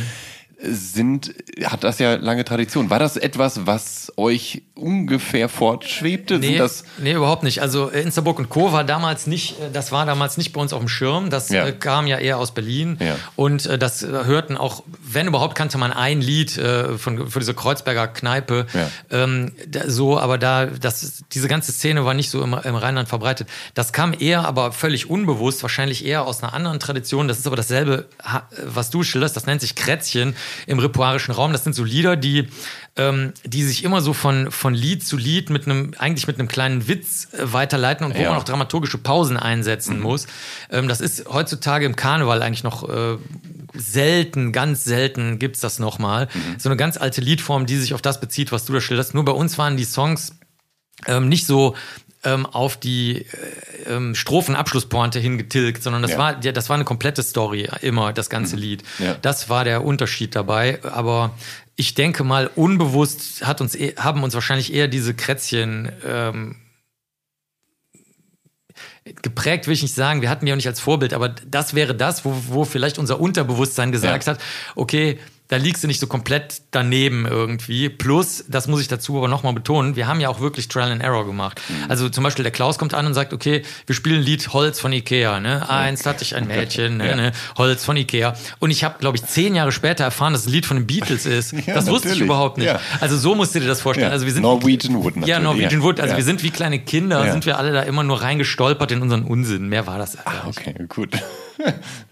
[0.62, 2.90] sind, hat das ja lange Tradition.
[2.90, 6.40] War das etwas, was euch ungefähr fortschwebte?
[6.40, 7.62] Nee, das nee, überhaupt nicht.
[7.62, 8.72] Also äh, Instaburg und Co.
[8.72, 11.30] war damals nicht, äh, das war damals nicht bei uns auf dem Schirm.
[11.30, 11.68] Das Ja.
[11.68, 12.98] äh, kam ja eher aus Berlin.
[13.00, 13.16] Ja.
[13.36, 16.52] Und das hörten auch, wenn überhaupt, kannte man ein Lied
[16.98, 18.66] von, für diese Kreuzberger Kneipe.
[18.74, 18.90] Ja.
[19.12, 19.52] Ähm,
[19.88, 23.48] so, aber da, das, diese ganze Szene war nicht so im, im Rheinland verbreitet.
[23.74, 27.28] Das kam eher, aber völlig unbewusst, wahrscheinlich eher aus einer anderen Tradition.
[27.28, 28.06] Das ist aber dasselbe,
[28.66, 29.36] was du schilderst.
[29.36, 30.36] Das nennt sich Krätzchen
[30.68, 31.52] im repoarischen Raum.
[31.52, 32.50] Das sind so Lieder, die
[33.00, 36.50] ähm, die sich immer so von, von Lied zu Lied mit einem, eigentlich mit einem
[36.50, 38.30] kleinen Witz äh, weiterleiten und wo Ja.
[38.32, 40.28] man auch dramaturgische Pausen einsetzen muss.
[40.70, 43.18] Ähm, das ist heutzutage im Karneval eigentlich noch äh,
[43.74, 46.28] selten, ganz selten gibt's das nochmal.
[46.58, 49.14] So eine ganz alte Liedform, die sich auf das bezieht, was du da schilderst.
[49.14, 50.34] Nur bei uns waren die Songs
[51.08, 51.76] ähm, nicht so
[52.26, 53.26] ähm, auf die
[53.88, 56.18] äh, ähm, Strophenabschlusspointe hingetilgt, sondern das Ja.
[56.18, 58.84] war ja, das war eine komplette Story immer das ganze Lied.
[59.00, 59.16] Ja.
[59.22, 61.32] Das war der Unterschied dabei, aber
[61.80, 66.58] ich denke mal unbewusst hat uns eh- haben uns wahrscheinlich eher diese Krätzchen ähm,
[69.22, 71.96] geprägt will ich nicht sagen, wir hatten die auch nicht als Vorbild, aber das wäre
[71.96, 74.34] das, wo, wo vielleicht unser Unterbewusstsein gesagt Ja.
[74.34, 74.42] hat,
[74.76, 75.20] okay,
[75.50, 77.90] da liegst du nicht so komplett daneben irgendwie.
[77.90, 81.02] Plus, das muss ich dazu aber nochmal betonen, wir haben ja auch wirklich Trial and
[81.02, 81.60] Error gemacht.
[81.68, 81.90] Mhm.
[81.90, 84.80] Also zum Beispiel der Klaus kommt an und sagt, okay, wir spielen ein Lied Holz
[84.80, 85.40] von Ikea.
[85.40, 85.68] Ne?
[85.68, 87.16] Eins hatte ich ein Mädchen, ne, Ja.
[87.16, 87.32] ne?
[87.58, 88.36] Holz von Ikea.
[88.60, 90.86] Und ich habe, glaube ich, zehn Jahre später erfahren, dass es ein Lied von den
[90.86, 91.52] Beatles ist.
[91.54, 92.22] Ja, das wusste ich natürlich.
[92.22, 92.68] überhaupt nicht.
[92.68, 92.80] Ja.
[93.00, 94.12] Also so musst du dir das vorstellen.
[94.12, 95.28] Also wir sind Norwegian Wood natürlich.
[95.30, 95.82] Ja, Norwegian.
[95.82, 96.00] Wood.
[96.00, 99.24] Also wir sind wie kleine Kinder, sind wir alle da immer nur reingestolpert in unseren
[99.24, 99.68] Unsinn.
[99.68, 100.16] Mehr war das.
[100.28, 101.10] Ah, okay, gut.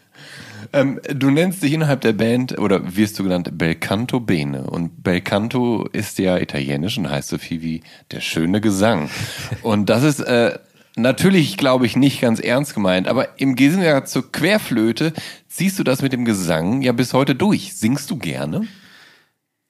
[0.74, 4.64] ähm, du nennst dich innerhalb der Band oder wirst du genannt Belcanto Bene.
[4.64, 9.10] Und Belcanto ist ja italienisch und heißt so viel wie der schöne Gesang.
[9.62, 10.58] Und das ist äh,
[10.96, 15.14] natürlich, glaube ich, nicht ganz ernst gemeint, aber im Gegensatz zur Querflöte
[15.48, 17.76] ziehst du das mit dem Gesang ja bis heute durch.
[17.76, 18.68] Singst du gerne?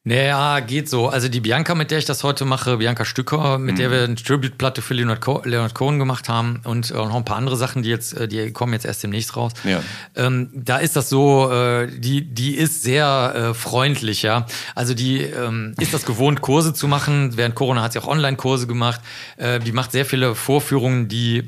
[0.07, 1.09] Naja, geht so.
[1.09, 3.77] Also die Bianca, mit der ich das heute mache, Bianca Stücker, mit Mhm.
[3.79, 7.25] der wir eine Tribute-Platte für Leonard, Co Leonard Cohen gemacht haben und äh, noch ein
[7.25, 9.51] paar andere Sachen, die jetzt, äh, die kommen jetzt erst demnächst raus.
[9.65, 9.83] Ja.
[10.15, 14.45] Ähm, da ist das so, äh, die, die ist sehr äh, freundlich, ja.
[14.75, 17.35] Also die ähm, ist das gewohnt, Kurse zu machen.
[17.35, 19.01] Während Corona hat sie auch Online-Kurse gemacht.
[19.35, 21.43] Äh, die macht sehr viele Vorführungen, die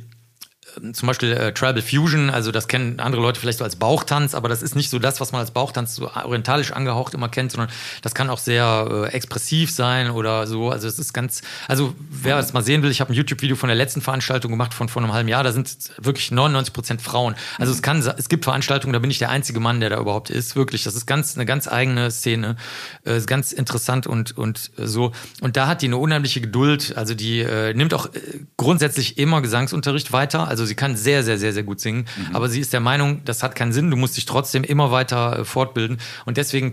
[0.94, 4.50] zum Beispiel äh, Tribal Fusion, also das kennen andere Leute vielleicht so als Bauchtanz, aber
[4.50, 7.70] das ist nicht so das, was man als Bauchtanz so orientalisch angehaucht immer kennt, sondern
[8.02, 10.72] das kann auch sehr äh, expressiv sein oder so.
[10.72, 13.70] Also es ist ganz, also wer das mal sehen will, ich habe ein YouTube-Video von
[13.70, 17.36] der letzten Veranstaltung gemacht von vor einem halben Jahr, da sind wirklich 99 Prozent Frauen.
[17.58, 20.30] Also es kann, es gibt Veranstaltungen, da bin ich der einzige Mann, der da überhaupt
[20.30, 20.84] ist, wirklich.
[20.84, 22.56] Das ist ganz eine ganz eigene Szene,
[23.04, 25.12] äh, ganz interessant und und so.
[25.42, 26.94] Und da hat die eine unheimliche Geduld.
[26.96, 28.20] Also die äh, nimmt auch äh,
[28.58, 30.48] grundsätzlich immer Gesangsunterricht weiter.
[30.48, 32.06] Also sie kann sehr, sehr, sehr, sehr gut singen.
[32.32, 33.92] Aber sie ist der Meinung, das hat keinen Sinn.
[33.92, 35.98] Du musst dich trotzdem immer weiter äh, fortbilden.
[36.26, 36.72] Und deswegen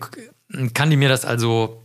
[0.74, 1.82] kann die mir das also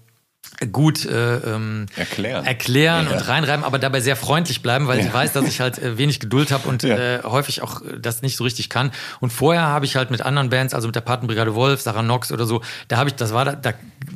[0.71, 2.45] gut äh, ähm, Erklären.
[2.45, 3.13] erklären Ja.
[3.13, 5.13] und reinreiben, aber dabei sehr freundlich bleiben, weil sie Ja.
[5.13, 6.97] weiß, dass ich halt äh, wenig Geduld habe und Ja.
[6.97, 8.91] äh, häufig auch äh, das nicht so richtig kann.
[9.21, 12.31] Und vorher habe ich halt mit anderen Bands, also mit der Patenbrigade Wolf, Sarah Knox
[12.31, 13.73] oder so, da habe ich, das war da, da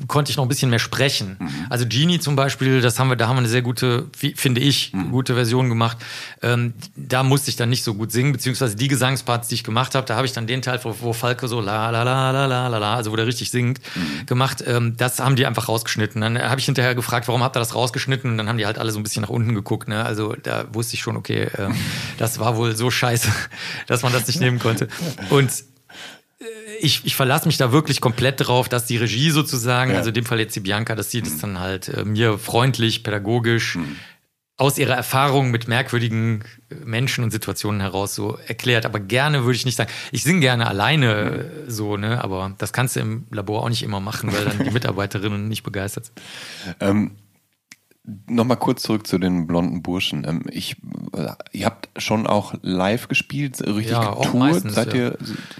[0.07, 1.37] konnte ich noch ein bisschen mehr sprechen.
[1.39, 1.49] Mhm.
[1.69, 4.05] Also Genie zum Beispiel, das haben wir, da haben wir eine sehr gute,
[4.35, 5.09] finde ich, Mhm.
[5.11, 5.97] gute Version gemacht.
[6.43, 9.95] Ähm, da musste ich dann nicht so gut singen, beziehungsweise die Gesangsparts, die ich gemacht
[9.95, 12.45] habe, da habe ich dann den Teil, wo, wo Falke so la la la la
[12.45, 14.25] la la la, also wo der richtig singt, Mhm.
[14.27, 14.63] gemacht.
[14.67, 16.14] Ähm, das haben die einfach rausgeschnitten.
[16.21, 18.31] Dann habe ich hinterher gefragt, warum habt ihr das rausgeschnitten?
[18.31, 19.87] Und dann haben die halt alle so ein bisschen nach unten geguckt.
[19.87, 20.03] Ne?
[20.05, 21.75] Also da wusste ich schon, okay, ähm,
[22.17, 23.29] das war wohl so scheiße,
[23.87, 24.87] dass man das nicht nehmen konnte.
[25.29, 25.51] Und
[26.39, 26.45] äh,
[26.81, 29.97] ich, ich verlasse mich da wirklich komplett drauf, dass die Regie sozusagen, Ja.
[29.97, 33.03] also in dem Fall jetzt die Bianca, dass sie das dann halt äh, mir freundlich,
[33.03, 33.77] pädagogisch
[34.57, 38.85] aus ihrer Erfahrung mit merkwürdigen äh, Menschen und Situationen heraus so erklärt.
[38.85, 41.13] Aber gerne würde ich nicht sagen, ich singe gerne alleine
[41.67, 42.23] äh, so, ne?
[42.23, 45.63] Aber das kannst du im Labor auch nicht immer machen, weil dann die Mitarbeiterinnen nicht
[45.63, 46.21] begeistert sind.
[46.79, 47.11] Ähm,
[48.27, 50.25] Nochmal kurz zurück zu den blonden Burschen.
[50.27, 50.75] Ähm, ich,
[51.13, 54.35] äh, ihr habt schon auch live gespielt, richtig Ja, auch getourt?
[54.39, 54.99] meistens, Seid ja.
[54.99, 55.17] ihr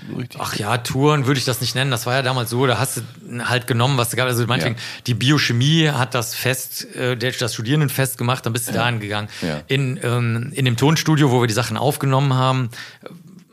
[0.10, 0.40] so richtig?
[0.44, 1.90] Ach ja, Touren würde ich das nicht nennen.
[1.90, 3.02] Das war ja damals so, da hast du
[3.50, 4.28] halt genommen, was es gab.
[4.28, 4.82] Also meinetwegen, Ja.
[5.08, 9.28] die Biochemie hat das Fest, äh, das Studierendenfest gemacht, dann bist du dahin gegangen.
[9.42, 9.62] Ja.
[9.68, 12.70] In, ähm, in dem Tonstudio, wo wir die Sachen aufgenommen haben,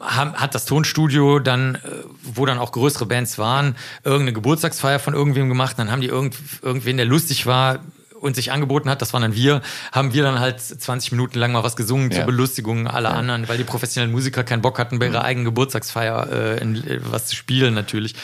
[0.01, 1.79] hat das Tonstudio dann, äh,
[2.25, 5.79] wo dann auch größere Bands waren, irgendeine Geburtstagsfeier von irgendwem gemacht.
[5.79, 7.79] Dann haben die irgend, irgendwen, der lustig war
[8.23, 9.61] und sich angeboten hat, das waren dann wir,
[9.93, 12.19] haben wir dann halt 20 Minuten lang mal was gesungen Ja.
[12.19, 16.29] zur Belustigung aller anderen, weil die professionellen Musiker keinen Bock hatten, bei ihrer eigenen Geburtstagsfeier
[16.33, 18.15] äh, in, äh, was zu spielen natürlich.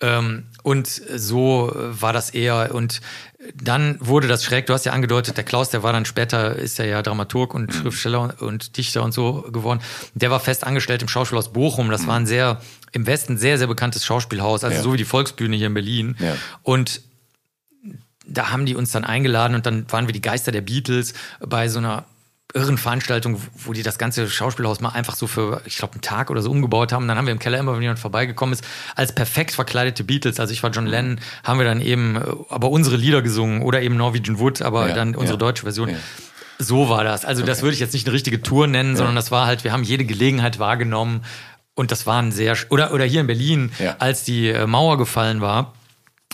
[0.00, 2.74] Ähm, und so äh, war das eher.
[2.74, 3.00] Und
[3.54, 6.78] dann wurde das schräg, du hast ja angedeutet, der Klaus, der war dann später, ist
[6.78, 9.80] er ja Dramaturg und Schriftsteller und, und Dichter und so geworden.
[10.14, 11.90] Der war fest angestellt im Schauspielhaus Bochum.
[11.90, 12.60] Das war ein sehr,
[12.92, 14.82] im Westen sehr, sehr bekanntes Schauspielhaus, also Ja.
[14.82, 16.16] so wie die Volksbühne hier in Berlin.
[16.18, 16.34] Ja.
[16.62, 17.02] Und
[18.30, 21.68] da haben die uns dann eingeladen und dann waren wir die Geister der Beatles bei
[21.68, 22.04] so einer
[22.52, 26.30] irren Veranstaltung, wo die das ganze Schauspielhaus mal einfach so für, ich glaube, einen Tag
[26.30, 27.06] oder so umgebaut haben.
[27.06, 28.64] Dann haben wir im Keller immer, wenn jemand vorbeigekommen ist,
[28.96, 32.70] als perfekt verkleidete Beatles, also ich war John Lennon, haben wir dann eben äh, aber
[32.70, 35.90] unsere Lieder gesungen oder eben Norwegian Wood, aber Ja, dann unsere ja, deutsche Version.
[35.90, 35.96] ja.
[36.58, 37.24] So war das.
[37.24, 37.62] Also das Okay.
[37.66, 40.04] würde ich jetzt nicht eine richtige Tour nennen, sondern das war halt, wir haben jede
[40.04, 41.22] Gelegenheit wahrgenommen
[41.74, 45.72] und das waren sehr, oder, oder hier in Berlin, als die äh, Mauer gefallen war,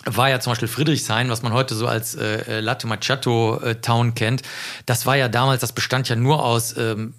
[0.05, 4.15] war ja zum Beispiel Friedrichshain, was man heute so als äh, Latte Macchiato äh, Town
[4.15, 4.43] kennt.
[4.87, 7.15] Das war ja damals, das bestand ja nur aus ähm,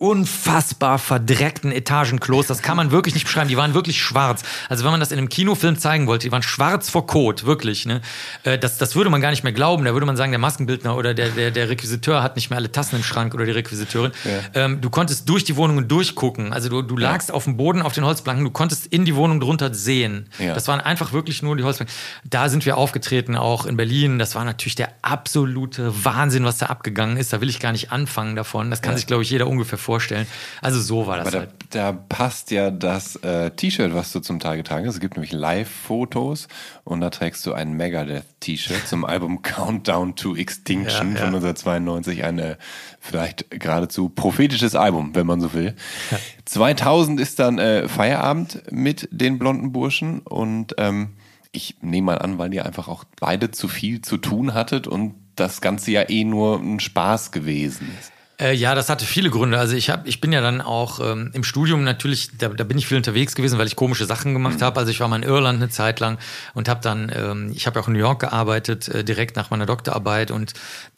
[0.00, 2.46] unfassbar verdreckten Etagenklos.
[2.46, 3.48] Das kann man wirklich nicht beschreiben.
[3.48, 4.42] Die waren wirklich schwarz.
[4.70, 7.84] Also wenn man das in einem Kinofilm zeigen wollte, die waren schwarz vor Kot, wirklich.
[7.84, 8.00] Ne?
[8.44, 9.84] Äh, das, das würde man gar nicht mehr glauben.
[9.84, 12.72] Da würde man sagen, der Maskenbildner oder der, der, der Requisiteur hat nicht mehr alle
[12.72, 14.12] Tassen im Schrank oder die Requisiteurin.
[14.24, 14.64] Ja.
[14.64, 16.54] Ähm, du konntest durch die Wohnungen durchgucken.
[16.54, 17.34] Also du, du lagst ja.
[17.34, 20.30] auf dem Boden auf den Holzplanken, du konntest in die Wohnung drunter sehen.
[20.38, 20.54] Ja.
[20.54, 21.94] Das waren einfach wirklich nur die Holzplanken.
[22.24, 24.18] Da sind wir aufgetreten, auch in Berlin.
[24.18, 27.34] Das war natürlich der absolute Wahnsinn, was da abgegangen ist.
[27.34, 28.70] Da will ich gar nicht anfangen davon.
[28.70, 30.28] Das kann sich, glaube ich, jeder ungefähr vorstellen vorstellen.
[30.62, 31.50] Also so war das Aber halt.
[31.70, 34.94] Da, da passt ja das äh, T-Shirt, was du zum Tage getragen hast.
[34.94, 36.46] Es gibt nämlich Live-Fotos
[36.84, 41.24] und da trägst du ein Megadeth-T-Shirt zum Album Countdown to Extinction ja, ja.
[41.24, 42.22] von 1992.
[42.22, 42.56] Ein äh,
[43.00, 45.74] vielleicht geradezu prophetisches Album, wenn man so will.
[46.12, 46.18] Ja.
[46.44, 51.16] 2000 ist dann äh, Feierabend mit den blonden Burschen und ähm,
[51.50, 55.16] ich nehme mal an, weil ihr einfach auch beide zu viel zu tun hattet und
[55.34, 58.12] das Ganze ja eh nur ein Spaß gewesen ist.
[58.40, 59.58] Äh, ja, das hatte viele Gründe.
[59.58, 62.78] Also ich hab, ich bin ja dann auch ähm, im Studium natürlich, da, da bin
[62.78, 64.64] ich viel unterwegs gewesen, weil ich komische Sachen gemacht mhm.
[64.64, 64.80] habe.
[64.80, 66.18] Also ich war mal in Irland eine Zeit lang
[66.54, 69.50] und habe dann, ähm, ich habe ja auch in New York gearbeitet, äh, direkt nach
[69.50, 70.54] meiner Doktorarbeit und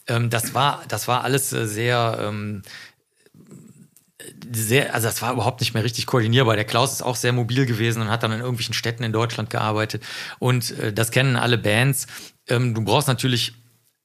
[0.07, 2.61] ähm, das war, das war alles äh, sehr ähm,
[4.53, 6.55] sehr, also das war überhaupt nicht mehr richtig koordinierbar.
[6.55, 9.49] Der Klaus ist auch sehr mobil gewesen und hat dann in irgendwelchen Städten in Deutschland
[9.49, 10.03] gearbeitet.
[10.39, 12.07] Und äh, das kennen alle Bands.
[12.47, 13.53] Ähm, du brauchst natürlich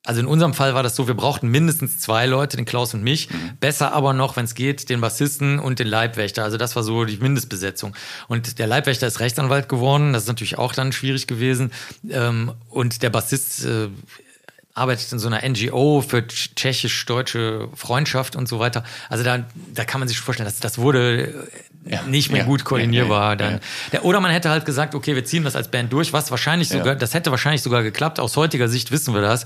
[0.05, 3.03] also in unserem Fall war das so, wir brauchten mindestens zwei Leute, den Klaus und
[3.03, 3.31] mich.
[3.31, 3.59] Mhm.
[3.61, 6.45] Besser aber noch, wenn es geht, den Bassisten und den Leibwächter.
[6.45, 7.95] Also das war so die Mindestbesetzung.
[8.27, 10.13] Und der Leibwächter ist Rechtsanwalt geworden.
[10.13, 11.73] Das ist natürlich auch dann schwierig gewesen.
[12.09, 13.89] Ähm, und der Bassist äh,
[14.73, 18.85] arbeitet in so einer NGO für tschechisch-deutsche Freundschaft und so weiter.
[19.09, 19.45] Also da,
[19.75, 21.49] da kann man sich vorstellen, dass das wurde
[21.89, 23.37] ja, nicht mehr ja, gut koordinierbar.
[23.37, 23.61] Dann.
[23.93, 26.69] Der, oder man hätte halt gesagt, okay, wir ziehen das als Band durch, was wahrscheinlich
[26.69, 28.21] sogar, das hätte wahrscheinlich sogar geklappt.
[28.21, 29.45] Aus heutiger Sicht wissen wir das,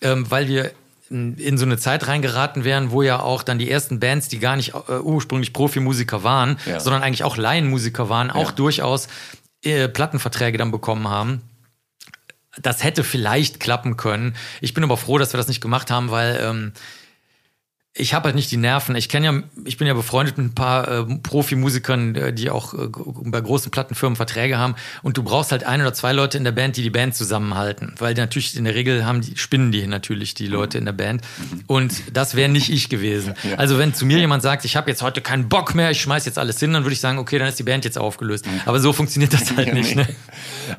[0.00, 0.72] ähm, weil wir
[1.10, 4.56] in so eine Zeit reingeraten wären, wo ja auch dann die ersten Bands, die gar
[4.56, 9.08] nicht äh, ursprünglich Profimusiker waren, sondern eigentlich auch Laienmusiker waren, auch durchaus
[9.62, 11.42] äh, Plattenverträge dann bekommen haben
[12.60, 14.36] das hätte vielleicht klappen können.
[14.60, 16.72] Ich bin aber froh, dass wir das nicht gemacht haben, weil ähm,
[17.96, 18.96] ich habe halt nicht die Nerven.
[18.96, 22.74] Ich kenne ja, ich bin ja befreundet mit ein paar äh, Profimusikern, äh, die auch
[22.74, 24.74] äh, bei großen Plattenfirmen Verträge haben.
[25.04, 27.94] Und du brauchst halt ein oder zwei Leute in der Band, die die Band zusammenhalten,
[27.98, 31.22] weil natürlich in der Regel haben die spinnen die natürlich die Leute in der Band.
[31.68, 33.34] Und das wäre nicht ich gewesen.
[33.44, 33.58] Ja.
[33.58, 36.26] Also wenn zu mir jemand sagt, ich habe jetzt heute keinen Bock mehr, ich schmeiß
[36.26, 38.44] jetzt alles hin, dann würde ich sagen, okay, dann ist die Band jetzt aufgelöst.
[38.66, 39.94] Aber so funktioniert das halt ja, nicht.
[39.94, 40.08] Ne?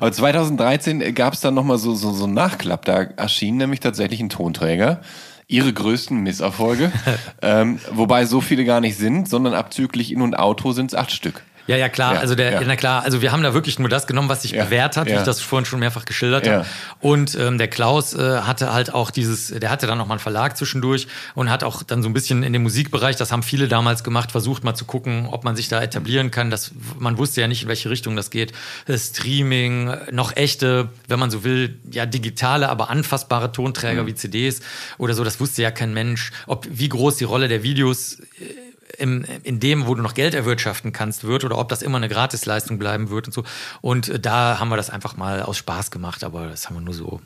[0.00, 2.84] Aber 2013 gab es dann noch mal so so so einen Nachklapp.
[2.84, 5.00] Da erschien nämlich tatsächlich ein Tonträger
[5.48, 6.92] ihre größten Misserfolge.
[7.42, 11.12] ähm, wobei so viele gar nicht sind, sondern abzüglich In- und Auto sind es acht
[11.12, 11.42] Stück.
[11.66, 12.14] Ja, ja, klar.
[12.14, 12.60] Ja, also der, ja.
[12.64, 15.06] na klar, also wir haben da wirklich nur das genommen, was sich ja, bewährt hat,
[15.06, 16.66] wie ich das vorhin schon mehrfach geschildert habe.
[17.00, 20.20] Und ähm, der Klaus äh, hatte halt auch dieses, der hatte dann noch mal einen
[20.20, 23.68] Verlag zwischendurch und hat auch dann so ein bisschen in dem Musikbereich, das haben viele
[23.68, 26.50] damals gemacht, versucht mal zu gucken, ob man sich da etablieren kann.
[26.50, 28.52] Das, man wusste ja nicht, in welche Richtung das geht.
[28.86, 34.06] Äh, Streaming, noch echte, wenn man so will, ja digitale, aber anfassbare Tonträger mhm.
[34.06, 34.60] wie CDs
[34.98, 35.24] oder so.
[35.24, 38.65] Das wusste ja kein Mensch, ob wie groß die Rolle der Videos äh,
[38.98, 42.08] im, in dem, wo du noch Geld erwirtschaften kannst, wird oder ob das immer eine
[42.08, 43.44] Gratisleistung bleiben wird und so.
[43.80, 46.82] Und äh, da haben wir das einfach mal aus Spaß gemacht, aber das haben wir
[46.82, 47.20] nur so.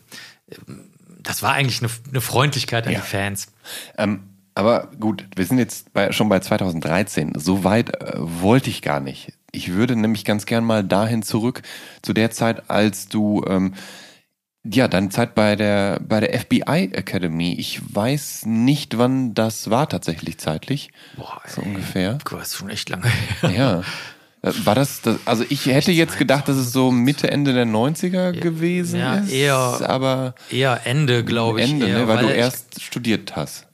[0.50, 0.90] Ähm,
[1.22, 3.00] das war eigentlich eine, eine Freundlichkeit an ja.
[3.00, 3.48] die Fans.
[3.98, 4.20] Ähm,
[4.54, 7.32] aber gut, wir sind jetzt bei, schon bei 2013.
[7.36, 9.32] So weit äh, wollte ich gar nicht.
[9.52, 11.62] Ich würde nämlich ganz gern mal dahin zurück
[12.02, 13.74] zu der Zeit, als du ähm,
[14.64, 17.54] ja, deine Zeit bei der, bei der FBI Academy.
[17.54, 20.90] Ich weiß nicht, wann das war tatsächlich zeitlich.
[21.16, 22.18] Boah, ey, so ungefähr.
[22.30, 23.08] Das ist schon echt lange
[23.40, 23.50] her.
[23.50, 23.82] Ja.
[24.42, 27.66] Äh, war das, das, also ich hätte jetzt gedacht, dass es so Mitte, Ende der
[27.66, 29.32] 90er gewesen ja, ist.
[29.32, 31.70] Eher, aber eher Ende, glaube ich.
[31.70, 33.66] Ende, eher, ne, weil, weil du erst studiert hast.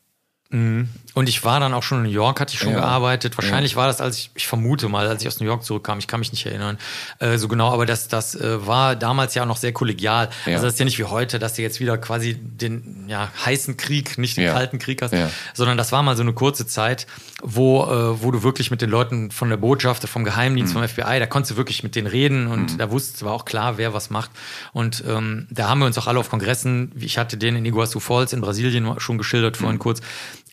[0.51, 0.89] Mhm.
[1.17, 2.81] Und ich war dann auch schon in New York, hatte ich schon ja.
[2.81, 3.39] gearbeitet.
[3.39, 3.79] Wahrscheinlich ja.
[3.79, 6.21] war das, als ich, ich vermute mal, als ich aus New York zurückkam, ich kann
[6.21, 6.77] mich nicht erinnern,
[7.21, 10.29] äh, so genau, aber das, das äh, war damals ja noch sehr kollegial.
[10.45, 10.53] Ja.
[10.53, 13.79] Also das ist ja nicht wie heute, dass du jetzt wieder quasi den ja, heißen
[13.79, 15.15] Krieg, nicht den kalten Krieg hast,
[15.55, 17.07] sondern das war mal so eine kurze Zeit,
[17.43, 20.81] wo, äh, wo du wirklich mit den Leuten von der Botschaft, vom Geheimdienst, mhm.
[20.81, 22.77] vom FBI, da konntest du wirklich mit denen reden und mhm.
[22.79, 24.31] da wusste, war auch klar, wer was macht.
[24.75, 28.01] Und ähm, da haben wir uns auch alle auf Kongressen, ich hatte den in Iguazu
[28.01, 29.81] Falls in Brasilien schon geschildert vorhin mhm.
[29.81, 30.03] kurz,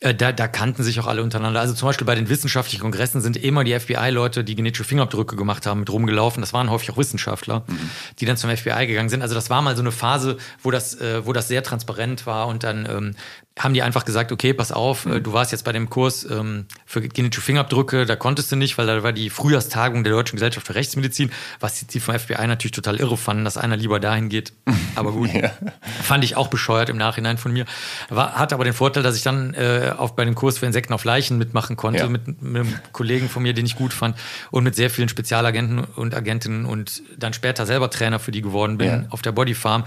[0.00, 1.60] da, da kannten sich auch alle untereinander.
[1.60, 5.66] Also zum Beispiel bei den wissenschaftlichen Kongressen sind immer die FBI-Leute, die genetische Fingerabdrücke gemacht
[5.66, 6.40] haben, mit rumgelaufen.
[6.40, 7.90] Das waren häufig auch Wissenschaftler, mhm.
[8.18, 9.22] die dann zum FBI gegangen sind.
[9.22, 12.48] Also das war mal so eine Phase, wo das, äh, wo das sehr transparent war
[12.48, 13.14] und dann ähm,
[13.56, 16.66] haben die einfach gesagt, okay, pass auf, äh, du warst jetzt bei dem Kurs ähm,
[16.86, 20.66] für genetische Fingerabdrücke, da konntest du nicht, weil da war die Frühjahrstagung der Deutschen Gesellschaft
[20.66, 21.30] für Rechtsmedizin,
[21.60, 24.54] was die vom FBI natürlich total irre fanden, dass einer lieber dahin geht.
[24.96, 25.52] Aber gut, ja.
[26.02, 27.64] fand ich auch bescheuert im Nachhinein von mir.
[28.08, 30.92] War, hatte aber den Vorteil, dass ich dann äh, auf, bei dem Kurs für Insekten
[30.92, 32.08] auf Leichen mitmachen konnte, ja.
[32.08, 34.16] mit, mit einem Kollegen von mir, den ich gut fand
[34.52, 38.78] und mit sehr vielen Spezialagenten und Agentinnen und dann später selber Trainer für die geworden
[38.78, 39.04] bin ja.
[39.10, 39.84] auf der Bodyfarm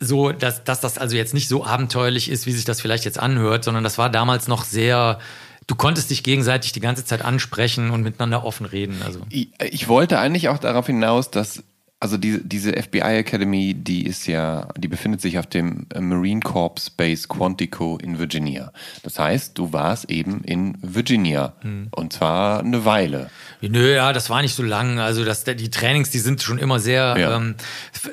[0.00, 3.18] so, dass, dass das also jetzt nicht so abenteuerlich ist, wie sich das vielleicht jetzt
[3.18, 5.18] anhört, sondern das war damals noch sehr,
[5.66, 9.02] du konntest dich gegenseitig die ganze Zeit ansprechen und miteinander offen reden.
[9.04, 9.20] Also.
[9.30, 11.64] Ich, ich wollte eigentlich auch darauf hinaus, dass
[12.00, 16.90] also diese, diese FBI Academy, die ist ja, die befindet sich auf dem Marine Corps
[16.90, 18.72] Base Quantico in Virginia.
[19.02, 21.88] Das heißt, du warst eben in Virginia hm.
[21.92, 23.30] und zwar eine Weile.
[23.62, 24.98] Nö, ja, das war nicht so lang.
[24.98, 27.36] Also das, die Trainings, die sind schon immer sehr ja.
[27.36, 27.54] ähm,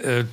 [0.04, 0.24] äh,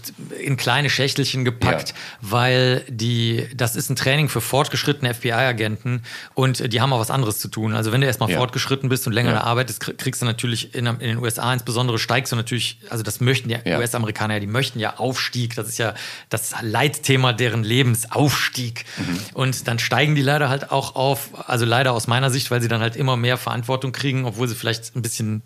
[0.41, 1.95] in kleine Schächtelchen gepackt, ja.
[2.21, 6.03] weil die, das ist ein Training für fortgeschrittene FBI-Agenten
[6.35, 7.75] und die haben auch was anderes zu tun.
[7.75, 8.39] Also wenn du erstmal ja.
[8.39, 9.41] fortgeschritten bist und länger ja.
[9.41, 13.65] arbeitest, kriegst du natürlich in, in, den USA insbesondere steigst du natürlich, also das möchten
[13.65, 15.55] die US-Amerikaner, die möchten ja Aufstieg.
[15.55, 15.95] Das ist ja
[16.29, 18.85] das Leitthema deren Lebens, Aufstieg.
[18.97, 19.19] Mhm.
[19.35, 22.69] Und dann steigen die leider halt auch auf, also leider aus meiner Sicht, weil sie
[22.69, 25.43] dann halt immer mehr Verantwortung kriegen, obwohl sie vielleicht ein bisschen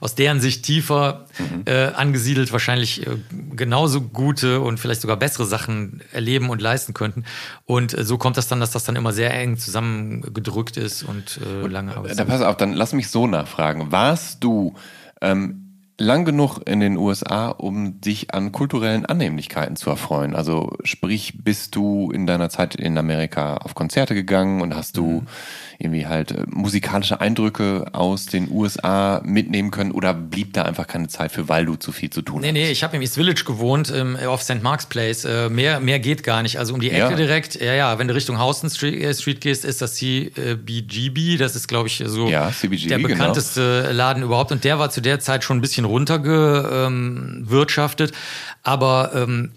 [0.00, 1.62] aus deren Sicht tiefer mhm.
[1.66, 3.16] äh, angesiedelt wahrscheinlich äh,
[3.56, 7.24] genauso gute und vielleicht sogar bessere Sachen erleben und leisten könnten.
[7.64, 11.40] Und äh, so kommt das dann, dass das dann immer sehr eng zusammengedrückt ist und,
[11.44, 12.16] äh, lange Arbeit.
[12.16, 13.90] Da pass auf, dann lass mich so nachfragen.
[13.90, 14.74] Warst du
[15.20, 15.65] ähm,
[15.98, 20.34] lang genug in den USA, um dich an kulturellen Annehmlichkeiten zu erfreuen?
[20.34, 25.06] Also sprich, bist du in deiner Zeit in Amerika auf Konzerte gegangen und hast du
[25.06, 25.26] mhm
[25.78, 31.08] irgendwie halt äh, musikalische Eindrücke aus den USA mitnehmen können oder blieb da einfach keine
[31.08, 32.54] Zeit für, weil du zu viel zu tun nee, hast?
[32.54, 34.62] Nee, nee, ich habe im East Village gewohnt, ähm, auf St.
[34.62, 35.24] Mark's Place.
[35.24, 36.58] Äh, mehr, mehr geht gar nicht.
[36.58, 37.16] Also um die Ecke ja.
[37.16, 41.36] direkt, ja, ja, wenn du Richtung Houston Street, äh, Street gehst, ist das CBGB.
[41.36, 43.08] Das ist, glaube ich, so ja, CBGB, der genau.
[43.08, 43.94] bekannteste genau.
[43.94, 44.52] Laden überhaupt.
[44.52, 48.10] Und der war zu der Zeit schon ein bisschen runtergewirtschaftet.
[48.10, 48.16] Ähm,
[48.62, 49.52] Aber ähm,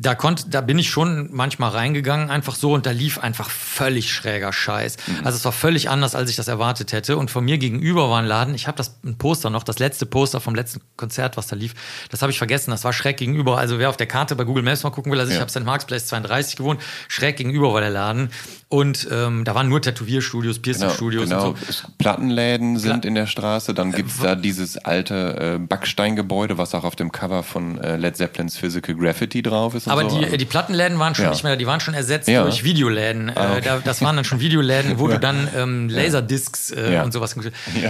[0.00, 4.12] da konnte, da bin ich schon manchmal reingegangen, einfach so, und da lief einfach völlig
[4.12, 4.96] schräger Scheiß.
[5.06, 5.26] Mhm.
[5.26, 7.16] Also es war völlig anders, als ich das erwartet hätte.
[7.16, 10.06] Und von mir gegenüber war ein Laden, ich habe das ein Poster noch, das letzte
[10.06, 11.74] Poster vom letzten Konzert, was da lief,
[12.10, 13.58] das habe ich vergessen, das war schräg gegenüber.
[13.58, 15.36] Also wer auf der Karte bei Google Maps mal gucken will, also ja.
[15.36, 15.64] ich habe St.
[15.64, 18.30] Mark's Place 32 gewohnt, schräg gegenüber war der Laden.
[18.70, 21.48] Und ähm, da waren nur Tätowierstudios, Piercingstudios genau, genau.
[21.50, 21.88] und so.
[21.96, 26.84] Plattenläden sind in der Straße, dann gibt's äh, da dieses alte äh, Backsteingebäude, was auch
[26.84, 29.88] auf dem Cover von äh, Led Zeppelins Physical Graffiti drauf ist.
[29.88, 30.20] Aber so.
[30.20, 31.30] die, die Plattenläden waren schon ja.
[31.30, 32.42] nicht mehr, die waren schon ersetzt ja.
[32.42, 33.32] durch Videoläden.
[33.34, 33.68] Ah, okay.
[33.68, 37.04] äh, das waren dann schon Videoläden, wo du dann ähm, Laserdiscs äh, ja.
[37.04, 37.36] und sowas.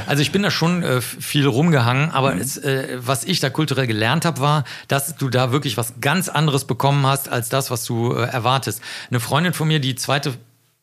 [0.06, 2.40] Also ich bin da schon äh, viel rumgehangen, aber mhm.
[2.40, 6.28] es, äh, was ich da kulturell gelernt habe, war, dass du da wirklich was ganz
[6.28, 8.80] anderes bekommen hast als das, was du äh, erwartest.
[9.10, 10.34] Eine Freundin von mir, die zweite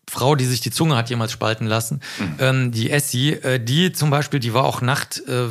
[0.09, 2.35] Frau, die sich die Zunge hat jemals spalten lassen, mhm.
[2.39, 5.47] ähm, die Essie, äh, die zum Beispiel, die war auch Nacht, äh,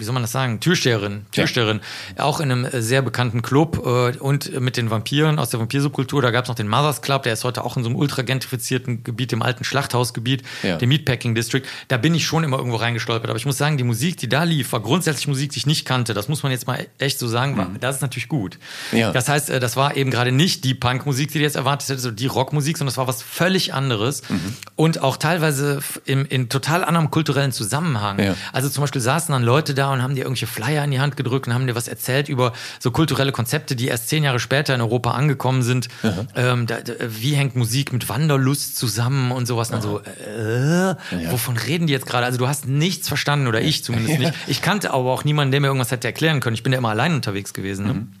[0.00, 1.80] wie soll man das sagen, Türsteherin, Türsteherin,
[2.16, 2.24] ja.
[2.24, 6.22] auch in einem äh, sehr bekannten Club äh, und mit den Vampiren aus der Vampirsubkultur.
[6.22, 8.22] Da gab es noch den Mothers Club, der ist heute auch in so einem ultra
[8.22, 10.76] gentrifizierten Gebiet, dem alten Schlachthausgebiet, ja.
[10.76, 11.62] dem Meatpacking District.
[11.88, 13.30] Da bin ich schon immer irgendwo reingestolpert.
[13.30, 15.84] Aber ich muss sagen, die Musik, die da lief, war grundsätzlich Musik, die ich nicht
[15.84, 16.14] kannte.
[16.14, 17.54] Das muss man jetzt mal echt so sagen.
[17.56, 17.80] Mhm.
[17.80, 18.58] Das ist natürlich gut.
[18.92, 19.12] Ja.
[19.12, 22.06] Das heißt, äh, das war eben gerade nicht die Punkmusik, die du jetzt erwartet hättest,
[22.06, 24.54] oder die Rockmusik, sondern das war was völlig anderes mhm.
[24.76, 28.20] und auch teilweise in, in total anderem kulturellen Zusammenhang.
[28.52, 31.16] Also zum Beispiel saßen dann Leute da und haben dir irgendwelche Flyer in die Hand
[31.16, 34.74] gedrückt und haben dir was erzählt über so kulturelle Konzepte, die erst zehn Jahre später
[34.74, 35.88] in Europa angekommen sind.
[36.34, 39.70] Ähm, da, da, wie hängt Musik mit Wanderlust zusammen und sowas?
[39.70, 40.94] Und so, äh,
[41.30, 42.26] wovon reden die jetzt gerade?
[42.26, 44.32] Also du hast nichts verstanden oder ich zumindest nicht.
[44.46, 46.54] Ich kannte aber auch niemanden, der mir irgendwas hätte erklären können.
[46.54, 47.86] Ich bin ja immer allein unterwegs gewesen.
[47.86, 47.94] Ne?
[47.94, 48.12] Mhm.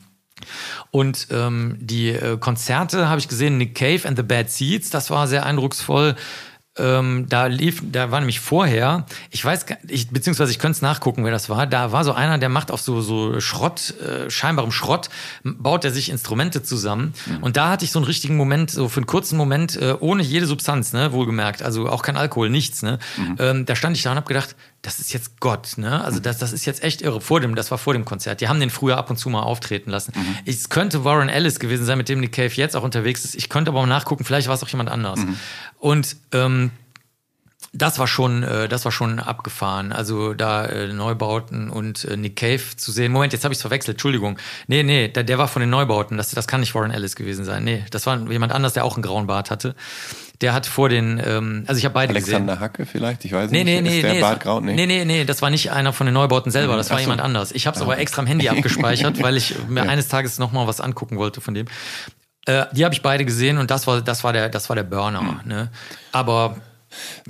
[0.90, 5.10] Und ähm, die äh, Konzerte habe ich gesehen, Nick Cave and the Bad Seeds, das
[5.10, 6.16] war sehr eindrucksvoll
[6.80, 11.24] ähm, da lief, da war nämlich vorher, ich weiß, ich, beziehungsweise ich könnte es nachgucken,
[11.24, 11.66] wer das war.
[11.66, 15.10] Da war so einer, der macht auf so, so Schrott, äh, scheinbarem Schrott,
[15.44, 17.14] baut er sich Instrumente zusammen.
[17.26, 17.42] Mhm.
[17.42, 20.22] Und da hatte ich so einen richtigen Moment, so für einen kurzen Moment, äh, ohne
[20.22, 22.98] jede Substanz, ne, wohlgemerkt, also auch kein Alkohol, nichts, ne.
[23.16, 23.36] Mhm.
[23.38, 26.02] Ähm, da stand ich da und habe gedacht, das ist jetzt Gott, ne?
[26.02, 27.20] Also das, das ist jetzt echt irre.
[27.20, 28.40] Vor dem, das war vor dem Konzert.
[28.40, 30.12] Die haben den früher ab und zu mal auftreten lassen.
[30.16, 30.38] Mhm.
[30.46, 33.34] Es könnte Warren Ellis gewesen sein, mit dem Nick Cave jetzt auch unterwegs ist.
[33.34, 35.20] Ich könnte aber mal nachgucken, vielleicht war es auch jemand anders.
[35.20, 35.36] Mhm.
[35.78, 36.70] Und ähm,
[37.72, 39.92] das war schon, äh, das war schon abgefahren.
[39.92, 43.12] Also da äh, Neubauten und äh, Nick Cave zu sehen.
[43.12, 43.94] Moment, jetzt habe ich es verwechselt.
[43.94, 44.38] Entschuldigung.
[44.66, 46.16] Nee, nee, der, der war von den Neubauten.
[46.16, 47.62] Das, das kann nicht Warren Ellis gewesen sein.
[47.62, 49.76] Nee, das war jemand anders, der auch einen grauen Bart hatte.
[50.40, 52.60] Der hat vor den, ähm, also ich habe beide Alexander gesehen.
[52.60, 53.82] Hacke vielleicht, ich weiß nee, nicht.
[53.82, 54.60] Nee, nee, ist der nee, Bart grau?
[54.60, 54.74] Nee.
[54.74, 57.02] nee, nee, nee, das war nicht einer von den Neubauten selber, das war so.
[57.02, 57.52] jemand anders.
[57.52, 59.90] Ich habe es aber extra am Handy abgespeichert, weil ich mir ja.
[59.90, 61.66] eines Tages nochmal was angucken wollte von dem.
[62.46, 64.82] Äh, die habe ich beide gesehen und das war, das war der, das war der
[64.82, 65.22] Burner.
[65.22, 65.40] Mhm.
[65.44, 65.68] Ne?
[66.10, 66.56] Aber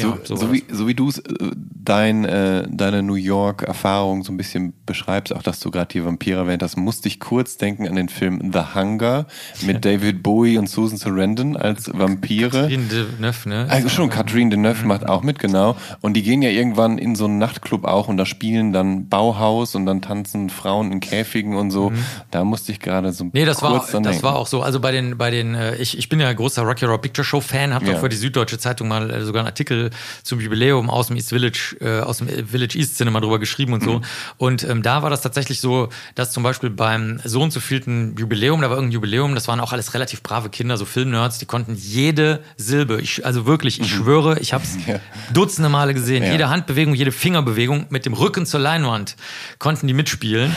[0.00, 4.36] ja, so, so, wie, so wie du äh, dein, äh, deine New York-Erfahrung so ein
[4.36, 7.96] bisschen beschreibst, auch dass du gerade die Vampire erwähnt hast, musste ich kurz denken an
[7.96, 9.26] den Film The Hunger
[9.62, 12.50] mit David Bowie und Susan Sarandon als Vampire.
[12.50, 13.66] Catherine Deneuve, ne?
[13.68, 14.88] Also schon, Catherine Deneuve mhm.
[14.88, 15.76] macht auch mit, genau.
[16.00, 19.74] Und die gehen ja irgendwann in so einen Nachtclub auch und da spielen dann Bauhaus
[19.74, 21.90] und dann tanzen Frauen in Käfigen und so.
[21.90, 22.04] Mhm.
[22.30, 24.62] Da musste ich gerade so nee, das kurz war, das war auch so.
[24.62, 27.40] Also bei den, bei den, äh, ich, ich bin ja großer Rocky Horror Picture Show
[27.40, 27.96] Fan, habe ja.
[27.96, 29.90] auch für die Süddeutsche Zeitung mal äh, sogar Artikel
[30.22, 33.82] zum Jubiläum aus dem East Village, äh, aus dem Village East Cinema drüber geschrieben und
[33.82, 33.98] so.
[33.98, 34.04] Mhm.
[34.38, 38.16] Und ähm, da war das tatsächlich so, dass zum Beispiel beim so und so vielten
[38.16, 41.46] Jubiläum, da war irgendein Jubiläum, das waren auch alles relativ brave Kinder, so Filmnerds, die
[41.46, 43.96] konnten jede Silbe, ich, also wirklich, ich mhm.
[43.96, 45.00] schwöre, ich habe es ja.
[45.32, 46.32] dutzende Male gesehen, ja.
[46.32, 49.16] jede Handbewegung, jede Fingerbewegung mit dem Rücken zur Leinwand
[49.58, 50.54] konnten die mitspielen.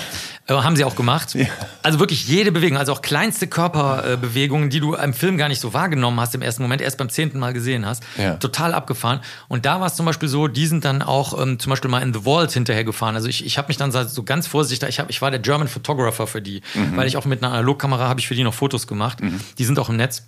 [0.48, 1.36] Äh, haben sie auch gemacht.
[1.36, 1.46] Ja.
[1.84, 5.74] Also wirklich jede Bewegung, also auch kleinste Körperbewegungen, die du im Film gar nicht so
[5.74, 8.04] wahrgenommen hast im ersten Moment, erst beim zehnten Mal gesehen hast.
[8.18, 8.36] Ja.
[8.36, 9.22] Total abgefahren.
[9.48, 12.02] Und da war es zum Beispiel so, die sind dann auch ähm, zum Beispiel mal
[12.02, 13.16] in The Vault hinterher gefahren.
[13.16, 15.68] Also ich, ich habe mich dann so ganz vorsichtig, ich, hab, ich war der German
[15.68, 16.98] Photographer für die, mhm.
[16.98, 19.22] weil ich auch mit einer Analogkamera habe ich für die noch Fotos gemacht.
[19.22, 19.40] Mhm.
[19.58, 20.24] Die sind auch im Netz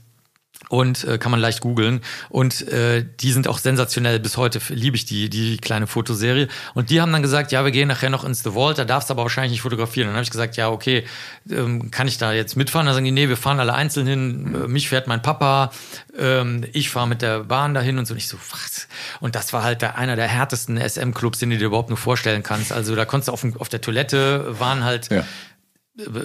[0.70, 2.02] und äh, kann man leicht googeln.
[2.30, 4.20] Und äh, die sind auch sensationell.
[4.20, 6.48] Bis heute liebe ich die die kleine Fotoserie.
[6.74, 8.78] Und die haben dann gesagt ja wir gehen nachher noch ins The Vault.
[8.78, 10.08] Da darfst du aber wahrscheinlich nicht fotografieren.
[10.08, 11.06] Und dann habe ich gesagt ja okay
[11.50, 12.86] ähm, kann ich da jetzt mitfahren?
[12.86, 14.56] Dann sagen die nee wir fahren alle einzeln hin.
[14.56, 15.72] Äh, mich fährt mein Papa.
[16.18, 18.14] Ähm, ich fahre mit der Bahn dahin und so.
[18.14, 18.88] Und ich so was?
[19.20, 21.98] Und das war halt der, einer der härtesten SM Clubs den du dir überhaupt nur
[21.98, 22.72] vorstellen kannst.
[22.72, 25.24] Also da konntest du auf, auf der Toilette waren halt ja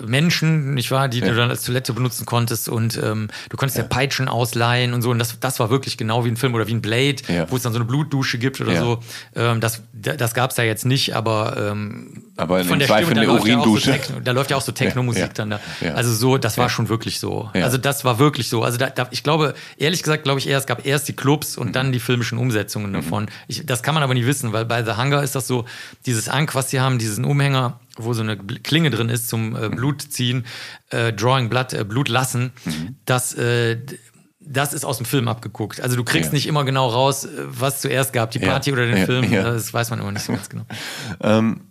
[0.07, 1.29] Menschen, nicht wahr, die ja.
[1.29, 3.85] du dann als Toilette benutzen konntest und ähm, du konntest ja.
[3.85, 3.89] ja.
[3.89, 6.75] Peitschen ausleihen und so und das, das war wirklich genau wie ein Film oder wie
[6.75, 7.51] ein Blade, ja.
[7.51, 9.01] wo es dann so eine Blutdusche gibt oder so.
[9.37, 13.23] Ähm, das das gab es ja jetzt nicht, aber, ähm, aber von der Stimme, da
[13.23, 15.61] läuft, ja so Techno, da läuft ja auch so Techno-Musik dann da.
[15.95, 17.51] Also so, das war schon wirklich so.
[17.53, 18.63] Also das war wirklich so.
[18.63, 21.57] Also da, da, ich glaube, ehrlich gesagt, glaube ich eher, es gab erst die Clubs
[21.57, 21.73] und mhm.
[21.73, 22.95] dann die filmischen Umsetzungen mhm.
[22.95, 23.27] davon.
[23.49, 25.67] Ich, das kann man aber nicht wissen, weil bei The Hunger ist das so,
[26.07, 29.69] dieses Ank, was sie haben, diesen Umhänger, wo so eine Klinge drin ist zum äh,
[29.69, 30.45] Blut ziehen,
[30.91, 32.97] äh, Drawing Blood, äh, Blut lassen, mhm.
[33.05, 33.79] das, äh,
[34.41, 35.81] das ist aus dem Film abgeguckt.
[35.81, 36.35] Also du kriegst ja.
[36.35, 38.75] nicht immer genau raus, äh, was zuerst gab, die Party ja.
[38.75, 39.07] oder den ja.
[39.07, 39.31] Film.
[39.31, 40.65] Das weiß man immer nicht so ganz genau.
[41.23, 41.63] ähm,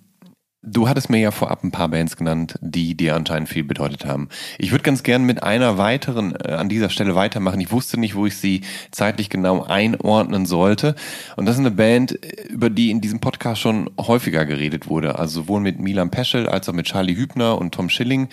[0.61, 4.27] Du hattest mir ja vorab ein paar Bands genannt, die dir anscheinend viel bedeutet haben.
[4.57, 7.61] Ich würde ganz gern mit einer weiteren äh, an dieser Stelle weitermachen.
[7.61, 10.95] Ich wusste nicht, wo ich sie zeitlich genau einordnen sollte.
[11.37, 12.11] Und das ist eine Band,
[12.49, 15.17] über die in diesem Podcast schon häufiger geredet wurde.
[15.17, 18.27] Also sowohl mit Milan Peschel als auch mit Charlie Hübner und Tom Schilling.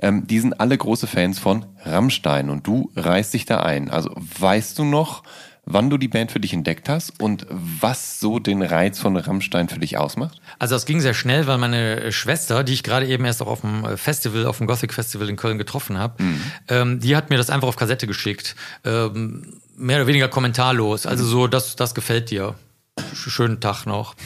[0.00, 3.90] Ähm, die sind alle große Fans von Rammstein und du reißt dich da ein.
[3.90, 5.24] Also weißt du noch,
[5.66, 9.68] wann du die Band für dich entdeckt hast und was so den Reiz von Rammstein
[9.68, 10.40] für dich ausmacht?
[10.58, 13.60] Also es ging sehr schnell, weil meine Schwester, die ich gerade eben erst auch auf
[13.60, 16.40] dem Festival, auf dem Gothic Festival in Köln getroffen habe, mhm.
[16.68, 18.54] ähm, die hat mir das einfach auf Kassette geschickt.
[18.84, 21.04] Ähm, mehr oder weniger kommentarlos.
[21.04, 22.54] Also so, das, das gefällt dir
[23.14, 24.14] schönen Tag noch.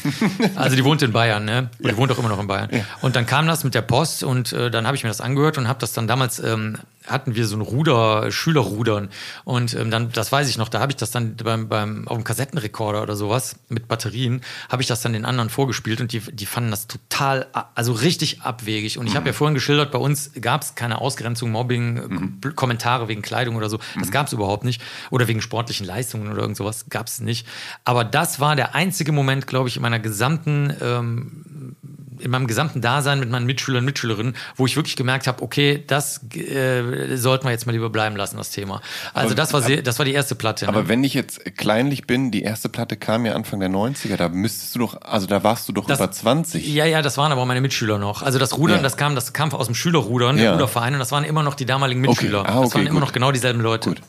[0.57, 1.71] Also die wohnt in Bayern, ne?
[1.79, 1.91] Ja.
[1.91, 2.69] die wohnt auch immer noch in Bayern.
[2.71, 2.85] Ja.
[3.03, 5.59] Und dann kam das mit der Post und äh, dann habe ich mir das angehört
[5.59, 9.09] und habe das dann damals ähm, hatten wir so ein Ruder, Schülerrudern.
[9.45, 12.17] Und ähm, dann, das weiß ich noch, da habe ich das dann beim, beim, auf
[12.17, 16.21] dem Kassettenrekorder oder sowas mit Batterien, habe ich das dann den anderen vorgespielt und die,
[16.21, 18.99] die fanden das total, also richtig abwegig.
[18.99, 19.37] Und ich habe ja mhm.
[19.37, 22.55] vorhin geschildert, bei uns gab es keine Ausgrenzung, Mobbing, mhm.
[22.55, 23.79] Kommentare wegen Kleidung oder so.
[23.99, 24.13] Das mhm.
[24.13, 24.83] gab es überhaupt nicht.
[25.11, 27.47] Oder wegen sportlichen Leistungen oder irgend sowas gab es nicht.
[27.85, 31.77] Aber das war der einzige Moment, glaube ich, in meiner gesamten ähm,
[32.21, 35.83] in meinem gesamten Dasein mit meinen Mitschülern und Mitschülerinnen, wo ich wirklich gemerkt habe, okay,
[35.87, 38.81] das äh, sollten wir jetzt mal lieber bleiben lassen, das Thema.
[39.15, 40.69] Also aber, das war sehr, das war die erste Platte.
[40.69, 40.89] Aber ne?
[40.89, 44.75] wenn ich jetzt kleinlich bin, die erste Platte kam ja Anfang der 90er, da müsstest
[44.75, 46.67] du doch, also da warst du doch das, über 20.
[46.75, 48.23] Ja, ja, das waren aber meine Mitschüler noch.
[48.23, 48.83] Also das Rudern, ja.
[48.83, 50.43] das kam, das kam aus dem Schülerrudern, ja.
[50.43, 52.41] der Ruderverein, und das waren immer noch die damaligen Mitschüler.
[52.41, 52.51] Okay.
[52.51, 53.91] Ah, okay, das waren immer noch genau dieselben Leute.
[53.91, 54.01] Gut.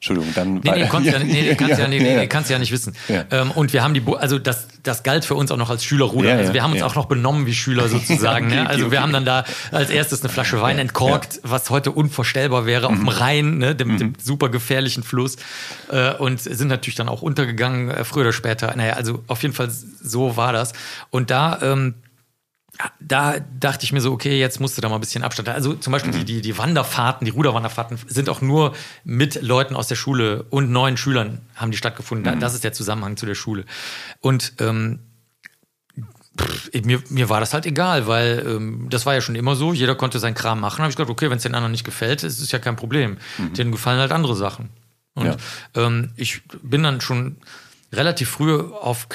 [0.00, 0.54] Entschuldigung, dann.
[0.54, 2.94] Nee, nee, kannst ja, nee, kannst ja, nee, nee, kannst ja nicht wissen.
[3.08, 3.26] Ja.
[3.30, 6.32] Ähm, und wir haben die, also das, das galt für uns auch noch als Schülerruder.
[6.32, 8.46] Also wir haben uns auch noch benommen wie Schüler sozusagen.
[8.46, 8.66] okay, ne?
[8.66, 12.64] Also okay, wir haben dann da als erstes eine Flasche Wein entkorkt, was heute unvorstellbar
[12.64, 13.08] wäre, auf dem mhm.
[13.08, 13.74] Rhein, ne?
[13.74, 14.14] dem, dem mhm.
[14.18, 15.36] super gefährlichen Fluss.
[15.90, 18.74] Äh, und sind natürlich dann auch untergegangen, äh, früher oder später.
[18.74, 20.72] Naja, also auf jeden Fall so war das.
[21.10, 21.94] Und da, ähm,
[23.00, 25.48] da dachte ich mir so, okay, jetzt musst du da mal ein bisschen Abstand.
[25.48, 28.74] Also zum Beispiel die, die, die Wanderfahrten, die Ruderwanderfahrten sind auch nur
[29.04, 32.34] mit Leuten aus der Schule und neuen Schülern haben die stattgefunden.
[32.34, 32.40] Mhm.
[32.40, 33.64] Das ist der Zusammenhang zu der Schule.
[34.20, 35.00] Und ähm,
[36.38, 39.72] pff, mir, mir war das halt egal, weil ähm, das war ja schon immer so,
[39.72, 40.78] jeder konnte seinen Kram machen.
[40.78, 42.76] Da habe ich gedacht, okay, wenn es den anderen nicht gefällt, ist es ja kein
[42.76, 43.18] Problem.
[43.38, 43.54] Mhm.
[43.54, 44.70] Denen gefallen halt andere Sachen.
[45.14, 45.36] Und ja.
[45.74, 47.36] ähm, ich bin dann schon
[47.92, 49.08] relativ früh auf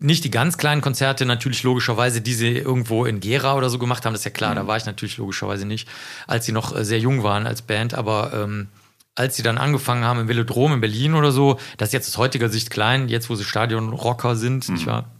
[0.00, 4.04] nicht die ganz kleinen Konzerte, natürlich logischerweise, die sie irgendwo in Gera oder so gemacht
[4.04, 4.56] haben, das ist ja klar, mhm.
[4.56, 5.88] da war ich natürlich logischerweise nicht,
[6.26, 8.68] als sie noch äh, sehr jung waren als Band, aber ähm,
[9.14, 12.16] als sie dann angefangen haben im Velodrom in Berlin oder so, das ist jetzt aus
[12.16, 14.74] heutiger Sicht klein, jetzt wo sie Stadionrocker sind, mhm.
[14.74, 15.10] nicht wahr?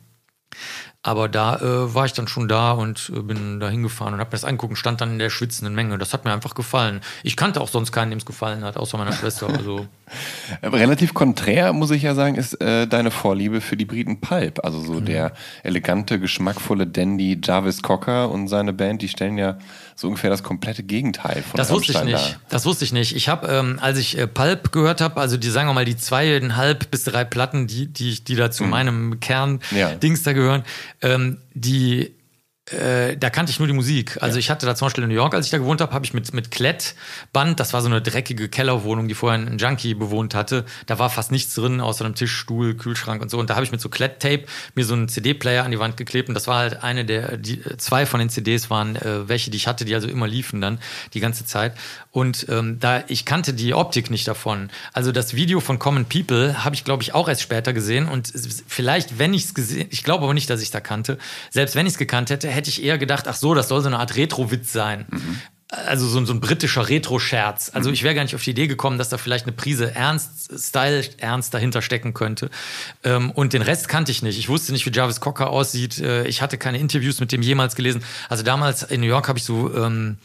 [1.02, 4.28] Aber da äh, war ich dann schon da und äh, bin da hingefahren und habe
[4.28, 5.96] mir das angucken, stand dann in der schwitzenden Menge.
[5.96, 7.00] Das hat mir einfach gefallen.
[7.22, 9.48] Ich kannte auch sonst keinen, dem es gefallen hat, außer meiner Schwester.
[9.48, 9.86] Also.
[10.62, 14.62] Relativ konträr, muss ich ja sagen, ist äh, deine Vorliebe für die Briten Pulp.
[14.62, 15.06] Also so mhm.
[15.06, 15.32] der
[15.62, 19.56] elegante, geschmackvolle Dandy Jarvis Cocker und seine Band, die stellen ja
[20.00, 22.14] so ungefähr das komplette Gegenteil von Das wusste ich nicht.
[22.16, 22.40] Da.
[22.48, 23.14] Das wusste ich nicht.
[23.14, 25.96] Ich habe, ähm, als ich äh, Pulp gehört habe, also die sagen wir mal die
[25.96, 28.70] zweieinhalb bis drei Platten, die die die da zu mhm.
[28.70, 30.24] meinem Kern-Dings ja.
[30.24, 30.64] da gehören,
[31.02, 32.14] ähm, die
[32.72, 34.18] äh, da kannte ich nur die Musik.
[34.20, 34.40] Also ja.
[34.40, 36.14] ich hatte da zum Beispiel in New York, als ich da gewohnt habe, habe ich
[36.14, 40.64] mit, mit Klettband, das war so eine dreckige Kellerwohnung, die vorher ein Junkie bewohnt hatte.
[40.86, 43.38] Da war fast nichts drin, außer einem Tisch, Stuhl, Kühlschrank und so.
[43.38, 44.44] Und da habe ich mit so Kletttape
[44.74, 46.28] mir so einen CD-Player an die Wand geklebt.
[46.28, 49.56] Und das war halt eine der, die, zwei von den CDs waren äh, welche, die
[49.56, 50.78] ich hatte, die also immer liefen dann
[51.14, 51.74] die ganze Zeit.
[52.12, 54.70] Und ähm, da ich kannte die Optik nicht davon.
[54.92, 58.08] Also das Video von Common People habe ich, glaube ich, auch erst später gesehen.
[58.08, 58.32] Und
[58.66, 61.18] vielleicht, wenn ich es gesehen, ich glaube aber nicht, dass ich da kannte.
[61.50, 63.86] Selbst wenn ich es gekannt hätte, hätte ich eher gedacht, ach so, das soll so
[63.86, 65.06] eine Art Retro-Witz sein.
[65.08, 65.40] Mhm.
[65.68, 67.70] Also so, so, ein britischer Retro-Scherz.
[67.72, 67.94] Also mhm.
[67.94, 71.04] ich wäre gar nicht auf die Idee gekommen, dass da vielleicht eine Prise Ernst, Style,
[71.18, 72.50] Ernst dahinter stecken könnte.
[73.04, 74.36] Ähm, und den Rest kannte ich nicht.
[74.36, 76.00] Ich wusste nicht, wie Jarvis Cocker aussieht.
[76.00, 78.02] Äh, ich hatte keine Interviews mit dem jemals gelesen.
[78.28, 80.18] Also damals in New York habe ich so ähm,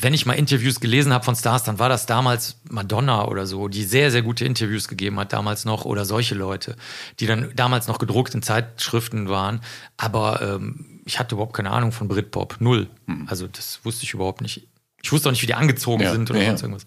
[0.00, 3.68] wenn ich mal Interviews gelesen habe von Stars, dann war das damals Madonna oder so,
[3.68, 6.76] die sehr, sehr gute Interviews gegeben hat damals noch oder solche Leute,
[7.20, 9.60] die dann damals noch gedruckt in Zeitschriften waren.
[9.98, 12.56] Aber ähm, ich hatte überhaupt keine Ahnung von Britpop.
[12.60, 12.88] Null.
[13.06, 13.26] Mhm.
[13.28, 14.66] Also das wusste ich überhaupt nicht.
[15.02, 16.86] Ich wusste auch nicht, wie die angezogen ja, sind oder ja, sonst irgendwas.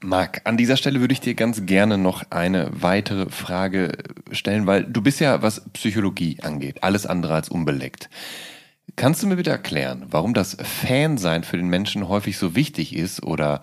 [0.00, 3.98] Marc, an dieser Stelle würde ich dir ganz gerne noch eine weitere Frage
[4.30, 8.08] stellen, weil du bist ja, was Psychologie angeht, alles andere als unbeleckt.
[8.98, 13.22] Kannst du mir bitte erklären, warum das Fansein für den Menschen häufig so wichtig ist
[13.22, 13.60] oder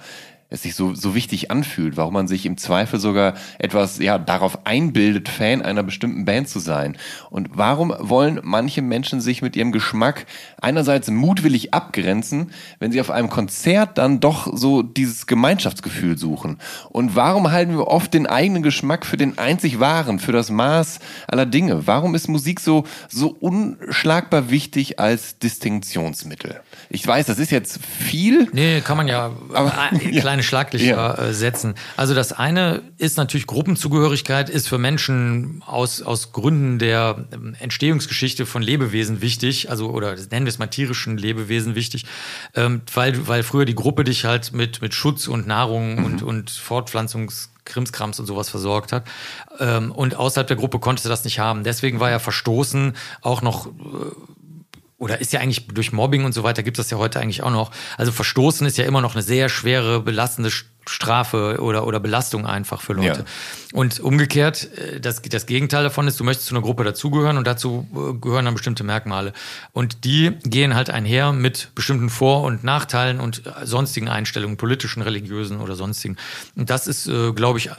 [0.50, 4.68] es sich so, so wichtig anfühlt, warum man sich im Zweifel sogar etwas ja, darauf
[4.68, 6.98] einbildet, Fan einer bestimmten Band zu sein.
[7.32, 10.28] Und warum wollen manche Menschen sich mit ihrem Geschmack
[10.62, 16.60] einerseits mutwillig abgrenzen, wenn sie auf einem Konzert dann doch so dieses Gemeinschaftsgefühl suchen?
[16.90, 21.00] Und warum halten wir oft den eigenen Geschmack für den einzig wahren, für das Maß
[21.28, 21.88] aller Dinge?
[21.88, 26.62] Warum ist Musik so, so unschlagbar wichtig als Distinktionsmittel?
[26.92, 28.48] Ich weiß, das ist jetzt viel.
[28.54, 29.74] Nee, kann man ja, aber,
[30.12, 30.22] ja.
[30.36, 31.14] Kleine Schlaglichter ja.
[31.16, 31.76] Äh, setzen.
[31.96, 38.46] Also das eine ist natürlich Gruppenzugehörigkeit, ist für Menschen aus, aus Gründen der ähm, Entstehungsgeschichte
[38.46, 42.06] von Lebewesen wichtig, also oder nennen wir es mal tierischen Lebewesen wichtig,
[42.54, 46.06] ähm, weil, weil früher die Gruppe dich halt mit, mit Schutz und Nahrung mhm.
[46.06, 49.06] und, und Fortpflanzungs Krimskrams und sowas versorgt hat.
[49.60, 51.64] Ähm, und außerhalb der Gruppe konntest du das nicht haben.
[51.64, 53.72] Deswegen war ja Verstoßen auch noch äh,
[54.98, 57.44] oder ist ja eigentlich durch Mobbing und so weiter gibt es das ja heute eigentlich
[57.44, 57.72] auch noch.
[57.98, 60.52] Also Verstoßen ist ja immer noch eine sehr schwere, belastende
[60.88, 63.20] Strafe oder, oder Belastung einfach für Leute.
[63.20, 63.26] Ja.
[63.74, 67.46] Und umgekehrt, äh, das, das Gegenteil davon ist, du möchtest zu einer Gruppe dazugehören und
[67.48, 69.34] dazu äh, gehören dann bestimmte Merkmale.
[69.74, 75.60] Und die gehen halt einher mit bestimmten Vor- und Nachteilen und sonstigen Einstellungen, politischen, religiösen
[75.60, 76.18] oder sonstigen.
[76.56, 77.70] Und das ist, äh, glaube ich,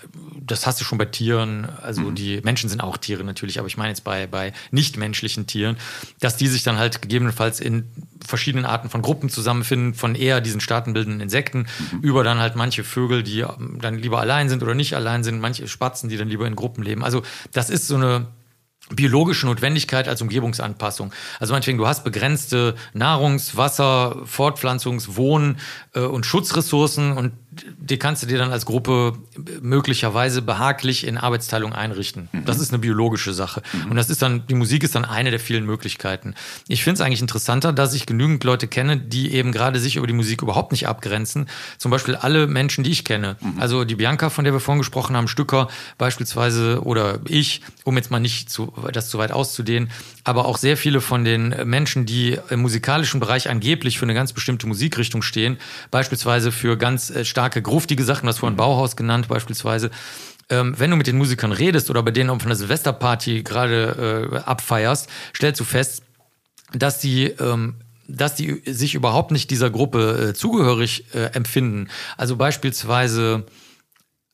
[0.47, 2.15] das hast du schon bei Tieren, also mhm.
[2.15, 5.77] die Menschen sind auch Tiere natürlich, aber ich meine jetzt bei, bei nichtmenschlichen Tieren,
[6.21, 7.85] dass die sich dann halt gegebenenfalls in
[8.25, 12.01] verschiedenen Arten von Gruppen zusammenfinden, von eher diesen staatenbildenden Insekten mhm.
[12.01, 13.45] über dann halt manche Vögel, die
[13.79, 16.83] dann lieber allein sind oder nicht allein sind, manche Spatzen, die dann lieber in Gruppen
[16.83, 17.05] leben.
[17.05, 17.21] Also
[17.53, 18.29] das ist so eine
[18.89, 21.13] biologische Notwendigkeit als Umgebungsanpassung.
[21.41, 25.59] Also meinetwegen, du hast begrenzte Nahrungs-, Wasser-, Fortpflanzungs-, Wohn-
[25.93, 27.33] äh, und Schutzressourcen und
[27.79, 29.15] die kannst du dir dann als Gruppe
[29.61, 32.29] möglicherweise behaglich in Arbeitsteilung einrichten.
[32.33, 32.45] Mhm.
[32.45, 33.63] Das ist eine biologische Sache.
[33.73, 33.91] Mhm.
[33.91, 36.35] Und das ist dann, die Musik ist dann eine der vielen Möglichkeiten.
[36.69, 40.07] Ich finde es eigentlich interessanter, dass ich genügend Leute kenne, die eben gerade sich über
[40.07, 41.47] die Musik überhaupt nicht abgrenzen.
[41.79, 43.37] Zum Beispiel alle Menschen, die ich kenne.
[43.41, 43.61] Mhm.
[43.61, 45.69] Also die Bianca, von der wir vorhin gesprochen haben, Stücker
[45.99, 49.91] beispielsweise oder ich, um jetzt mal nicht zu, das zu weit auszudehnen,
[50.25, 54.33] aber auch sehr viele von den Menschen, die im musikalischen Bereich angeblich für eine ganz
[54.33, 55.59] bestimmte Musikrichtung stehen,
[55.91, 58.57] beispielsweise für ganz äh, starke, gruftige Sachen, das vorhin.
[58.57, 59.91] Bauhaus genannt beispielsweise,
[60.51, 64.37] ähm, wenn du mit den Musikern redest oder bei denen auf einer Silvesterparty gerade äh,
[64.39, 66.03] abfeierst, stellst du fest,
[66.73, 67.77] dass die ähm,
[68.09, 71.89] dass die sich überhaupt nicht dieser Gruppe äh, zugehörig äh, empfinden.
[72.17, 73.47] Also beispielsweise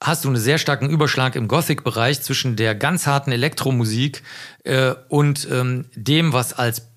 [0.02, 4.22] hast du einen sehr starken Überschlag im Gothic-Bereich zwischen der ganz harten Elektromusik
[4.64, 6.91] äh, und ähm, dem, was als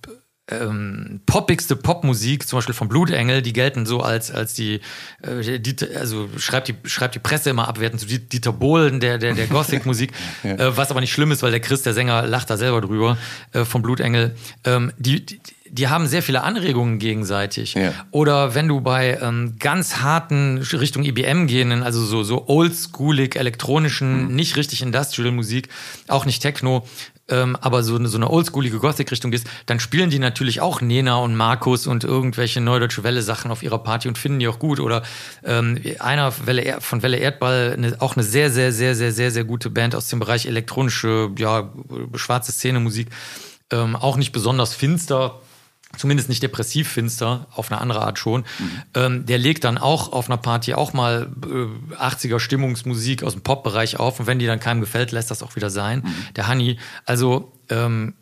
[0.52, 4.80] ähm, poppigste Popmusik, zum Beispiel von Blutengel, die gelten so als, als die,
[5.22, 9.34] äh, die also schreibt die, schreibt die Presse immer abwertend zu Dieter Bohlen, der, der,
[9.34, 10.12] der Gothic-Musik,
[10.44, 10.52] ja.
[10.52, 13.18] äh, was aber nicht schlimm ist, weil der Chris, der Sänger, lacht da selber drüber,
[13.54, 14.36] äh, von Blutengel.
[14.66, 17.74] Ähm, die, die, die haben sehr viele Anregungen gegenseitig.
[17.74, 17.92] Ja.
[18.12, 24.28] Oder wenn du bei ähm, ganz harten Richtung IBM gehenden, also so, so oldschoolig elektronischen,
[24.28, 24.36] mhm.
[24.36, 25.70] nicht richtig Industrial Musik,
[26.08, 26.86] auch nicht Techno,
[27.28, 31.36] ähm, aber so, so eine oldschoolige Gothic-Richtung ist, dann spielen die natürlich auch Nena und
[31.36, 34.80] Markus und irgendwelche Neudeutsche Welle-Sachen auf ihrer Party und finden die auch gut.
[34.80, 35.02] Oder
[35.44, 39.44] ähm, einer Welle, von Welle Erdball, eine, auch eine sehr, sehr, sehr, sehr, sehr, sehr
[39.44, 41.74] gute Band aus dem Bereich elektronische, ja,
[42.16, 43.08] schwarze Szene-Musik.
[43.72, 45.42] Ähm, auch nicht besonders finster,
[45.98, 48.42] zumindest nicht depressiv finster, auf eine andere Art schon.
[48.42, 48.72] Mhm.
[48.94, 53.42] Ähm, der legt dann auch auf einer Party auch mal äh, 80er Stimmungsmusik aus dem
[53.42, 56.00] Pop-Bereich auf und wenn die dann keinem gefällt, lässt das auch wieder sein.
[56.00, 56.34] Mhm.
[56.36, 56.78] Der Honey.
[57.06, 58.14] Also ähm,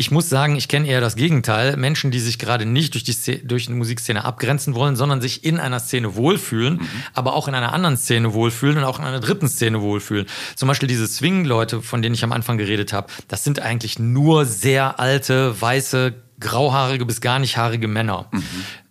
[0.00, 1.76] ich muss sagen, ich kenne eher das Gegenteil.
[1.76, 5.42] Menschen, die sich gerade nicht durch die, Szene, durch die Musikszene abgrenzen wollen, sondern sich
[5.44, 6.88] in einer Szene wohlfühlen, mhm.
[7.14, 10.26] aber auch in einer anderen Szene wohlfühlen und auch in einer dritten Szene wohlfühlen.
[10.54, 14.46] Zum Beispiel diese Swing-Leute, von denen ich am Anfang geredet habe, das sind eigentlich nur
[14.46, 18.26] sehr alte, weiße, grauhaarige bis gar nicht haarige Männer.
[18.30, 18.42] Mhm.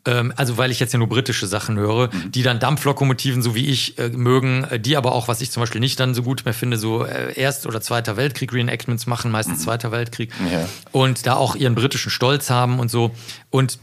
[0.06, 2.32] Ähm, also weil ich jetzt ja nur britische Sachen höre, mhm.
[2.32, 5.62] die dann Dampflokomotiven, so wie ich, äh, mögen, äh, die aber auch, was ich zum
[5.62, 9.32] Beispiel nicht dann so gut mehr finde, so äh, Erst- oder Zweiter Weltkrieg Reenactments machen,
[9.32, 9.64] meistens mhm.
[9.64, 10.32] Zweiter Weltkrieg.
[10.52, 10.68] Ja.
[10.92, 13.12] Und da auch ihren britischen Stolz haben und so.
[13.50, 13.80] Und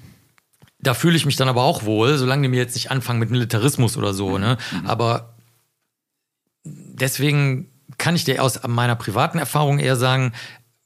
[0.78, 3.30] da fühle ich mich dann aber auch wohl, solange die mir jetzt nicht anfangen mit
[3.30, 4.58] Militarismus oder so, ne?
[4.72, 4.86] Mhm.
[4.86, 5.34] Aber
[6.64, 10.32] deswegen kann ich dir aus meiner privaten Erfahrung eher sagen,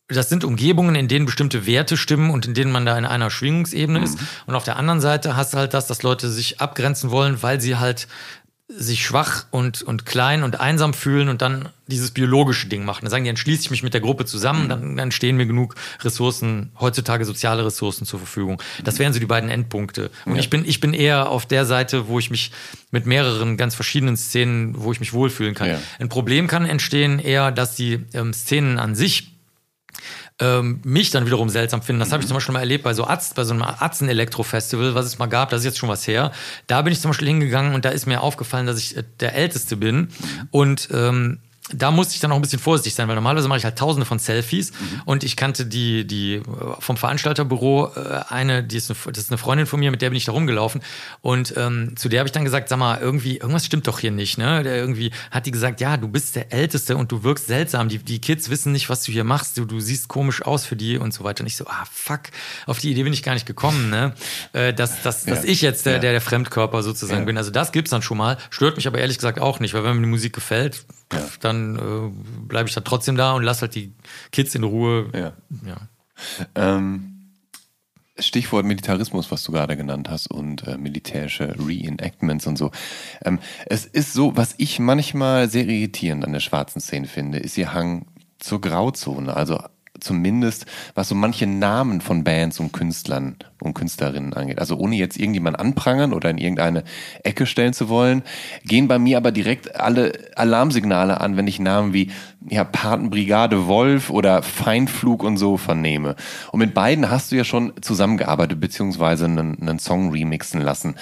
[0.09, 3.31] das sind Umgebungen, in denen bestimmte Werte stimmen und in denen man da in einer
[3.31, 4.05] Schwingungsebene mhm.
[4.05, 4.19] ist.
[4.47, 7.61] Und auf der anderen Seite hast du halt das, dass Leute sich abgrenzen wollen, weil
[7.61, 8.09] sie halt
[8.71, 13.01] sich schwach und, und klein und einsam fühlen und dann dieses biologische Ding machen.
[13.03, 14.69] Dann sagen die, dann schließe ich mich mit der Gruppe zusammen, mhm.
[14.69, 18.63] dann, dann stehen mir genug Ressourcen, heutzutage soziale Ressourcen zur Verfügung.
[18.85, 20.11] Das wären so die beiden Endpunkte.
[20.27, 20.41] Und ja.
[20.41, 22.53] ich bin, ich bin eher auf der Seite, wo ich mich
[22.91, 25.71] mit mehreren ganz verschiedenen Szenen, wo ich mich wohlfühlen kann.
[25.71, 25.79] Ja.
[25.99, 29.38] Ein Problem kann entstehen eher, dass die ähm, Szenen an sich
[30.41, 32.01] ähm, mich dann wiederum seltsam finden.
[32.01, 35.07] Das habe ich zum Beispiel mal erlebt bei so Arzt, bei so einem Atzen-Elektro-Festival, was
[35.07, 36.33] es mal gab, das ist jetzt schon was her.
[36.67, 39.35] Da bin ich zum Beispiel hingegangen und da ist mir aufgefallen, dass ich äh, der
[39.35, 40.09] Älteste bin.
[40.51, 41.41] Und ähm,
[41.73, 44.07] da musste ich dann auch ein bisschen vorsichtig sein, weil normalerweise mache ich halt tausende
[44.07, 45.03] von Selfies mhm.
[45.05, 46.43] und ich kannte die, die äh,
[46.79, 50.11] vom Veranstalterbüro äh, eine, die ist eine, das ist eine Freundin von mir, mit der
[50.11, 50.81] bin ich da rumgelaufen
[51.21, 54.11] und ähm, zu der habe ich dann gesagt, sag mal, irgendwie, irgendwas stimmt doch hier
[54.11, 54.63] nicht, ne?
[54.63, 57.99] Der irgendwie hat die gesagt, ja, du bist der Älteste und du wirkst seltsam, die,
[57.99, 60.97] die Kids wissen nicht, was du hier machst, du, du siehst komisch aus für die
[60.99, 62.23] und so weiter und ich so, ah, fuck,
[62.67, 64.15] auf die Idee bin ich gar nicht gekommen, ne?
[64.53, 65.35] Äh, dass, dass, ja.
[65.35, 67.27] dass ich jetzt der, der, der Fremdkörper sozusagen ja.
[67.27, 69.85] bin, also das gibt's dann schon mal, stört mich aber ehrlich gesagt auch nicht, weil
[69.85, 71.27] wenn mir die Musik gefällt, ja.
[71.41, 73.93] dann äh, bleibe ich da trotzdem da und lasse halt die
[74.33, 75.11] Kids in Ruhe.
[75.15, 75.33] Ja.
[75.67, 75.77] ja.
[76.55, 77.19] Ähm,
[78.19, 82.71] Stichwort Militarismus, was du gerade genannt hast, und äh, militärische Reenactments und so.
[83.25, 87.57] Ähm, es ist so, was ich manchmal sehr irritierend an der schwarzen Szene finde, ist
[87.57, 88.07] ihr Hang
[88.39, 89.35] zur Grauzone.
[89.35, 89.61] Also
[90.01, 94.59] zumindest was so manche Namen von Bands und Künstlern und Künstlerinnen angeht.
[94.59, 96.85] Also ohne jetzt irgendjemand anprangern oder in irgendeine
[97.25, 98.23] Ecke stellen zu wollen,
[98.65, 102.11] gehen bei mir aber direkt alle Alarmsignale an, wenn ich Namen wie
[102.47, 106.15] ja, Patenbrigade Wolf oder Feindflug und so vernehme.
[106.53, 110.95] Und mit beiden hast du ja schon zusammengearbeitet, beziehungsweise einen, einen Song remixen lassen.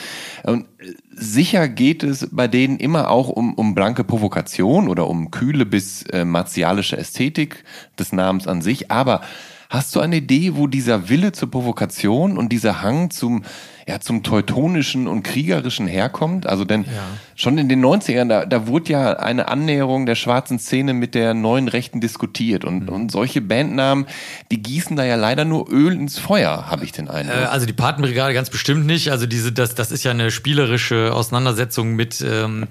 [0.44, 0.66] Und
[1.12, 6.02] sicher geht es bei denen immer auch um, um blanke Provokation oder um kühle bis
[6.04, 7.64] äh, martialische Ästhetik
[7.98, 9.20] des Namens an sich, aber
[9.68, 13.42] Hast du eine Idee, wo dieser Wille zur Provokation und dieser Hang zum,
[13.88, 16.46] ja, zum teutonischen und kriegerischen herkommt?
[16.46, 16.90] Also denn ja.
[17.34, 21.34] schon in den 90ern, da, da wurde ja eine Annäherung der schwarzen Szene mit der
[21.34, 22.64] neuen Rechten diskutiert.
[22.64, 22.88] Und, mhm.
[22.90, 24.06] und solche Bandnamen,
[24.50, 27.36] die gießen da ja leider nur Öl ins Feuer, habe ich den Eindruck.
[27.36, 29.10] Äh, also die Patenbrigade ganz bestimmt nicht.
[29.10, 32.68] Also diese, das, das ist ja eine spielerische Auseinandersetzung mit ähm,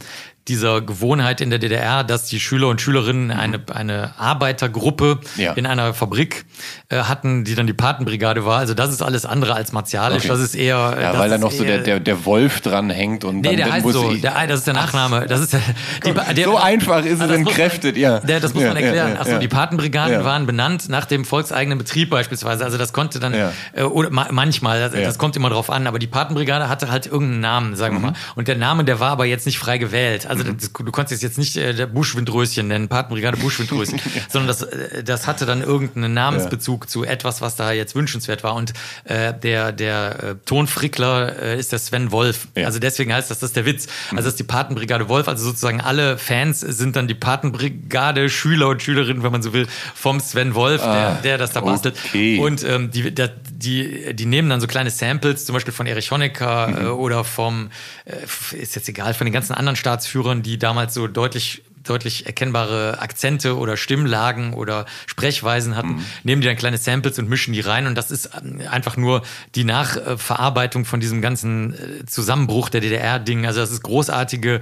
[0.48, 3.32] dieser Gewohnheit in der DDR, dass die Schüler und Schülerinnen mhm.
[3.32, 5.54] eine, eine Arbeitergruppe ja.
[5.54, 6.46] in einer Fabrik
[6.90, 8.60] äh, hatten, die dann die Patenbrigade war.
[8.60, 10.26] Also das ist alles andere als martialisch.
[10.26, 10.28] Okay.
[10.28, 10.98] Das ist eher.
[11.02, 13.66] Ja, weil da noch so der, der, der Wolf dran hängt und nee, dann, der
[13.66, 14.14] dann heißt so.
[14.14, 15.26] Der, das ist der Nachname.
[15.26, 15.62] Das ist der,
[16.06, 18.20] die, der, so einfach ist es entkräftet, ja.
[18.20, 19.14] Der, das muss ja, man erklären.
[19.16, 22.64] Ja, Achso, die Patenbrigaden waren benannt nach dem volkseigenen Betrieb beispielsweise.
[22.64, 25.98] Also das konnte dann, äh, oder ma manchmal, das, das, kommt immer drauf an, aber
[25.98, 28.02] die Patenbrigade hatte halt irgendeinen Namen, sagen mhm.
[28.02, 28.18] wir mal.
[28.36, 30.28] Und der Name, der war aber jetzt nicht frei gewählt.
[30.28, 30.58] Also mhm.
[30.58, 34.00] das, du konntest jetzt nicht äh, der Buschwindröschen nennen, Patenbrigade Buschwindröschen,
[34.30, 36.88] sondern das, äh, das hatte dann irgendeinen Namensbezug ja.
[36.88, 38.56] zu etwas, was da jetzt wünschenswert war.
[38.56, 38.74] Und
[39.06, 42.48] äh, der, der äh, Tonfrickler äh, ist der Sven Wolf.
[42.56, 42.66] Ja.
[42.66, 43.88] Also deswegen heißt das, das ist der Witz.
[44.12, 45.28] Also das ist die Patenbrigade Wolf.
[45.28, 49.68] Also sozusagen alle Fans sind dann die Patenbrigade Schüler und Schülerinnen, wenn man so will,
[49.94, 51.96] vom Sven Wolf, ah, der, der das da bastelt.
[52.08, 52.40] Okay.
[52.40, 56.12] Und ähm, die, der, die, die nehmen dann so kleine Samples, zum Beispiel von Erich
[56.12, 56.78] Honecker mhm.
[56.78, 57.70] äh, oder vom,
[58.06, 63.00] äh, ist jetzt egal, von den ganzen anderen Staatsführern, die damals so deutlich deutlich erkennbare
[63.00, 66.06] Akzente oder Stimmlagen oder Sprechweisen hatten, mhm.
[66.24, 67.88] nehmen die dann kleine Samples und mischen die rein.
[67.88, 69.22] Und das ist ähm, einfach nur
[69.56, 73.46] die Nachverarbeitung von diesem ganzen äh, Zusammenbruch der DDR-Ding.
[73.46, 74.62] Also das ist großartige,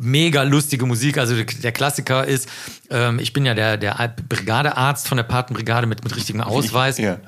[0.00, 1.18] mega lustige Musik.
[1.18, 2.48] Also der Klassiker ist,
[2.90, 6.98] ähm, ich bin ja der, der Brigadearzt von der Patenbrigade mit, mit richtigem Ausweis.
[6.98, 7.18] Ja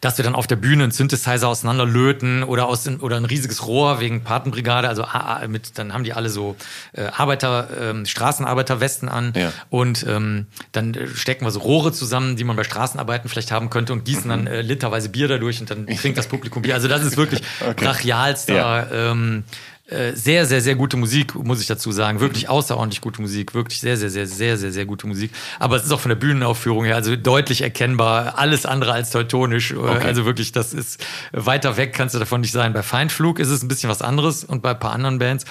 [0.00, 4.00] dass wir dann auf der Bühne einen Synthesizer auseinanderlöten oder aus oder ein riesiges Rohr
[4.00, 4.88] wegen Patenbrigade.
[4.88, 5.04] Also
[5.48, 6.56] mit, dann haben die alle so
[6.92, 9.52] äh, Arbeiter, ähm, Straßenarbeiterwesten an ja.
[9.68, 13.70] und ähm, dann äh, stecken wir so Rohre zusammen, die man bei Straßenarbeiten vielleicht haben
[13.70, 14.46] könnte und gießen dann mhm.
[14.46, 16.74] äh, literweise Bier dadurch und dann trinkt das Publikum Bier.
[16.74, 17.84] Also das ist wirklich okay.
[17.84, 18.54] brachialster.
[18.54, 18.86] Ja.
[18.90, 19.44] Ähm,
[19.79, 19.79] äh,
[20.14, 22.20] sehr, sehr, sehr gute Musik, muss ich dazu sagen.
[22.20, 23.54] Wirklich außerordentlich gute Musik.
[23.54, 25.32] Wirklich sehr, sehr, sehr, sehr, sehr, sehr gute Musik.
[25.58, 28.38] Aber es ist auch von der Bühnenaufführung her, also deutlich erkennbar.
[28.38, 29.72] Alles andere als teutonisch.
[29.72, 30.06] Äh, okay.
[30.06, 32.72] Also wirklich, das ist weiter weg, kannst du davon nicht sein.
[32.72, 35.44] Bei Feindflug ist es ein bisschen was anderes und bei ein paar anderen Bands.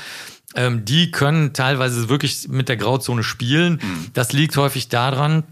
[0.55, 3.73] Ähm, die können teilweise wirklich mit der Grauzone spielen.
[3.73, 4.07] Mhm.
[4.13, 5.43] Das liegt häufig daran,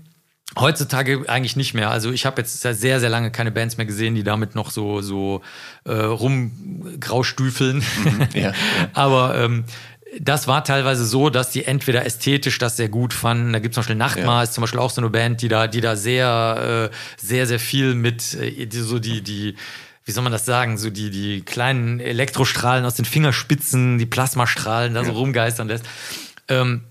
[0.58, 1.92] Heutzutage eigentlich nicht mehr.
[1.92, 5.02] Also ich habe jetzt sehr, sehr lange keine Bands mehr gesehen, die damit noch so,
[5.02, 5.42] so
[5.84, 7.78] äh, rumgraustüfeln.
[7.78, 8.54] Mhm, ja, ja.
[8.94, 9.66] Aber ähm,
[10.20, 13.54] das war teilweise so, dass die entweder ästhetisch das sehr gut fanden.
[13.54, 14.44] Da gibt es zum Beispiel Nachtmahl, ja.
[14.44, 17.60] ist zum Beispiel auch so eine Band, die da, die da sehr, äh, sehr, sehr
[17.60, 19.56] viel mit äh, die, so die, die
[20.06, 24.94] wie soll man das sagen, so die, die kleinen Elektrostrahlen aus den Fingerspitzen, die Plasmastrahlen
[24.94, 25.84] da so rumgeistern lässt.
[26.48, 26.84] Ähm,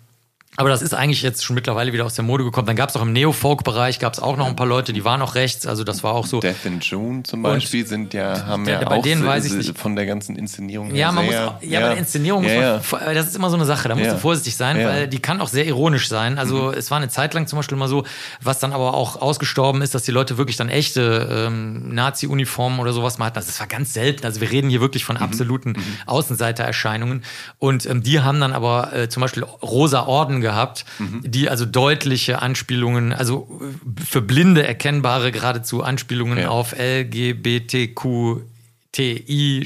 [0.57, 2.66] aber das ist eigentlich jetzt schon mittlerweile wieder aus der Mode gekommen.
[2.66, 5.20] Dann gab es auch im Neo-Folk-Bereich gab es auch noch ein paar Leute, die waren
[5.20, 5.66] auch rechts.
[5.66, 6.41] Also das war auch so.
[6.41, 9.45] Death in June zum Beispiel und sind ja haben der, ja bei auch denen weiß
[9.45, 9.78] ich nicht.
[9.78, 12.77] von der ganzen Inszenierung ja, man sehr, muss auch, ja, ja, bei der Inszenierung ja,
[12.78, 13.89] muss man, das ist immer so eine Sache.
[13.89, 16.39] Da musst du vorsichtig sein, weil die kann auch sehr ironisch sein.
[16.39, 16.74] Also mhm.
[16.74, 18.05] es war eine Zeit lang zum Beispiel mal so,
[18.43, 22.93] was dann aber auch ausgestorben ist, dass die Leute wirklich dann echte ähm, Nazi-Uniformen oder
[22.93, 23.37] sowas mal hatten.
[23.37, 24.24] Also das war ganz selten.
[24.24, 25.23] Also wir reden hier wirklich von mhm.
[25.23, 25.83] absoluten mhm.
[26.07, 27.24] Außenseitererscheinungen.
[27.59, 30.85] Und ähm, die haben dann aber äh, zum Beispiel rosa Orden gehabt.
[30.98, 33.60] Mhm die also deutliche Anspielungen, also
[34.05, 36.48] für Blinde erkennbare geradezu Anspielungen ja.
[36.48, 38.44] auf LGBTQTI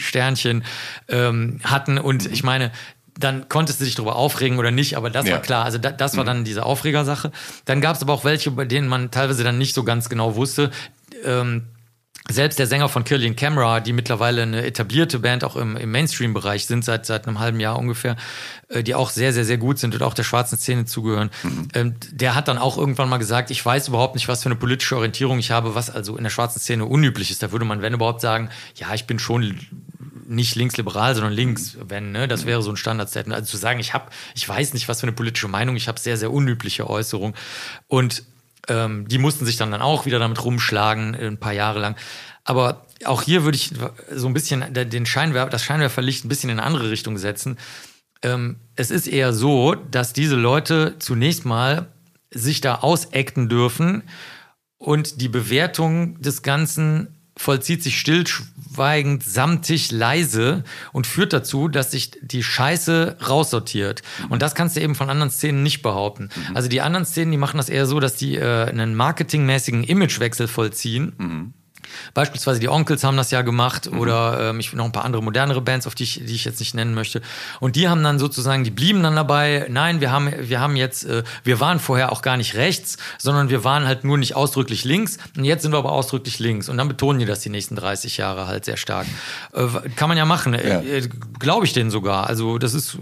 [0.00, 0.64] Sternchen
[1.08, 1.98] ähm, hatten.
[1.98, 2.72] Und ich meine,
[3.18, 5.34] dann konntest du dich darüber aufregen oder nicht, aber das ja.
[5.34, 5.64] war klar.
[5.64, 6.28] Also da, das war mhm.
[6.28, 7.30] dann diese Aufregersache.
[7.66, 10.34] Dann gab es aber auch welche, bei denen man teilweise dann nicht so ganz genau
[10.36, 10.70] wusste.
[11.24, 11.66] Ähm,
[12.28, 16.66] selbst der Sänger von Killian Camera, die mittlerweile eine etablierte Band auch im, im Mainstream-Bereich
[16.66, 18.16] sind, seit, seit einem halben Jahr ungefähr,
[18.68, 21.68] äh, die auch sehr, sehr, sehr gut sind und auch der schwarzen Szene zugehören, mhm.
[21.74, 24.56] ähm, der hat dann auch irgendwann mal gesagt, ich weiß überhaupt nicht, was für eine
[24.56, 27.42] politische Orientierung ich habe, was also in der schwarzen Szene unüblich ist.
[27.42, 29.58] Da würde man, wenn überhaupt, sagen, ja, ich bin schon
[30.28, 32.28] nicht linksliberal, sondern links, wenn, ne?
[32.28, 33.34] Das wäre so ein Standardstatement.
[33.34, 35.98] Also zu sagen, ich habe, ich weiß nicht, was für eine politische Meinung, ich habe
[35.98, 37.34] sehr, sehr unübliche Äußerungen.
[37.88, 38.22] Und
[38.70, 41.96] ähm, die mussten sich dann, dann auch wieder damit rumschlagen, ein paar Jahre lang.
[42.44, 43.72] Aber auch hier würde ich
[44.14, 47.58] so ein bisschen den Scheinwerfer, das Scheinwerferlicht ein bisschen in eine andere Richtung setzen.
[48.22, 51.92] Ähm, es ist eher so, dass diese Leute zunächst mal
[52.30, 54.04] sich da ausacten dürfen
[54.78, 60.62] und die Bewertung des Ganzen vollzieht sich stillschweigend, samtig, leise
[60.92, 64.02] und führt dazu, dass sich die Scheiße raussortiert.
[64.28, 66.28] Und das kannst du eben von anderen Szenen nicht behaupten.
[66.34, 66.56] Mhm.
[66.56, 70.48] Also die anderen Szenen, die machen das eher so, dass die äh, einen marketingmäßigen Imagewechsel
[70.48, 71.14] vollziehen.
[71.16, 71.54] Mhm.
[72.14, 73.98] Beispielsweise die Onkels haben das ja gemacht mhm.
[73.98, 76.60] oder ähm, ich noch ein paar andere modernere Bands, auf die ich, die ich jetzt
[76.60, 77.20] nicht nennen möchte.
[77.60, 81.04] Und die haben dann sozusagen, die blieben dann dabei, nein, wir haben, wir haben jetzt,
[81.04, 84.84] äh, wir waren vorher auch gar nicht rechts, sondern wir waren halt nur nicht ausdrücklich
[84.84, 86.68] links und jetzt sind wir aber ausdrücklich links.
[86.68, 89.06] Und dann betonen die das die nächsten 30 Jahre halt sehr stark.
[89.52, 90.80] Äh, kann man ja machen, ja.
[90.80, 91.08] äh,
[91.38, 92.26] glaube ich denen sogar.
[92.26, 92.98] Also das ist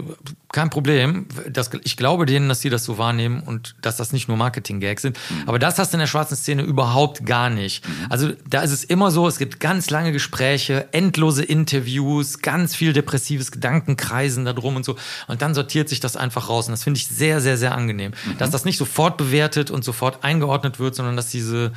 [0.51, 1.27] kein Problem.
[1.49, 5.01] Das, ich glaube denen, dass sie das so wahrnehmen und dass das nicht nur Marketing-Gags
[5.01, 5.17] sind.
[5.29, 5.43] Mhm.
[5.47, 7.87] Aber das hast du in der schwarzen Szene überhaupt gar nicht.
[7.87, 7.93] Mhm.
[8.09, 12.93] Also da ist es immer so, es gibt ganz lange Gespräche, endlose Interviews, ganz viel
[12.93, 14.95] depressives Gedankenkreisen da drum und so.
[15.27, 16.67] Und dann sortiert sich das einfach raus.
[16.67, 18.11] Und das finde ich sehr, sehr, sehr angenehm.
[18.25, 18.37] Mhm.
[18.37, 21.71] Dass das nicht sofort bewertet und sofort eingeordnet wird, sondern dass diese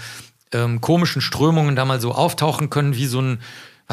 [0.53, 3.41] ähm, komischen Strömungen da mal so auftauchen können, wie so ein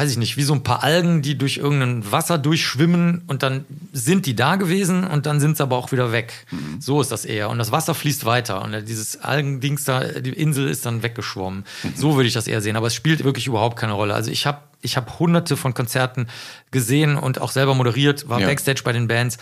[0.00, 3.66] weiß ich nicht, wie so ein paar Algen, die durch irgendein Wasser durchschwimmen und dann
[3.92, 6.46] sind die da gewesen und dann sind sie aber auch wieder weg.
[6.50, 6.80] Mhm.
[6.80, 7.50] So ist das eher.
[7.50, 11.66] Und das Wasser fließt weiter und dieses Algendings da, die Insel ist dann weggeschwommen.
[11.82, 11.92] Mhm.
[11.94, 12.76] So würde ich das eher sehen.
[12.76, 14.14] Aber es spielt wirklich überhaupt keine Rolle.
[14.14, 16.28] Also ich habe ich hab hunderte von Konzerten
[16.70, 18.46] gesehen und auch selber moderiert, war ja.
[18.46, 19.36] Backstage bei den Bands.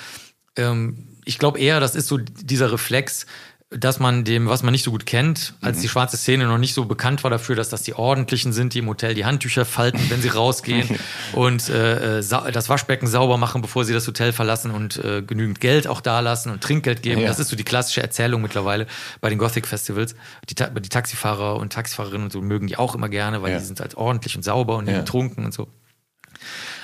[0.57, 3.27] Ähm, ich glaube eher, das ist so dieser Reflex,
[3.70, 5.82] dass man dem, was man nicht so gut kennt, als mhm.
[5.82, 8.78] die schwarze Szene noch nicht so bekannt war dafür, dass das die Ordentlichen sind, die
[8.78, 10.99] im Hotel die Handtücher falten, wenn sie rausgehen
[11.35, 15.61] und äh, äh das Waschbecken sauber machen, bevor sie das Hotel verlassen und äh, genügend
[15.61, 17.20] Geld auch da lassen und Trinkgeld geben.
[17.20, 17.28] Ja.
[17.28, 18.86] Das ist so die klassische Erzählung mittlerweile
[19.20, 20.15] bei den Gothic Festivals.
[20.49, 23.59] Die, die Taxifahrer und Taxifahrerinnen und so mögen die auch immer gerne, weil ja.
[23.59, 25.01] die sind halt ordentlich und sauber und ja.
[25.01, 25.69] betrunken und so.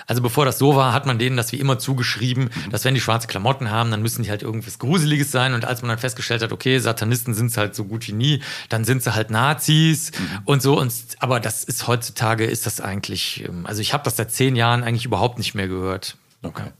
[0.06, 2.70] Also bevor das so war, hat man denen das wie immer zugeschrieben, mhm.
[2.70, 5.54] dass wenn die schwarze Klamotten haben, dann müssen die halt irgendwas Gruseliges sein.
[5.54, 8.42] Und als man dann festgestellt hat, okay, Satanisten sind es halt so gut wie nie,
[8.68, 10.38] dann sind sie halt Nazis mhm.
[10.44, 10.78] und so.
[10.78, 14.56] Und, aber das ist heutzutage, ist das eigentlich, ähm, also ich habe das seit zehn
[14.56, 16.16] Jahren eigentlich überhaupt nicht mehr gehört.
[16.42, 16.70] Okay.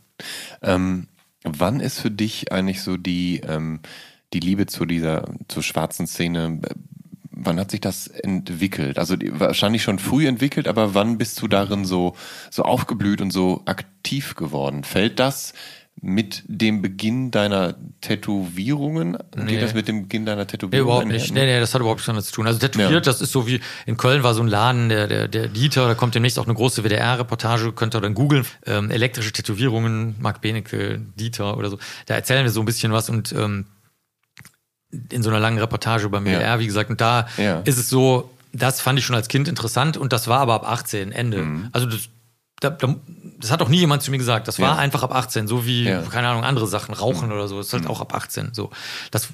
[0.63, 1.09] Ähm,
[1.45, 3.81] wann ist für dich eigentlich so die, ähm,
[4.33, 6.61] die Liebe zu dieser, zur schwarzen Szene
[7.37, 8.99] wann hat sich das entwickelt?
[8.99, 12.15] Also wahrscheinlich schon früh entwickelt, aber wann bist du darin so,
[12.51, 14.85] so aufgeblüht und so aktiv geworden?
[14.85, 15.53] Fällt das
[16.01, 19.17] mit dem Beginn deiner Tätowierungen?
[19.37, 19.53] Nee.
[19.53, 20.73] Geht das mit dem Beginn deiner Tätowierungen?
[20.73, 21.35] Nee, überhaupt nicht.
[21.35, 22.47] Nee, nee, das hat überhaupt nichts damit zu tun.
[22.47, 23.01] Also tätowiert, ja.
[23.01, 25.95] das ist so wie, in Köln war so ein Laden, der, der, der Dieter, da
[25.95, 31.01] kommt demnächst auch eine große WDR-Reportage, könnt ihr dann googeln, ähm, elektrische Tätowierungen, Marc Benecke,
[31.19, 31.79] Dieter oder so.
[32.07, 33.67] Da erzählen wir so ein bisschen was und ähm,
[35.11, 36.59] in so einer langen Reportage beim MDR, ja.
[36.59, 36.91] wie gesagt.
[36.91, 37.61] Und da ja.
[37.61, 40.69] ist es so, das fand ich schon als Kind interessant und das war aber ab
[40.69, 41.39] 18, Ende.
[41.39, 41.69] Mhm.
[41.73, 42.09] Also das,
[42.61, 42.71] da,
[43.41, 44.49] das hat auch nie jemand zu mir gesagt.
[44.49, 44.77] Das war ja.
[44.77, 47.35] einfach ab 18, so wie, keine Ahnung, andere Sachen, Rauchen mhm.
[47.35, 47.59] oder so.
[47.59, 47.91] Das ist halt mhm.
[47.91, 48.51] auch ab 18.
[48.53, 48.71] So.
[49.11, 49.29] Das,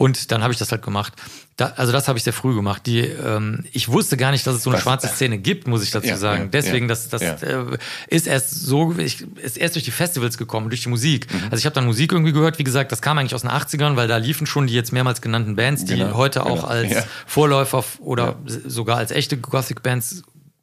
[0.00, 1.12] und dann habe ich das halt gemacht.
[1.58, 2.86] Da, also das habe ich sehr früh gemacht.
[2.86, 4.82] Die, ähm, ich wusste gar nicht, dass es so eine Was?
[4.82, 6.44] schwarze Szene gibt, muss ich dazu ja, sagen.
[6.44, 7.76] Ja, Deswegen, ja, das, das äh,
[8.08, 11.30] ist erst so, ich, ist erst durch die Festivals gekommen, durch die Musik.
[11.30, 11.42] Mhm.
[11.50, 13.96] Also ich habe dann Musik irgendwie gehört, wie gesagt, das kam eigentlich aus den 80ern,
[13.96, 16.66] weil da liefen schon die jetzt mehrmals genannten Bands, die genau, heute auch genau.
[16.68, 20.22] als Vorläufer oder sogar als echte Gothic-Bands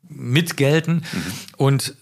[0.10, 0.96] mitgelten.
[0.96, 1.34] Mhm.
[1.58, 1.94] Und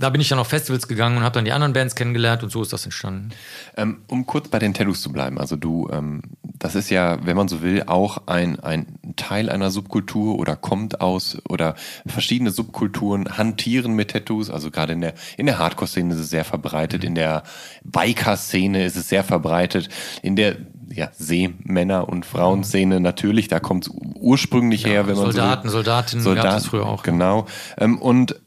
[0.00, 2.50] da bin ich dann auf Festivals gegangen und habe dann die anderen Bands kennengelernt und
[2.50, 3.30] so ist das entstanden.
[3.76, 7.36] Ähm, um kurz bei den Tattoos zu bleiben, also du, ähm, das ist ja, wenn
[7.36, 8.86] man so will, auch ein, ein
[9.16, 11.74] Teil einer Subkultur oder kommt aus oder
[12.06, 14.48] verschiedene Subkulturen hantieren mit Tattoos.
[14.50, 17.08] Also gerade in der in der Hardcore-Szene ist es sehr verbreitet, mhm.
[17.08, 17.42] in der
[17.84, 19.90] Biker-Szene ist es sehr verbreitet,
[20.22, 20.56] in der
[20.92, 25.78] ja, Seemänner- und Frauenszene natürlich, da kommt es ursprünglich ja, her, wenn man Soldaten, so
[25.78, 25.84] will.
[25.84, 27.02] Soldatinnen Soldaten, gab es früher auch.
[27.02, 27.46] Genau.
[27.78, 28.40] Ähm, und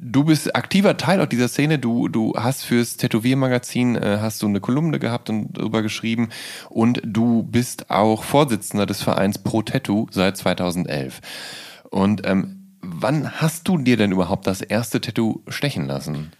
[0.00, 1.78] du bist aktiver Teil auch dieser Szene.
[1.78, 6.28] Du, du hast fürs Tätowiermagazin äh, hast du eine Kolumne gehabt und darüber geschrieben
[6.70, 11.20] und du bist auch Vorsitzender des Vereins Pro Tattoo seit 2011.
[11.90, 16.32] Und ähm, wann hast du dir denn überhaupt das erste Tattoo stechen lassen?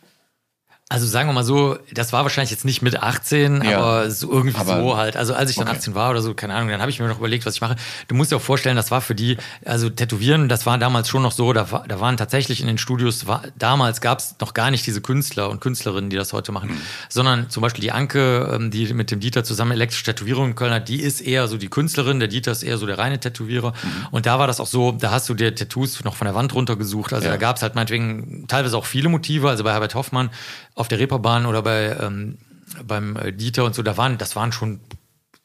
[0.91, 4.33] Also sagen wir mal so, das war wahrscheinlich jetzt nicht mit 18, ja, aber so
[4.33, 5.19] irgendwie aber, so halt.
[5.19, 5.77] Also als ich dann okay.
[5.77, 7.77] 18 war oder so, keine Ahnung, dann habe ich mir noch überlegt, was ich mache.
[8.09, 9.37] Du musst dir auch vorstellen, das war für die,
[9.67, 12.79] also Tätowieren, das war damals schon noch so, da, war, da waren tatsächlich in den
[12.79, 16.53] Studios, war, damals gab es noch gar nicht diese Künstler und Künstlerinnen, die das heute
[16.53, 16.81] machen, mhm.
[17.11, 20.73] sondern zum Beispiel die Anke, ähm, die mit dem Dieter zusammen elektrische Tätowierungen in Köln
[20.73, 23.73] hat, die ist eher so die Künstlerin, der Dieter ist eher so der reine Tätowierer.
[23.73, 24.07] Mhm.
[24.11, 26.55] Und da war das auch so, da hast du dir Tattoos noch von der Wand
[26.55, 27.13] runtergesucht.
[27.13, 27.33] Also ja.
[27.33, 30.31] da gab es halt meinetwegen teilweise auch viele Motive, also bei Herbert Hoffmann
[30.79, 32.39] auf der Reeperbahn oder bei ähm,
[32.87, 34.81] beim äh, Dieter und so, da waren, das waren schon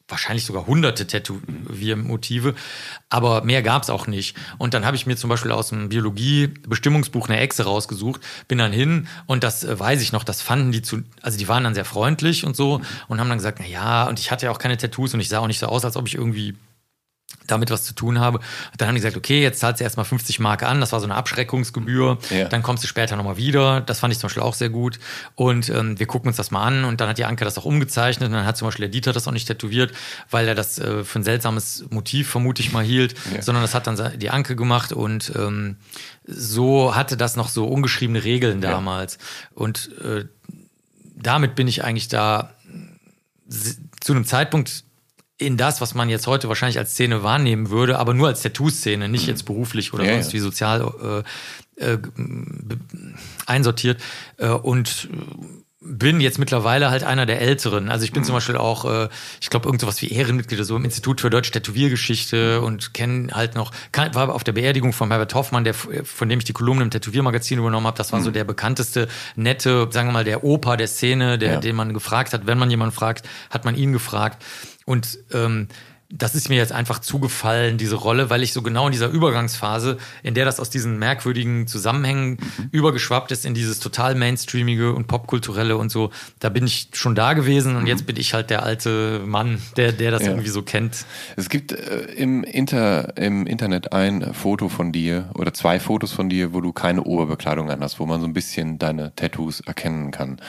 [0.06, 2.54] wahrscheinlich sogar hunderte Tätowiermotive,
[3.08, 4.36] aber mehr gab es auch nicht.
[4.58, 8.72] Und dann habe ich mir zum Beispiel aus dem Biologie-Bestimmungsbuch eine Echse rausgesucht, bin dann
[8.72, 11.74] hin und das äh, weiß ich noch, das fanden die zu, also die waren dann
[11.74, 14.58] sehr freundlich und so und haben dann gesagt, na ja, und ich hatte ja auch
[14.58, 16.54] keine Tattoos und ich sah auch nicht so aus, als ob ich irgendwie
[17.46, 18.40] damit was zu tun habe.
[18.76, 21.06] Dann haben die gesagt, okay, jetzt zahlst du erstmal 50 Mark an, das war so
[21.06, 22.48] eine Abschreckungsgebühr, ja.
[22.48, 23.80] dann kommst du später nochmal wieder.
[23.80, 24.98] Das fand ich zum Beispiel auch sehr gut.
[25.34, 27.64] Und ähm, wir gucken uns das mal an und dann hat die Anke das auch
[27.64, 29.92] umgezeichnet und dann hat zum Beispiel der Dieter das auch nicht tätowiert,
[30.30, 33.42] weil er das äh, für ein seltsames Motiv vermute ich mal hielt, ja.
[33.42, 35.76] sondern das hat dann die Anke gemacht und ähm,
[36.26, 39.14] so hatte das noch so ungeschriebene Regeln damals.
[39.14, 39.62] Ja.
[39.62, 40.24] Und äh,
[41.16, 42.50] damit bin ich eigentlich da
[44.00, 44.83] zu einem Zeitpunkt
[45.38, 49.08] in das, was man jetzt heute wahrscheinlich als Szene wahrnehmen würde, aber nur als Tattoo-Szene,
[49.08, 51.24] nicht jetzt beruflich oder ja, sonst wie sozial
[51.78, 51.98] äh, äh,
[53.46, 54.00] einsortiert.
[54.36, 55.08] Äh, und
[55.84, 57.90] bin jetzt mittlerweile halt einer der Älteren.
[57.90, 58.26] Also ich bin mhm.
[58.26, 59.08] zum Beispiel auch, äh,
[59.40, 63.32] ich glaube, irgend sowas wie Ehrenmitglied oder so im Institut für Deutsche Tätowiergeschichte und kenne
[63.32, 63.70] halt noch,
[64.12, 67.58] war auf der Beerdigung von Herbert Hoffmann, der, von dem ich die Kolumne im Tätowiermagazin
[67.58, 67.98] übernommen habe.
[67.98, 68.24] Das war mhm.
[68.24, 71.60] so der bekannteste, nette, sagen wir mal, der Opa der Szene, der, ja.
[71.60, 72.46] den man gefragt hat.
[72.46, 74.42] Wenn man jemanden fragt, hat man ihn gefragt.
[74.84, 75.68] Und ähm,
[76.16, 79.98] das ist mir jetzt einfach zugefallen, diese Rolle, weil ich so genau in dieser Übergangsphase,
[80.22, 82.68] in der das aus diesen merkwürdigen Zusammenhängen mhm.
[82.70, 87.32] übergeschwappt ist in dieses total mainstreamige und popkulturelle und so, da bin ich schon da
[87.32, 87.88] gewesen und mhm.
[87.88, 90.28] jetzt bin ich halt der alte Mann, der, der das ja.
[90.28, 91.04] irgendwie so kennt.
[91.36, 96.28] Es gibt äh, im, Inter, im Internet ein Foto von dir oder zwei Fotos von
[96.28, 100.12] dir, wo du keine Oberbekleidung an hast, wo man so ein bisschen deine Tattoos erkennen
[100.12, 100.40] kann.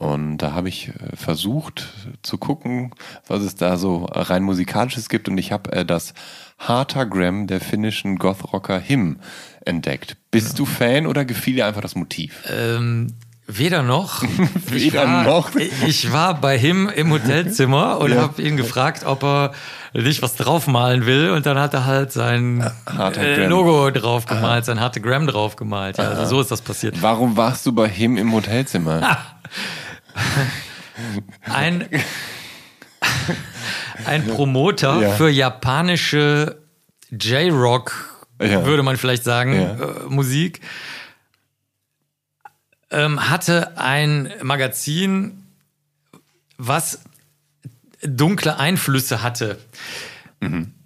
[0.00, 1.88] Und da habe ich äh, versucht
[2.22, 2.94] zu gucken,
[3.26, 5.28] was es da so rein musikalisches gibt.
[5.28, 6.14] Und ich habe äh, das
[6.58, 9.18] Hartagram der finnischen Goth-Rocker Him
[9.66, 10.16] entdeckt.
[10.30, 12.34] Bist du Fan oder gefiel dir einfach das Motiv?
[12.48, 13.08] Ähm,
[13.46, 14.22] weder noch.
[14.74, 15.50] Ich Weder war, noch.
[15.86, 18.22] Ich war bei ihm im Hotelzimmer und Ja.
[18.22, 19.52] habe ihn gefragt, ob er
[19.92, 21.28] nicht was draufmalen will.
[21.32, 22.64] Und dann hat er halt sein
[23.18, 23.46] äh.
[23.48, 25.98] Logo draufgemalt, sein Hartagram draufgemalt.
[25.98, 27.02] Ja, also so ist das passiert.
[27.02, 29.18] Warum warst du bei Him im Hotelzimmer?
[31.42, 31.88] Ein,
[34.04, 35.12] ein Promoter Ja.
[35.12, 36.58] für japanische
[37.10, 38.64] J-Rock, Ja.
[38.64, 39.72] würde man vielleicht sagen, Ja.
[39.74, 40.60] äh, Musik,
[42.90, 45.46] ähm, hatte ein Magazin,
[46.58, 47.00] was
[48.02, 49.58] dunkle Einflüsse hatte.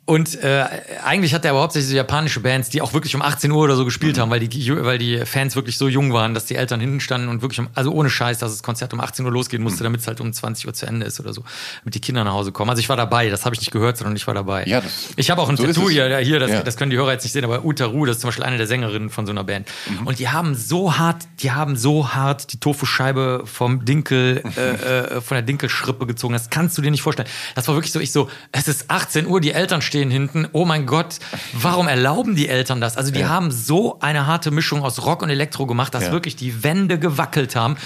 [0.06, 0.64] Und äh,
[1.02, 3.74] eigentlich hat er aber hauptsächlich so japanische Bands, die auch wirklich um 18 Uhr oder
[3.74, 6.78] so gespielt haben, weil die, weil die Fans wirklich so jung waren, dass die Eltern
[6.78, 9.62] hinten standen und wirklich, um, also ohne Scheiß, dass das Konzert um 18 Uhr losgehen
[9.62, 11.42] musste, damit es halt um 20 Uhr zu Ende ist oder so,
[11.80, 12.68] damit die Kinder nach Hause kommen.
[12.68, 14.64] Also ich war dabei, das habe ich nicht gehört, sondern ich war dabei.
[14.66, 16.62] Ja, das- ich habe auch ein so Tattoo hier, hier das, Ja.
[16.62, 18.66] das können die Hörer jetzt nicht sehen, aber Utaru, das ist zum Beispiel eine der
[18.66, 19.68] Sängerinnen von so einer Band.
[19.88, 20.06] Mhm.
[20.06, 24.60] Und die haben so hart, die haben so hart die Tofu-Scheibe vom Dinkel, äh,
[25.16, 26.34] äh, von der Dinkelschrippe gezogen.
[26.34, 27.28] Das kannst du dir nicht vorstellen.
[27.54, 30.46] Das war wirklich so, ich so, es ist 18 Uhr, die Eltern stehen hinten.
[30.52, 31.16] Oh mein Gott,
[31.52, 32.96] warum erlauben die Eltern das?
[32.96, 33.28] Also die Ja.
[33.28, 36.12] haben so eine harte Mischung aus Rock und Elektro gemacht, dass Ja.
[36.12, 37.76] wirklich die Wände gewackelt haben.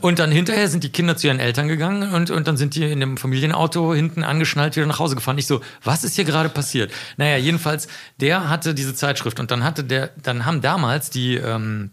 [0.00, 2.84] Und dann hinterher sind die Kinder zu ihren Eltern gegangen und, und dann sind die
[2.90, 5.38] in dem Familienauto hinten angeschnallt wieder nach Hause gefahren.
[5.38, 6.90] Ich so, was ist hier gerade passiert?
[7.16, 7.88] Naja, jedenfalls,
[8.20, 11.90] der hatte diese Zeitschrift und dann hatte der, dann haben damals die, ähm,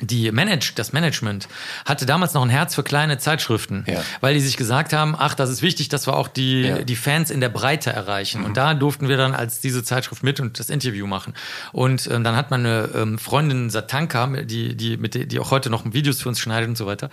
[0.00, 1.46] die Manage, das Management
[1.86, 4.02] hatte damals noch ein Herz für kleine Zeitschriften, Ja.
[4.20, 6.78] weil die sich gesagt haben, ach, das ist wichtig, dass wir auch die, Ja.
[6.80, 6.86] Mhm.
[6.86, 8.44] die Fans in der Breite erreichen.
[8.44, 11.32] Und da durften wir dann als diese Zeitschrift mit und das Interview machen.
[11.72, 15.70] Und ähm, dann hat meine ähm, Freundin Satanka, die, die, mit der, die auch heute
[15.70, 17.08] noch Videos für uns schneidet und so weiter,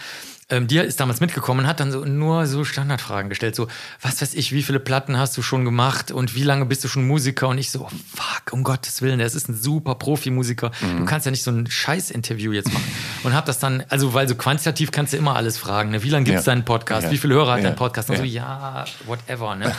[0.51, 3.67] ähm, die ist damals mitgekommen und hat dann so nur so Standardfragen gestellt, so,
[4.01, 6.87] was weiß ich, wie viele Platten hast du schon gemacht und wie lange bist du
[6.87, 7.47] schon Musiker?
[7.47, 10.71] Und ich so, oh, fuck, um Gottes Willen, der ist ein super Profimusiker.
[10.97, 12.83] Du kannst ja nicht so ein Scheiß-Interview jetzt machen.
[13.23, 16.03] Und hab das dann, also weil so quantitativ kannst du immer alles fragen, ne?
[16.03, 16.51] Wie lange gibt's Ja.
[16.53, 17.05] deinen Podcast?
[17.05, 17.11] Ja.
[17.11, 17.69] Wie viele Hörer hat Ja.
[17.69, 18.09] dein Podcast?
[18.09, 18.21] Und Ja.
[18.21, 19.73] so, ja, whatever, ne?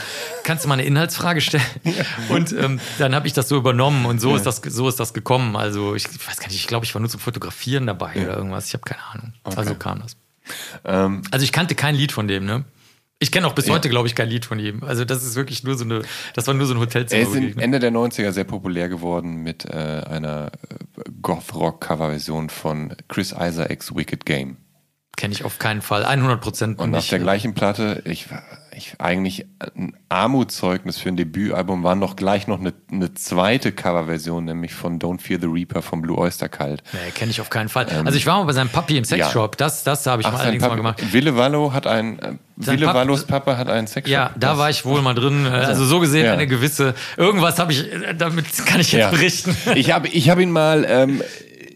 [0.44, 1.62] Kannst du mal eine Inhaltsfrage stellen?
[2.28, 5.12] Und ähm, dann habe ich das so übernommen und so ist das so ist das
[5.14, 5.56] gekommen.
[5.56, 8.66] Also ich weiß gar nicht, ich glaube, ich war nur zum Fotografieren dabei oder irgendwas.
[8.68, 9.32] Ich habe keine Ahnung.
[9.44, 10.16] Also kam das.
[10.84, 12.64] Ähm, Also ich kannte kein Lied von dem, ne?
[13.18, 14.82] Ich kenne auch bis heute, glaube ich, kein Lied von ihm.
[14.82, 16.02] Also das ist wirklich nur so eine,
[16.34, 17.22] das war nur so ein er Hotelzimmer.
[17.22, 23.32] ist im Ende der 90er sehr populär geworden mit äh, einer äh, Goth-Rock-Coverversion von Chris
[23.38, 24.56] Isaacs Wicked Game.
[25.16, 26.04] Kenne ich auf keinen Fall.
[26.04, 28.26] 100 Prozent Und auf der gleichen Platte, ich,
[28.74, 29.46] ich eigentlich
[29.76, 34.98] ein Armutszeugnis für ein Debütalbum war noch gleich noch eine, eine zweite Coverversion, nämlich von
[34.98, 36.82] Don't Fear the Reaper von Blue Oyster Cult.
[36.92, 37.86] Nee, kenne ich auf keinen Fall.
[37.86, 39.56] also ich war mal bei seinem Papi im Sexshop.
[39.56, 41.12] Das, das habe ich mal sein allerdings mal Papa- gemacht.
[41.12, 44.10] Wille Wallo hat ein, äh, Wille Pap- Wallos Papa hat einen Sexshop.
[44.12, 45.46] Ja, da Das- war ich wohl mal drin.
[45.46, 46.32] Also so gesehen Ja.
[46.32, 46.94] eine gewisse.
[47.16, 49.10] Irgendwas habe ich, äh, damit kann ich jetzt Ja.
[49.10, 49.54] berichten.
[49.74, 51.22] Ich habe ich hab ihn mal ähm,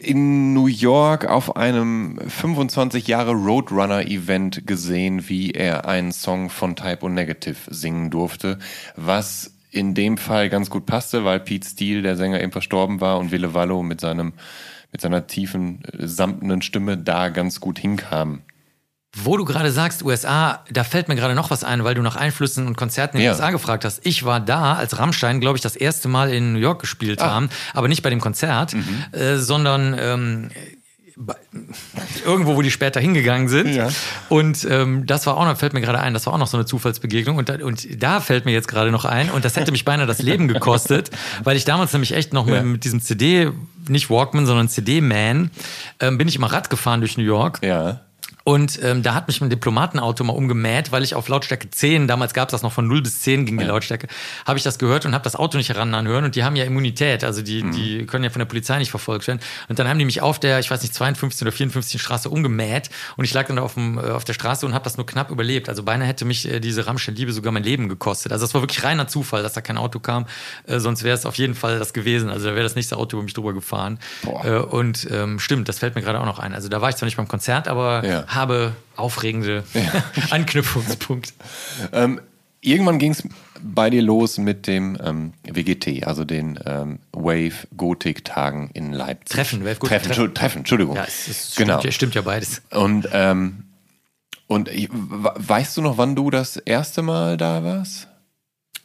[0.07, 6.77] in New York auf einem 25 Jahre Roadrunner Event gesehen, wie er einen Song von
[6.77, 8.59] Type O Negative singen durfte,
[8.95, 13.19] was in dem Fall ganz gut passte, weil Pete Steele, der Sänger, eben verstorben war
[13.19, 14.35] und Wille Wallo mit seinem
[14.93, 18.43] mit seiner tiefen, äh, samtenen Stimme da ganz gut hinkam.
[19.19, 22.17] Wo du gerade sagst, USA, da fällt mir gerade noch was ein, weil du nach
[22.17, 23.33] Einflüssen und Konzerten in den Ja.
[23.33, 24.05] USA gefragt hast.
[24.05, 27.31] Ich war da, als Rammstein, glaube ich, das erste Mal in New York gespielt Ah.
[27.31, 29.05] haben, aber nicht bei dem Konzert, Mhm.
[29.13, 30.51] äh, sondern ähm,
[32.27, 33.75] irgendwo, wo die später hingegangen sind.
[33.75, 33.89] Ja.
[34.29, 36.57] Und ähm, das war auch noch, fällt mir gerade ein, das war auch noch so
[36.57, 37.37] eine Zufallsbegegnung.
[37.37, 40.07] Und da, und da fällt mir jetzt gerade noch ein, und das hätte mich beinahe
[40.07, 41.11] das Leben gekostet,
[41.45, 42.57] weil ich damals nämlich echt noch Ja.
[42.57, 43.51] mit, mit diesem CD,
[43.89, 45.51] nicht Walkman, sondern CD-Man,
[46.01, 47.61] ähm, bin ich immer Rad gefahren durch New York.
[47.63, 48.01] Ja.
[48.49, 52.33] Und ähm, da hat mich ein Diplomatenauto mal umgemäht, weil ich auf Lautstärke 10, damals
[52.33, 54.07] gab es das noch von 0 bis 10 ging die Lautstärke,
[54.47, 56.63] habe ich das gehört und habe das Auto nicht heran hören und die haben ja
[56.63, 59.41] Immunität, also die, die können ja von der Polizei nicht verfolgt werden.
[59.69, 62.89] Und dann haben die mich auf der, ich weiß nicht, 52 oder 54 Straße umgemäht
[63.17, 65.33] und ich lag dann auf, dem, äh, auf der Straße und habe das nur knapp
[65.33, 65.69] überlebt.
[65.69, 68.31] Also beinahe hätte mich äh, diese Rammstein-Liebe sogar mein Leben gekostet.
[68.31, 70.27] Also das war wirklich reiner Zufall, dass da kein Auto kam,
[70.69, 72.31] äh, sonst wäre es auf jeden Fall das gewesen.
[72.31, 73.99] Also da wäre das nächste Auto über mich drüber gefahren.
[74.45, 76.55] Äh, und ähm, stimmt, das fällt mir gerade auch noch ein.
[76.55, 78.36] Also da war ich zwar nicht beim Konzert, aber Ja.
[78.37, 79.65] Habe aufregende
[80.31, 81.33] Anknüpfungspunkte.
[81.93, 82.21] Ähm,
[82.61, 83.25] irgendwann ging es
[83.61, 89.35] bei dir los mit dem ähm, WGT, also den ähm, Wave Gothic Tagen in Leipzig.
[89.35, 90.09] Treffen, Wave Gothic Treffen, Treffen.
[90.09, 90.97] Entschuldigung, Treffen, Entschuldigung.
[90.97, 91.75] Ja, es, es genau.
[91.75, 92.63] stimmt, ja, stimmt ja beides.
[92.71, 93.65] Und ähm,
[94.47, 98.09] und ich, weißt du noch, wann du das erste Mal da warst?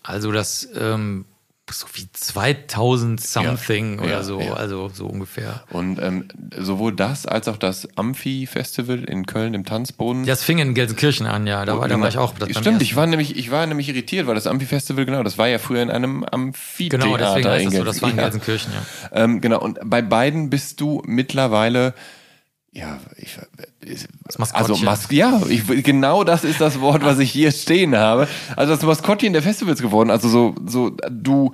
[0.02, 1.26] Also das, ähm,
[1.74, 4.54] so wie 2000 something Ja, oder ja, so, ja.
[4.54, 5.64] also so ungefähr.
[5.70, 6.28] Und ähm,
[6.58, 10.26] sowohl das als auch das Amphi-Festival in Köln im Tanzboden.
[10.26, 11.66] Das fing in Gelsenkirchen an, ja.
[11.66, 12.34] Da war, da war ich auch.
[12.34, 15.48] das Stimmt, ich war, nämlich, ich war nämlich irritiert, weil das Amphi-Festival, genau, das war
[15.48, 17.06] ja früher in einem Amphitheater.
[17.06, 18.18] Genau, deswegen heißt es so, das war in.
[18.18, 19.24] Gelsenkirchen, ja.
[19.24, 21.94] Ähm, genau, und bei beiden bist du mittlerweile,
[22.74, 23.38] ja, ich,
[24.26, 24.72] Das Maskottchen.
[24.72, 28.30] also Mas ja, ich, genau das ist das Wort, was ich hier stehen habe.
[28.56, 30.10] Also das Maskottchen der Festivals geworden.
[30.10, 31.52] Also so, so du,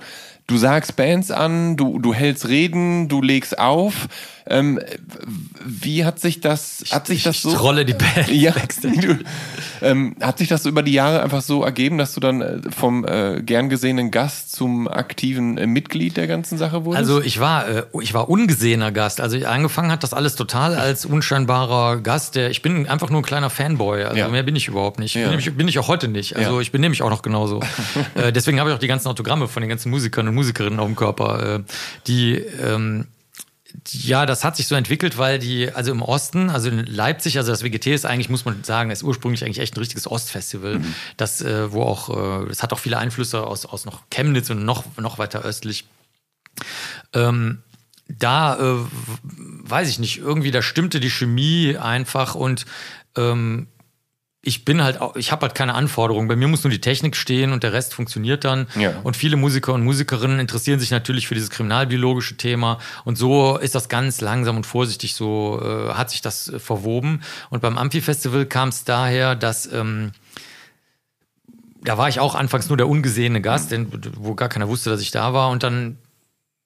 [0.48, 4.08] du sagst Bands an, du, du hältst Reden, du legst auf.
[4.50, 4.80] Ähm,
[5.62, 7.50] wie hat sich das, hat sich das so?
[7.50, 8.28] Ich trolle die Band.
[8.32, 9.18] Ja, du,
[9.82, 12.58] ähm, hat sich das so über die Jahre einfach so ergeben, dass du dann äh,
[12.74, 16.98] vom äh, gern gesehenen Gast zum aktiven äh, Mitglied der ganzen Sache wurdest?
[16.98, 19.20] Also ich war, äh, ich war ungesehener Gast.
[19.20, 22.34] Also angefangen hat das alles total als unscheinbarer Gast.
[22.34, 24.04] Der, ich bin einfach nur ein kleiner Fanboy.
[24.04, 24.28] Also Ja.
[24.28, 25.14] mehr bin ich überhaupt nicht.
[25.14, 25.22] Ja.
[25.22, 26.36] Bin, nämlich, bin ich auch heute nicht.
[26.36, 26.60] Also Ja.
[26.62, 27.60] ich bin nämlich auch noch genauso.
[28.14, 30.86] äh, deswegen habe ich auch die ganzen Autogramme von den ganzen Musikern und Musikerinnen auf
[30.86, 31.56] dem Körper.
[31.56, 31.62] Äh,
[32.06, 33.06] die ähm,
[33.90, 37.50] ja, das hat sich so entwickelt, weil die, also im Osten, also in Leipzig, also
[37.50, 40.80] das WGT ist eigentlich, muss man sagen, ist ursprünglich eigentlich echt ein richtiges Ostfestival.
[41.16, 44.64] Das, äh, wo auch, äh, das hat auch viele Einflüsse aus, aus noch Chemnitz und
[44.64, 45.86] noch, noch weiter östlich.
[47.12, 47.62] Ähm,
[48.08, 48.86] da äh,
[49.22, 52.64] weiß ich nicht, irgendwie da stimmte die Chemie einfach und
[53.16, 53.68] ähm,
[54.40, 56.28] ich bin halt auch, ich habe halt keine Anforderungen.
[56.28, 58.68] Bei mir muss nur die Technik stehen und der Rest funktioniert dann.
[58.78, 58.94] Ja.
[59.02, 62.78] Und viele Musiker und Musikerinnen interessieren sich natürlich für dieses kriminalbiologische Thema.
[63.04, 67.22] Und so ist das ganz langsam und vorsichtig so, äh, hat sich das äh, verwoben.
[67.50, 70.12] Und beim Amphi-Festival kam es daher, dass ähm,
[71.82, 75.00] da war ich auch anfangs nur der ungesehene Gast, denn, wo gar keiner wusste, dass
[75.00, 75.50] ich da war.
[75.50, 75.98] Und dann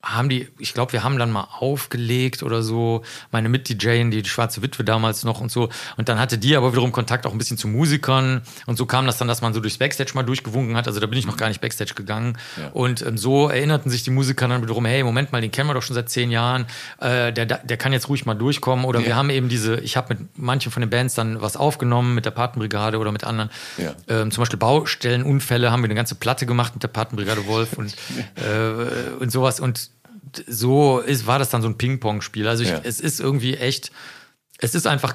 [0.02, 4.28] haben die, ich glaube, wir haben dann mal aufgelegt oder so, meine Mit-DJ, die, die
[4.28, 5.68] Schwarze Witwe damals noch und so.
[5.96, 8.42] Und dann hatte die aber wiederum Kontakt auch ein bisschen zu Musikern.
[8.66, 10.88] Und so kam das dann, dass man so durchs Backstage mal durchgewunken hat.
[10.88, 12.36] Also da bin ich noch gar nicht Backstage gegangen.
[12.72, 15.74] Und ähm, so erinnerten sich die Musiker dann wiederum, hey, Moment mal, den kennen wir
[15.74, 16.66] doch schon seit zehn Jahren.
[17.00, 18.84] Äh, der, der kann jetzt ruhig mal durchkommen.
[18.84, 22.16] Oder wir haben eben diese, ich habe mit manchen von den Bands dann was aufgenommen,
[22.16, 23.50] mit der Patenbrigade oder mit anderen.
[23.78, 23.94] Ja.
[24.08, 27.94] Ähm, zum Beispiel Baustellenunfälle haben wir eine ganze Platte gemacht mit der Patenbrigade Wolf und,
[28.34, 29.60] äh, und sowas.
[29.60, 29.91] Und
[30.46, 32.46] so ist, war das dann so ein Ping-Pong-Spiel.
[32.48, 32.80] Also ich, Ja.
[32.82, 33.90] es ist irgendwie echt,
[34.58, 35.14] es ist einfach,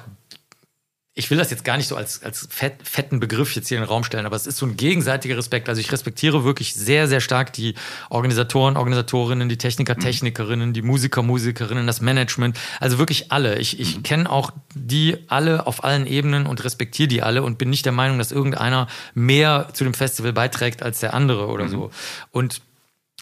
[1.14, 3.82] ich will das jetzt gar nicht so als, als fett, fetten Begriff jetzt hier in
[3.82, 5.68] den Raum stellen, aber es ist so ein gegenseitiger Respekt.
[5.68, 7.74] Also ich respektiere wirklich sehr, sehr stark die
[8.08, 12.56] Organisatoren, Organisatorinnen, die Techniker, Technikerinnen, die Musiker, Musikerinnen, das Management.
[12.78, 13.58] Also wirklich alle.
[13.58, 17.68] Ich, ich kenne auch die alle auf allen Ebenen und respektiere die alle und bin
[17.68, 21.90] nicht der Meinung, dass irgendeiner mehr zu dem Festival beiträgt als der andere oder so.
[22.30, 22.60] Und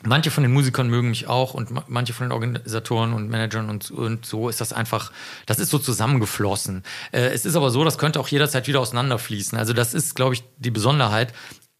[0.04, 3.70] Manche von den Musikern mögen mich auch und ma- manche von den Organisatoren und Managern
[3.70, 5.10] und, und so ist das einfach,
[5.46, 6.82] das ist so zusammengeflossen.
[7.12, 9.56] Äh, es ist aber so, das könnte auch jederzeit wieder auseinanderfließen.
[9.56, 11.32] Also das ist, glaube ich, die Besonderheit.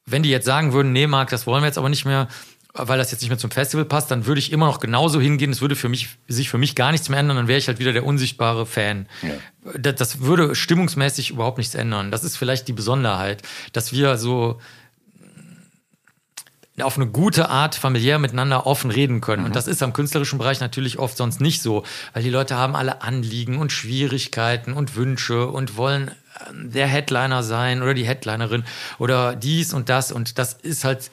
[0.07, 2.29] Wenn die jetzt sagen würden, nee, Marc, das wollen wir jetzt aber nicht mehr,
[2.73, 5.51] weil das jetzt nicht mehr zum Festival passt, dann würde ich immer noch genauso hingehen.
[5.51, 7.79] Es würde für mich, sich für mich gar nichts mehr ändern, dann wäre ich halt
[7.79, 9.09] wieder der unsichtbare Fan.
[9.79, 12.11] Das, das würde stimmungsmäßig überhaupt nichts ändern.
[12.11, 14.59] Das ist vielleicht die Besonderheit, dass wir so
[16.83, 19.45] auf eine gute Art familiär miteinander offen reden können.
[19.45, 22.77] Und das ist am künstlerischen Bereich natürlich oft sonst nicht so, weil die Leute haben
[22.77, 26.11] alle Anliegen und Schwierigkeiten und Wünsche und wollen
[26.51, 28.65] ähm, der Headliner sein oder die Headlinerin
[28.99, 30.13] oder dies und das.
[30.13, 31.11] Und das ist halt,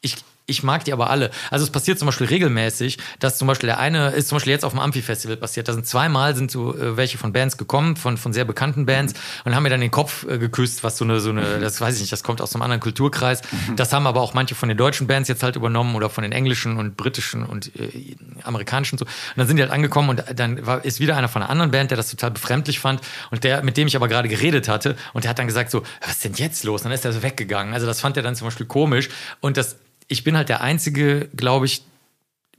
[0.00, 0.16] ich,
[0.46, 1.30] ich mag die aber alle.
[1.50, 4.64] Also es passiert zum Beispiel regelmäßig, dass zum Beispiel der eine ist zum Beispiel jetzt
[4.64, 5.66] auf dem Amphi-Festival passiert.
[5.66, 9.14] Da sind zweimal sind so äh, welche von Bands gekommen, von, von sehr bekannten Bands
[9.44, 11.96] und haben mir dann den Kopf äh, geküsst, was so eine, so eine, das weiß
[11.96, 13.42] ich nicht, das kommt aus einem anderen Kulturkreis.
[13.74, 16.32] Das haben aber auch manche von den deutschen Bands jetzt halt übernommen oder von den
[16.32, 19.04] englischen und britischen und äh, amerikanischen so.
[19.04, 21.72] Und dann sind die halt angekommen und dann war, ist wieder einer von einer anderen
[21.72, 23.00] Band, der das total befremdlich fand
[23.32, 25.82] und der, mit dem ich aber gerade geredet hatte und der hat dann gesagt so,
[26.00, 26.82] was ist denn jetzt los?
[26.82, 27.74] Und dann ist er so weggegangen.
[27.74, 29.08] Also das fand er dann zum Beispiel komisch
[29.40, 29.76] und das,
[30.08, 31.82] ich bin halt der Einzige, glaube ich,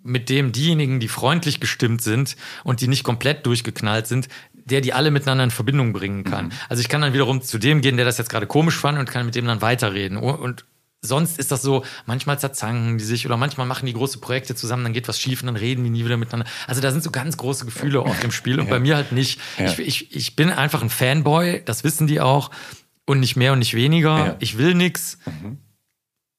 [0.03, 4.93] mit dem diejenigen, die freundlich gestimmt sind und die nicht komplett durchgeknallt sind, der die
[4.93, 6.51] alle miteinander in Verbindung bringen kann.
[6.69, 9.09] Also ich kann dann wiederum zu dem gehen, der das jetzt gerade komisch fand und
[9.09, 10.17] kann mit dem dann weiterreden.
[10.17, 10.65] Und
[11.01, 14.83] sonst ist das so, manchmal zerzanken die sich oder manchmal machen die große Projekte zusammen,
[14.83, 16.49] dann geht was schief und dann reden die nie wieder miteinander.
[16.67, 19.39] Also da sind so ganz große Gefühle auf dem Spiel und bei mir halt nicht.
[19.57, 22.51] Ich, ich, ich bin einfach ein Fanboy, das wissen die auch
[23.05, 24.17] und nicht mehr und nicht weniger.
[24.17, 24.35] Ja.
[24.39, 25.17] Ich will nix.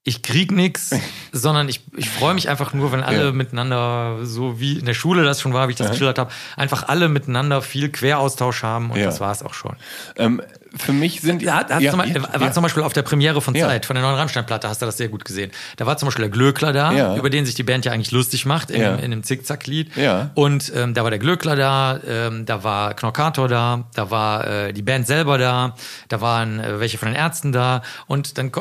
[0.05, 0.91] Ich krieg nix,
[1.33, 3.33] sondern ich, ich freue mich einfach nur, wenn alle Ja.
[3.33, 6.89] miteinander, so wie in der Schule das schon war, wie ich das geschildert habe, einfach
[6.89, 9.05] alle miteinander viel Queraustausch haben und Ja.
[9.07, 9.77] das war es auch schon.
[10.17, 10.41] Ähm,
[10.77, 12.53] für mich sind Da ja, zum, Beispiel- ja, war ja.
[12.53, 13.67] zum Beispiel auf der Premiere von Ja.
[13.69, 15.51] Zeit, von der neuen Rammstein-Platte, hast du das sehr gut gesehen.
[15.77, 17.17] Da war zum Beispiel der Glöckler da, Ja.
[17.17, 18.95] über den sich die Band ja eigentlich lustig macht, in, Ja.
[18.95, 19.95] in einem Zickzack-Lied.
[19.97, 20.31] Ja.
[20.35, 24.73] Und ähm, da war der Glöckler da, ähm, da war Knorkator da, da war äh,
[24.73, 25.75] die Band selber da,
[26.09, 28.53] da waren äh, welche von den Ärzten da und dann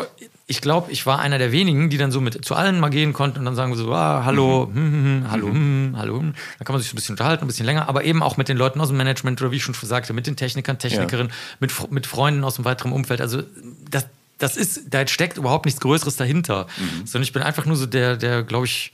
[0.50, 3.12] ich glaube, ich war einer der wenigen, die dann so mit zu allen mal gehen
[3.12, 4.76] konnten und dann sagen so, ah, hallo, mhm.
[4.76, 6.20] hm, hm, hm, hallo, hm, hallo.
[6.20, 6.34] Hm.
[6.58, 8.48] Dann kann man sich so ein bisschen unterhalten, ein bisschen länger, aber eben auch mit
[8.48, 11.58] den Leuten aus dem Management oder wie ich schon sagte, mit den Technikern, Technikerinnen, ja.
[11.60, 13.20] mit, mit Freunden aus dem weiteren Umfeld.
[13.20, 13.44] Also
[13.92, 14.08] das,
[14.38, 16.68] das ist, da steckt überhaupt nichts Größeres dahinter.
[16.78, 17.06] Mhm.
[17.06, 18.94] Sondern ich bin einfach nur so der, der, glaube ich,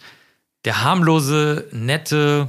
[0.66, 2.48] der harmlose, nette,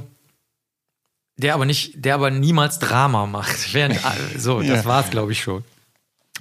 [1.37, 3.71] der aber nicht, der aber niemals Drama macht.
[3.73, 3.99] Während,
[4.35, 4.85] so, das ja.
[4.85, 5.63] war's, glaube ich, schon.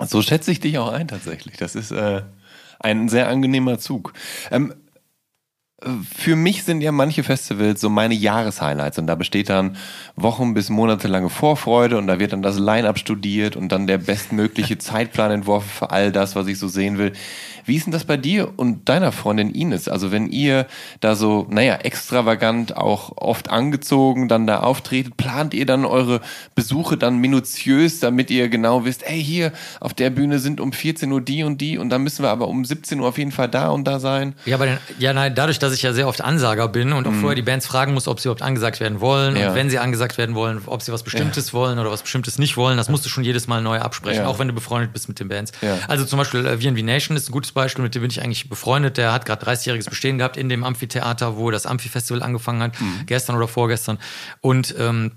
[0.07, 1.59] So schätze ich dich auch ein, tatsächlich.
[1.59, 2.23] Das ist, äh,
[2.85, 4.13] ein sehr angenehmer Zug.
[4.51, 4.75] Ähm,
[6.17, 9.77] für mich sind ja manche Festivals so meine Jahreshighlights und da besteht dann
[10.17, 14.79] Wochen bis monatelange Vorfreude und da wird dann das Line-up studiert und dann der bestmögliche
[14.85, 17.13] Zeitplan entworfen für all das, was ich so sehen will.
[17.67, 19.89] Wie ist denn das bei dir und deiner Freundin Ines?
[19.89, 20.67] Also wenn ihr
[21.01, 26.21] da so, naja, extravagant auch oft angezogen dann da auftretet, plant ihr dann eure
[26.55, 31.11] Besuche dann minutiös, damit ihr genau wisst, ey, hier auf der Bühne sind um 14
[31.11, 33.49] Uhr die und die und dann müssen wir aber um 17 Uhr auf jeden Fall
[33.49, 34.35] da und da sein?
[34.45, 37.21] Ja, aber ja, nein, dadurch, dass ich ja sehr oft Ansager bin und auch mhm.
[37.21, 39.49] vorher die Bands fragen muss, ob sie überhaupt angesagt werden wollen ja.
[39.49, 41.53] und wenn sie angesagt werden wollen, ob sie was Bestimmtes ja.
[41.55, 44.29] wollen oder was Bestimmtes nicht wollen, das musst du schon jedes Mal neu absprechen, ja.
[44.29, 45.53] auch wenn du befreundet bist mit den Bands.
[45.89, 48.49] Also zum Beispiel äh, VNV Nation ist ein gutes Beispiel, mit dem bin ich eigentlich
[48.49, 48.97] befreundet.
[48.97, 53.07] Der hat gerade 30-jähriges Bestehen gehabt in dem Amphitheater, wo das Amphi-Festival angefangen hat, mhm.
[53.07, 53.99] gestern oder vorgestern.
[54.41, 55.13] Und ähm,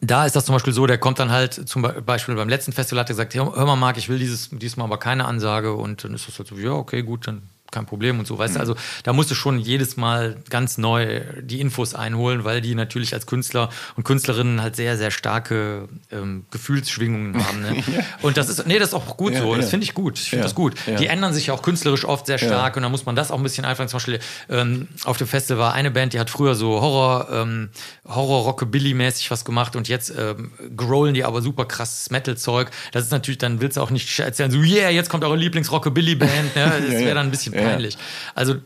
[0.00, 3.00] da ist das zum Beispiel so, der kommt dann halt zum Beispiel beim letzten Festival
[3.00, 6.14] hat er gesagt, hör mal Marc, ich will dieses, diesmal aber keine Ansage und dann
[6.14, 8.56] ist das halt so, ja, okay, gut, dann kein Problem und so, weißt mhm.
[8.56, 12.74] du, also da musst du schon jedes Mal ganz neu die Infos einholen, weil die
[12.74, 17.60] natürlich als Künstler und Künstlerinnen halt sehr, sehr starke ähm, Gefühlsschwingungen haben.
[17.60, 17.76] Ne?
[17.76, 18.04] ja.
[18.22, 20.30] Und das ist, nee, das ist auch gut ja, so, das finde ich gut, ich
[20.30, 20.74] finde das gut.
[20.86, 23.42] Die ändern sich auch künstlerisch oft sehr stark und da muss man das auch ein
[23.42, 23.88] bisschen einfangen.
[23.88, 27.70] Zum Beispiel ähm, auf dem Festival war eine Band, die hat früher so Horror, ähm,
[28.06, 32.70] Horror-Rockabilly-mäßig was gemacht und jetzt ähm, growlen die aber super krasses Metal-Zeug.
[32.92, 36.56] Das ist natürlich, dann willst du auch nicht erzählen, so, yeah, jetzt kommt eure Lieblings-Rockabilly-Band,
[36.56, 36.72] ne?
[36.86, 37.96] das wäre dann ein bisschen peinlich.
[38.34, 38.56] Also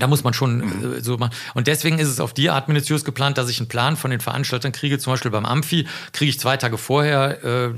[0.00, 0.94] da muss man schon mhm.
[0.94, 1.32] äh, so machen.
[1.54, 4.20] Und deswegen ist es auf die Art minutiös geplant, dass ich einen Plan von den
[4.20, 4.98] Veranstaltern kriege.
[4.98, 7.70] Zum Beispiel beim Amphi kriege ich zwei Tage vorher äh,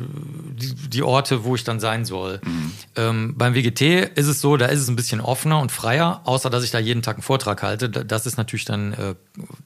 [0.55, 2.41] die, die, Orte, wo ich dann sein soll.
[2.45, 2.73] Mhm.
[2.97, 3.83] Ähm, beim WGT
[4.15, 6.79] ist es so, da ist es ein bisschen offener und freier, außer dass ich da
[6.79, 7.89] jeden Tag einen Vortrag halte.
[7.89, 9.15] Das ist natürlich dann, äh,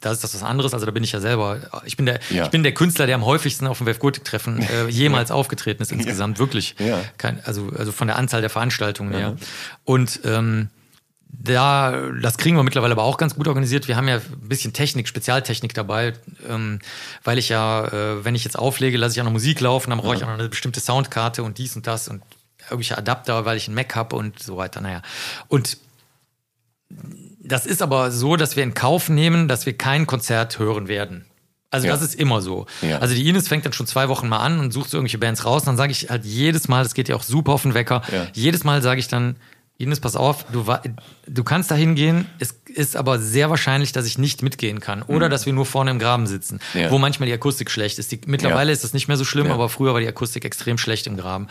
[0.00, 0.74] da ist das was anderes.
[0.74, 2.44] Also da bin ich ja selber, ich bin der, ja.
[2.44, 5.34] ich bin der Künstler, der am häufigsten auf dem Webgotik-Treffen äh, jemals ja.
[5.34, 6.38] aufgetreten ist insgesamt.
[6.38, 6.40] Ja.
[6.40, 6.74] Wirklich.
[7.18, 9.36] Kein, also, also von der Anzahl der Veranstaltungen her.
[9.84, 10.68] Und ähm,
[11.38, 13.88] da, das kriegen wir mittlerweile aber auch ganz gut organisiert.
[13.88, 16.14] Wir haben ja ein bisschen Technik, Spezialtechnik dabei,
[16.48, 16.80] ähm,
[17.24, 20.00] weil ich ja, äh, wenn ich jetzt auflege, lasse ich auch noch Musik laufen, dann
[20.00, 22.22] brauche ich auch noch eine bestimmte Soundkarte und dies und das und
[22.62, 24.80] irgendwelche Adapter, weil ich einen Mac habe und so weiter.
[24.80, 25.02] Naja.
[25.48, 25.78] Und
[27.40, 31.26] das ist aber so, dass wir in Kauf nehmen, dass wir kein Konzert hören werden.
[31.70, 31.92] Also ja.
[31.92, 32.66] das ist immer so.
[32.80, 32.98] Ja.
[32.98, 35.44] Also die Ines fängt dann schon zwei Wochen mal an und sucht so irgendwelche Bands
[35.44, 35.62] raus.
[35.62, 38.02] Und dann sage ich halt jedes Mal, das geht ja auch super auf den Wecker,
[38.32, 39.36] jedes Mal sage ich dann,
[39.78, 40.65] Ines, pass auf, du,
[41.27, 45.03] du kannst da hingehen, es ist aber sehr wahrscheinlich, dass ich nicht mitgehen kann.
[45.03, 45.31] Oder mhm.
[45.31, 46.90] dass wir nur vorne im Graben sitzen, ja.
[46.90, 48.11] wo manchmal die Akustik schlecht ist.
[48.11, 48.73] Die, mittlerweile ja.
[48.73, 49.55] ist das nicht mehr so schlimm, ja.
[49.55, 51.48] aber früher war die Akustik extrem schlecht im Graben.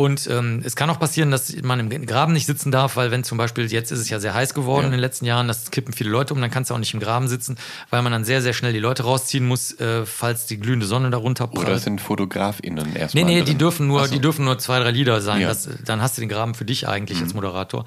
[0.00, 3.22] Und ähm, es kann auch passieren, dass man im Graben nicht sitzen darf, weil wenn
[3.22, 4.86] zum Beispiel, jetzt ist es ja sehr heiß geworden ja.
[4.86, 7.00] in den letzten Jahren, das kippen viele Leute um, dann kannst du auch nicht im
[7.00, 7.58] Graben sitzen,
[7.90, 11.10] weil man dann sehr, sehr schnell die Leute rausziehen muss, äh, falls die glühende Sonne
[11.10, 11.68] darunter prallt.
[11.68, 14.14] Oder sind FotografInnen erstmal Nee, nee, die dürfen nur, so.
[14.14, 15.42] die dürfen nur zwei, drei Lieder sein.
[15.42, 15.48] Ja.
[15.48, 17.24] Das, dann hast du den Graben für dich eigentlich mhm.
[17.24, 17.84] als Moderator.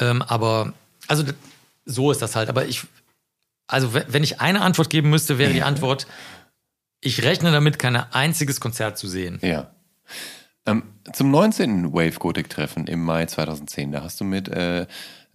[0.00, 0.72] Ähm, aber,
[1.06, 1.22] also
[1.84, 2.48] so ist das halt.
[2.48, 2.82] Aber ich,
[3.68, 6.08] also wenn ich eine Antwort geben müsste, wäre die Antwort,
[7.00, 9.38] ich rechne damit, kein einziges Konzert zu sehen.
[9.40, 9.70] Ja.
[10.66, 10.82] Ähm,
[11.12, 11.92] zum 19.
[11.92, 14.86] Wave Gothic Treffen im Mai 2010, da hast du mit äh,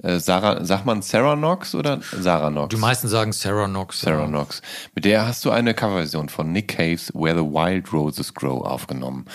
[0.01, 2.73] äh, Sarah, sagt man Sarah Knox oder Sarah Knox?
[2.73, 4.01] Die meisten sagen Sarah Knox.
[4.01, 4.27] Sarah ja.
[4.27, 4.61] Knox.
[4.95, 9.25] Mit der hast du eine Coverversion von Nick Caves Where the Wild Roses Grow aufgenommen.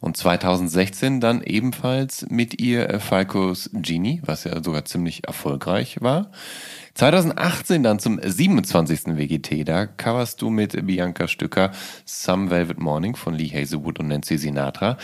[0.00, 6.30] Und 2016 dann ebenfalls mit ihr äh, Falcos Genie, was ja sogar ziemlich erfolgreich war.
[6.94, 9.16] 2018 dann zum 27.
[9.16, 11.72] WGT, da coverst du mit Bianca Stücker
[12.04, 14.96] Some Velvet Morning von Lee Hazelwood und Nancy Sinatra.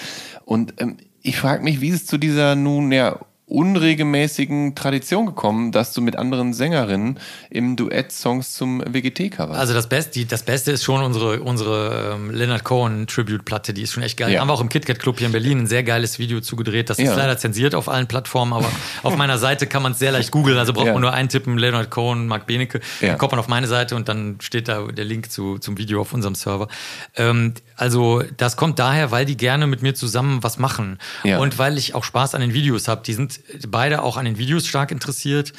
[0.45, 3.19] Und ähm, ich frage mich, wie es zu dieser nun ja
[3.51, 7.19] unregelmäßigen Tradition gekommen, dass du mit anderen Sängerinnen
[7.51, 9.59] im Duett Songs zum WGT coverst.
[9.59, 13.93] Also das Beste, das Beste ist schon unsere, unsere ähm, Leonard Cohen Tribute-Platte, die ist
[13.93, 14.33] schon echt geil.
[14.33, 14.41] Ja.
[14.41, 16.91] Haben wir auch im KitKat Club hier in Berlin ein sehr geiles Video zugedreht.
[16.91, 17.17] Das ist ja.
[17.17, 18.71] leider zensiert auf allen Plattformen, aber
[19.03, 20.57] auf meiner Seite kann man es sehr leicht googeln.
[20.57, 20.93] Also braucht ja.
[20.93, 22.81] man nur eintippen, Leonard Cohen, Mark Benecke.
[23.01, 26.01] Dann kommt man auf meine Seite und dann steht da der Link zu, zum Video
[26.01, 26.69] auf unserem Server.
[27.17, 30.98] Ähm, also das kommt daher, weil die gerne mit mir zusammen was machen.
[31.39, 33.01] Und weil ich auch Spaß an den Videos habe.
[33.07, 35.55] Die sind beide auch an den Videos stark interessiert.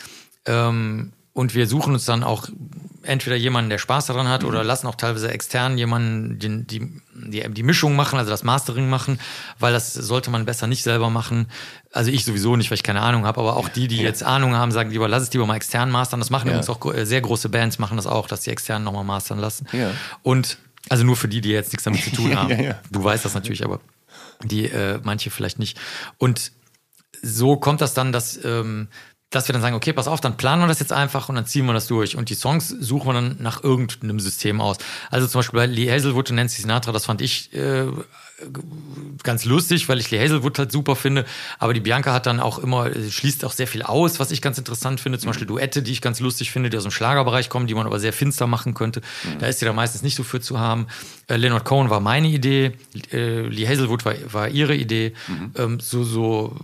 [0.46, 2.48] Ähm, und wir suchen uns dann auch
[3.02, 4.50] entweder jemanden, der Spaß daran hat, mhm.
[4.50, 8.88] oder lassen auch teilweise extern jemanden die, die, die, die, Mischung machen, also das Mastering
[8.88, 9.20] machen,
[9.58, 11.48] weil das sollte man besser nicht selber machen.
[11.92, 14.04] Also ich sowieso nicht, weil ich keine Ahnung habe, aber auch die, die ja.
[14.04, 16.20] jetzt Ahnung haben, sagen lieber, lass es lieber mal extern mastern.
[16.20, 16.54] Das machen ja.
[16.54, 19.66] übrigens auch äh, sehr große Bands, machen das auch, dass die externen nochmal mastern lassen.
[19.72, 19.90] Ja.
[20.22, 20.60] Und
[20.92, 22.76] also nur für die, die jetzt nichts damit zu tun haben.
[22.92, 23.80] Du weißt das natürlich, aber
[24.44, 25.80] die äh, manche vielleicht nicht.
[26.18, 26.52] Und
[27.22, 28.90] so kommt das dann, dass ähm,
[29.32, 31.46] dass wir dann sagen, okay, pass auf, dann planen wir das jetzt einfach und dann
[31.46, 32.18] ziehen wir das durch.
[32.18, 34.78] Und die Songs suchen wir dann nach irgendeinem System aus.
[35.10, 37.86] Also zum Beispiel bei Lee Hazelwood und Nancy Sinatra, das fand ich äh,
[39.24, 41.26] ganz lustig, weil ich Lee Hazelwood halt super finde.
[41.60, 44.42] Aber die Bianca hat dann auch immer, äh, schließt auch sehr viel aus, was ich
[44.42, 45.18] ganz interessant finde.
[45.18, 47.86] Zum Beispiel Duette, die ich ganz lustig finde, die aus dem Schlagerbereich kommen, die man
[47.86, 49.00] aber sehr finster machen könnte.
[49.24, 49.40] Mhm.
[49.40, 50.88] Da ist sie da meistens nicht so für zu haben.
[51.28, 52.74] Äh, Leonard Cohen war meine Idee,
[53.14, 55.14] äh, Lee Hazelwood war, war ihre Idee.
[55.30, 55.52] Mhm.
[55.56, 56.58] Ähm, so, so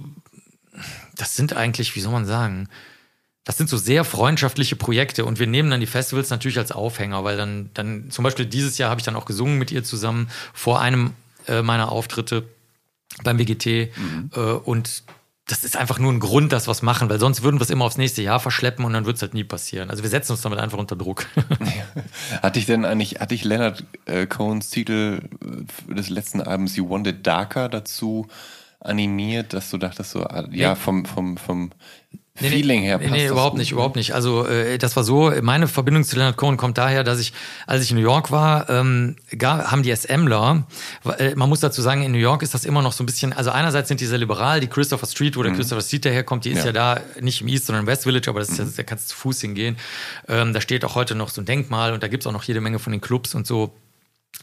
[1.17, 2.69] das sind eigentlich, wie soll man sagen,
[3.43, 7.23] das sind so sehr freundschaftliche Projekte und wir nehmen dann die Festivals natürlich als Aufhänger,
[7.23, 10.29] weil dann, dann zum Beispiel dieses Jahr habe ich dann auch gesungen mit ihr zusammen
[10.53, 11.13] vor einem
[11.47, 12.43] äh, meiner Auftritte
[13.23, 14.29] beim BGT mhm.
[14.35, 15.03] äh, und
[15.47, 17.69] das ist einfach nur ein Grund, dass wir es machen, weil sonst würden wir es
[17.69, 19.89] immer aufs nächste Jahr verschleppen und dann wird es halt nie passieren.
[19.89, 21.25] Also wir setzen uns damit einfach unter Druck.
[22.41, 25.21] hatte ich denn eigentlich, hatte ich Leonard äh, Cohns Titel
[25.89, 28.27] äh, des letzten Albums You Wanted Darker dazu
[28.79, 31.71] animiert, dass du dachtest so, ah, ja, vom, vom, vom
[32.39, 34.13] Nee, Feeling her passt Nee, nee überhaupt nicht, überhaupt nicht.
[34.13, 37.33] Also äh, das war so, meine Verbindung zu Leonard Cohen kommt daher, dass ich,
[37.65, 40.67] als ich in New York war, ähm, gar, haben die SMler,
[41.17, 43.33] äh, man muss dazu sagen, in New York ist das immer noch so ein bisschen,
[43.33, 45.57] also einerseits sind die sehr liberal, die Christopher Street, wo der mhm.
[45.57, 46.65] Christopher Street daherkommt, die ist ja.
[46.67, 48.65] ja da nicht im East, sondern im West Village, aber das ist mhm.
[48.65, 49.77] ja, da kannst du zu Fuß hingehen.
[50.27, 52.61] Ähm, da steht auch heute noch so ein Denkmal und da gibt's auch noch jede
[52.61, 53.73] Menge von den Clubs und so.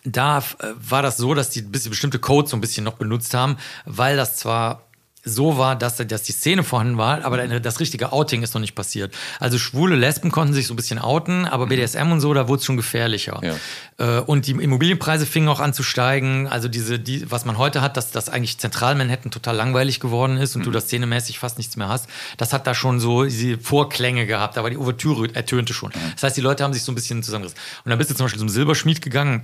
[0.04, 4.18] da war das so, dass die bestimmte Codes so ein bisschen noch benutzt haben, weil
[4.18, 4.89] das zwar
[5.24, 8.74] so war, dass, dass die Szene vorhanden war, aber das richtige Outing ist noch nicht
[8.74, 9.14] passiert.
[9.40, 11.70] Also schwule Lesben konnten sich so ein bisschen outen, aber mhm.
[11.70, 13.40] BDSM und so, da wurde es schon gefährlicher.
[13.44, 14.20] Ja.
[14.20, 16.48] Äh, und die Immobilienpreise fingen auch an zu steigen.
[16.48, 20.56] Also diese, die, was man heute hat, dass das eigentlich Zentral-Manhattan total langweilig geworden ist
[20.56, 20.66] und mhm.
[20.66, 24.58] du das szenemäßig fast nichts mehr hast, das hat da schon so diese Vorklänge gehabt,
[24.58, 25.90] aber die Ouvertüre ertönte schon.
[25.90, 26.12] Mhm.
[26.14, 27.60] Das heißt, die Leute haben sich so ein bisschen zusammengerissen.
[27.84, 29.44] Und dann bist du zum Beispiel zum Silberschmied gegangen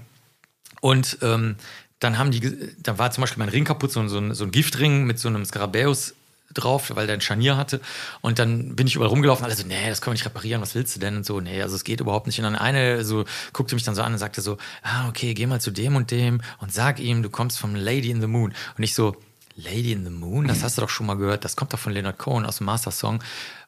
[0.81, 1.55] und ähm,
[1.99, 2.41] dann haben die,
[2.81, 5.27] da war zum Beispiel mein Ring kaputt, so, so, ein, so ein Giftring mit so
[5.29, 6.13] einem Skarabäus
[6.53, 7.81] drauf, weil der ein Scharnier hatte.
[8.21, 10.75] Und dann bin ich überall rumgelaufen, alle so, nee, das können wir nicht reparieren, was
[10.75, 11.17] willst du denn?
[11.17, 12.39] Und so, nee, also es geht überhaupt nicht.
[12.39, 15.47] Und dann eine so guckte mich dann so an und sagte so, ah, okay, geh
[15.47, 18.53] mal zu dem und dem und sag ihm, du kommst vom Lady in the Moon.
[18.77, 19.15] Und ich so,
[19.55, 21.93] Lady in the Moon, das hast du doch schon mal gehört, das kommt doch von
[21.93, 23.21] Leonard Cohen aus dem Master Song.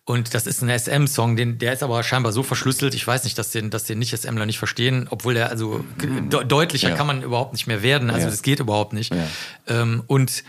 [0.07, 2.95] Und das ist ein SM-Song, den, der ist aber scheinbar so verschlüsselt.
[2.95, 6.91] Ich weiß nicht, dass den, dass den Nicht-SMler nicht verstehen, obwohl der also de deutlicher
[6.91, 6.95] ja.
[6.95, 8.09] kann man überhaupt nicht mehr werden.
[8.09, 8.29] Also ja.
[8.31, 9.13] das geht überhaupt nicht.
[9.13, 9.27] Ja.
[9.67, 10.45] Ähm, und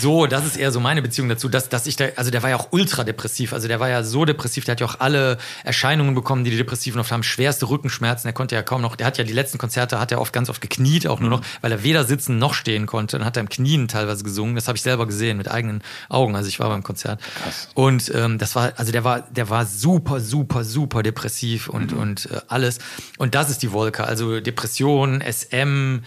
[0.00, 2.50] so, das ist eher so meine Beziehung dazu, dass, dass ich da, also der war
[2.50, 5.38] ja auch ultra depressiv, also der war ja so depressiv, der hat ja auch alle
[5.64, 9.06] Erscheinungen bekommen, die die Depressiven oft haben, schwerste Rückenschmerzen, der konnte ja kaum noch, der
[9.06, 11.72] hat ja die letzten Konzerte, hat er oft ganz oft gekniet, auch nur noch, weil
[11.72, 14.76] er weder sitzen noch stehen konnte, dann hat er im Knien teilweise gesungen, das habe
[14.76, 17.20] ich selber gesehen mit eigenen Augen, also ich war beim Konzert.
[17.42, 17.68] Krass.
[17.74, 21.98] Und ähm, das war, also der war, der war super, super, super depressiv und, mhm.
[21.98, 22.78] und äh, alles.
[23.18, 26.00] Und das ist die Wolke, also Depression, SM,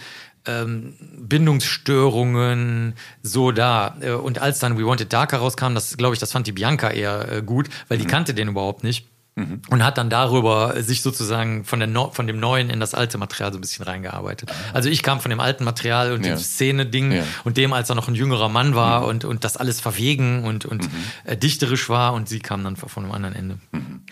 [0.46, 3.96] ähm, Bindungsstörungen so da.
[4.00, 6.90] Äh, und als dann We Wanted Darker rauskam, das glaube ich, das fand die Bianca
[6.90, 8.08] eher äh, gut, weil die mhm.
[8.08, 9.06] kannte den überhaupt nicht.
[9.36, 9.62] Mhm.
[9.70, 13.16] Und hat dann darüber sich sozusagen von, der no von dem Neuen in das alte
[13.16, 14.52] Material so ein bisschen reingearbeitet.
[14.72, 16.34] Also ich kam von dem alten Material und ja.
[16.34, 17.22] dem Szene-Ding ja.
[17.44, 19.08] und dem, als er noch ein jüngerer Mann war mhm.
[19.08, 20.98] und, und das alles verwegen und, und mhm.
[21.24, 23.58] äh, dichterisch war und sie kam dann von einem anderen Ende.
[23.70, 24.02] Mhm.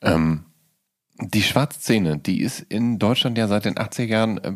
[0.00, 0.44] Ähm,
[1.20, 4.52] die Schwarzszene, die ist in Deutschland ja seit den 80er Jahren äh,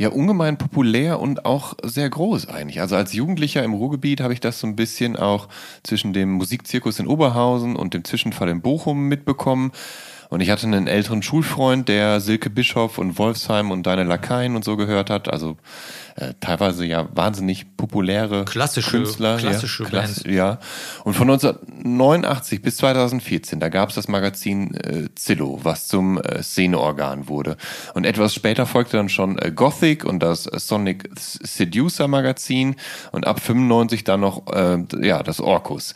[0.00, 2.80] ja ungemein populär und auch sehr groß eigentlich.
[2.80, 5.48] Also als Jugendlicher im Ruhrgebiet habe ich das so ein bisschen auch
[5.82, 9.72] zwischen dem Musikzirkus in Oberhausen und dem Zwischenfall in Bochum mitbekommen.
[10.30, 14.64] Und ich hatte einen älteren Schulfreund, der Silke Bischoff und Wolfsheim und Deine Lakaien und
[14.64, 15.30] so gehört hat.
[15.30, 15.58] Also
[16.20, 19.38] äh, teilweise ja wahnsinnig populäre klassische, Künstler.
[19.38, 20.58] Klassische ja, Klass, ja.
[21.04, 26.42] Und von 1989 bis 2014, da gab es das Magazin äh, Zillow, was zum äh,
[26.42, 27.56] Szeneorgan wurde.
[27.94, 32.76] Und etwas später folgte dann schon äh, Gothic und das Sonic Seducer Magazin
[33.12, 35.94] und ab 95 dann noch äh, ja das Orkus.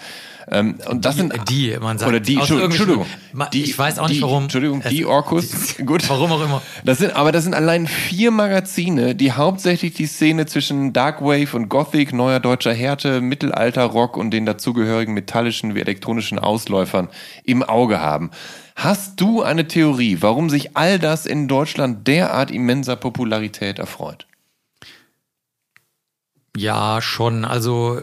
[0.50, 2.08] Ähm, und das die, sind die, man sagt.
[2.08, 3.06] Oder die, Entschuldigung.
[3.52, 4.44] Die, ich weiß auch nicht warum.
[4.44, 5.76] Entschuldigung, die Orkus.
[5.86, 6.08] Gut.
[6.08, 6.62] Warum auch immer.
[6.84, 11.68] Das sind, aber das sind allein vier Magazine, die hauptsächlich die Szene zwischen Darkwave und
[11.68, 17.08] Gothic, neuer deutscher Härte, Mittelalter-Rock und den dazugehörigen metallischen wie elektronischen Ausläufern
[17.44, 18.30] im Auge haben.
[18.76, 24.26] Hast du eine Theorie, warum sich all das in Deutschland derart immenser Popularität erfreut?
[26.56, 27.44] Ja, schon.
[27.44, 28.02] Also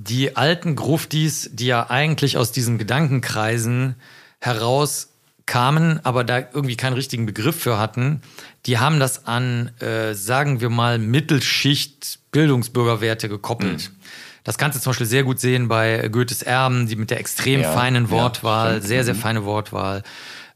[0.00, 3.96] die alten Gruftis, die ja eigentlich aus diesen Gedankenkreisen
[4.38, 5.08] heraus
[5.44, 8.22] kamen, aber da irgendwie keinen richtigen Begriff für hatten,
[8.66, 13.90] die haben das an, äh, sagen wir mal, Mittelschicht Bildungsbürgerwerte gekoppelt.
[13.90, 13.96] Mhm.
[14.44, 17.62] Das kannst du zum Beispiel sehr gut sehen bei Goethes Erben, die mit der extrem
[17.62, 19.18] ja, feinen Wortwahl, ja, sehr, sehr mhm.
[19.18, 20.04] feine Wortwahl.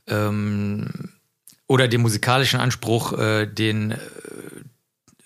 [0.07, 0.89] Ähm,
[1.67, 3.97] oder dem musikalischen Anspruch, äh, den, äh,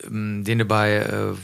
[0.07, 1.35] ähm, den du bei, äh,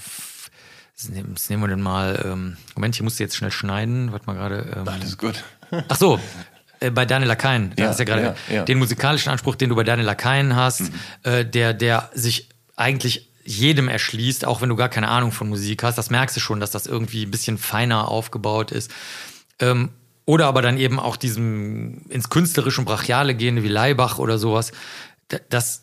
[1.11, 4.77] was nehmen wir denn mal, ähm, Moment, ich muss jetzt schnell schneiden, warte mal gerade.
[4.77, 5.43] Ähm, Alles gut.
[5.89, 6.21] Ach so,
[6.81, 8.65] äh, bei Daniel Lakaien, ja, ja gerade ja, ja.
[8.65, 10.93] den musikalischen Anspruch, den du bei Daniel Lakaien hast, mhm.
[11.23, 15.83] äh, der, der sich eigentlich jedem erschließt, auch wenn du gar keine Ahnung von Musik
[15.83, 15.99] hast.
[15.99, 18.91] Das merkst du schon, dass das irgendwie ein bisschen feiner aufgebaut ist.
[19.59, 19.91] Ähm,
[20.25, 24.73] oder aber dann eben auch diesem ins künstlerische und brachiale gehende wie Leibach oder sowas.
[25.49, 25.82] Das,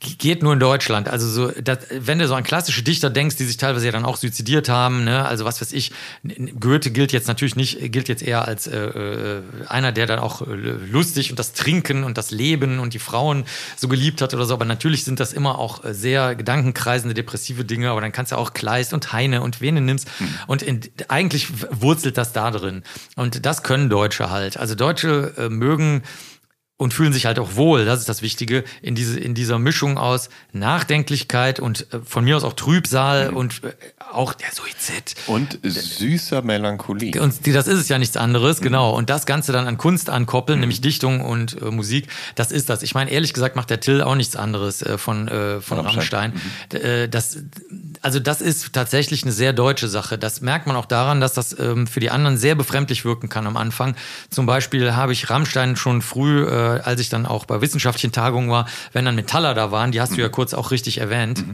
[0.00, 1.08] geht nur in Deutschland.
[1.08, 4.04] Also so, das, wenn du so an klassische Dichter denkst, die sich teilweise ja dann
[4.04, 5.92] auch suizidiert haben, ne, also was weiß ich,
[6.58, 10.42] Goethe gilt jetzt natürlich nicht, gilt jetzt eher als äh, äh, einer, der dann auch
[10.42, 13.44] äh, lustig und das Trinken und das Leben und die Frauen
[13.76, 14.54] so geliebt hat oder so.
[14.54, 17.90] Aber natürlich sind das immer auch äh, sehr gedankenkreisende, depressive Dinge.
[17.90, 20.08] Aber dann kannst du auch Kleist und Heine und Vene nimmst.
[20.20, 20.28] Mhm.
[20.46, 22.82] Und in, eigentlich wurzelt das da drin.
[23.16, 24.56] Und das können Deutsche halt.
[24.56, 26.02] Also Deutsche äh, mögen
[26.78, 29.98] und fühlen sich halt auch wohl, das ist das Wichtige, in, diese, in dieser Mischung
[29.98, 33.36] aus Nachdenklichkeit und äh, von mir aus auch Trübsal mhm.
[33.36, 33.72] und äh,
[34.12, 35.14] auch der Suizid.
[35.26, 37.20] Und süßer Melancholie.
[37.20, 38.64] Und die, das ist es ja nichts anderes, mhm.
[38.64, 38.96] genau.
[38.96, 40.62] Und das Ganze dann an Kunst ankoppeln, mhm.
[40.62, 42.82] nämlich Dichtung und äh, Musik, das ist das.
[42.82, 46.32] Ich meine, ehrlich gesagt macht der Till auch nichts anderes äh, von, äh, von Rammstein.
[46.72, 46.76] Mhm.
[46.76, 47.38] Äh, das,
[48.02, 50.18] also das ist tatsächlich eine sehr deutsche Sache.
[50.18, 53.46] Das merkt man auch daran, dass das ähm, für die anderen sehr befremdlich wirken kann
[53.46, 53.94] am Anfang.
[54.30, 58.50] Zum Beispiel habe ich Rammstein schon früh äh, als ich dann auch bei wissenschaftlichen Tagungen
[58.50, 60.16] war, wenn dann Metaller da waren, die hast mhm.
[60.16, 60.32] du ja mhm.
[60.32, 61.44] kurz auch richtig erwähnt.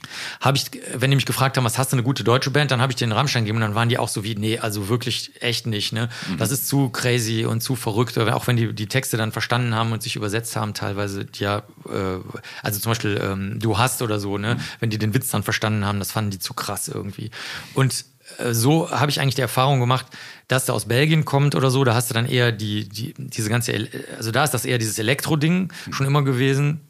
[0.00, 2.70] Mhm habe ich, wenn die mich gefragt haben, was hast du eine gute deutsche Band,
[2.70, 4.88] dann habe ich den Rammstein gegeben und dann waren die auch so wie, nee, also
[4.88, 6.08] wirklich echt nicht, ne?
[6.30, 6.38] Mhm.
[6.38, 9.92] Das ist zu crazy und zu verrückt, auch wenn die die Texte dann verstanden haben
[9.92, 12.18] und sich übersetzt haben, teilweise, ja, äh,
[12.62, 14.54] also zum Beispiel ähm, du hast oder so, ne?
[14.54, 14.60] Mhm.
[14.80, 17.30] Wenn die den Witz dann verstanden haben, das fanden die zu krass irgendwie.
[17.74, 18.04] Und
[18.38, 20.06] äh, so habe ich eigentlich die Erfahrung gemacht,
[20.48, 23.48] dass der aus Belgien kommt oder so, da hast du dann eher die, die diese
[23.48, 26.80] ganze, also da ist das eher dieses Elektro-Ding schon immer gewesen.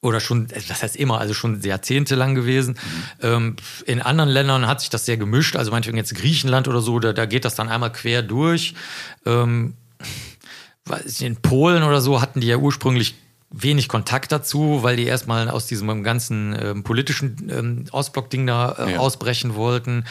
[0.00, 2.74] Oder schon, das heißt immer, also schon jahrzehntelang gewesen.
[3.20, 3.26] Mhm.
[3.26, 7.00] Ähm, in anderen Ländern hat sich das sehr gemischt, also meinetwegen jetzt Griechenland oder so,
[7.00, 8.74] da, da geht das dann einmal quer durch.
[9.26, 9.74] Ähm,
[11.18, 13.14] in Polen oder so hatten die ja ursprünglich
[13.50, 18.92] wenig Kontakt dazu, weil die erstmal aus diesem ganzen ähm, politischen ähm, Ostblock-Ding da äh,
[18.92, 18.98] ja.
[18.98, 20.04] ausbrechen wollten.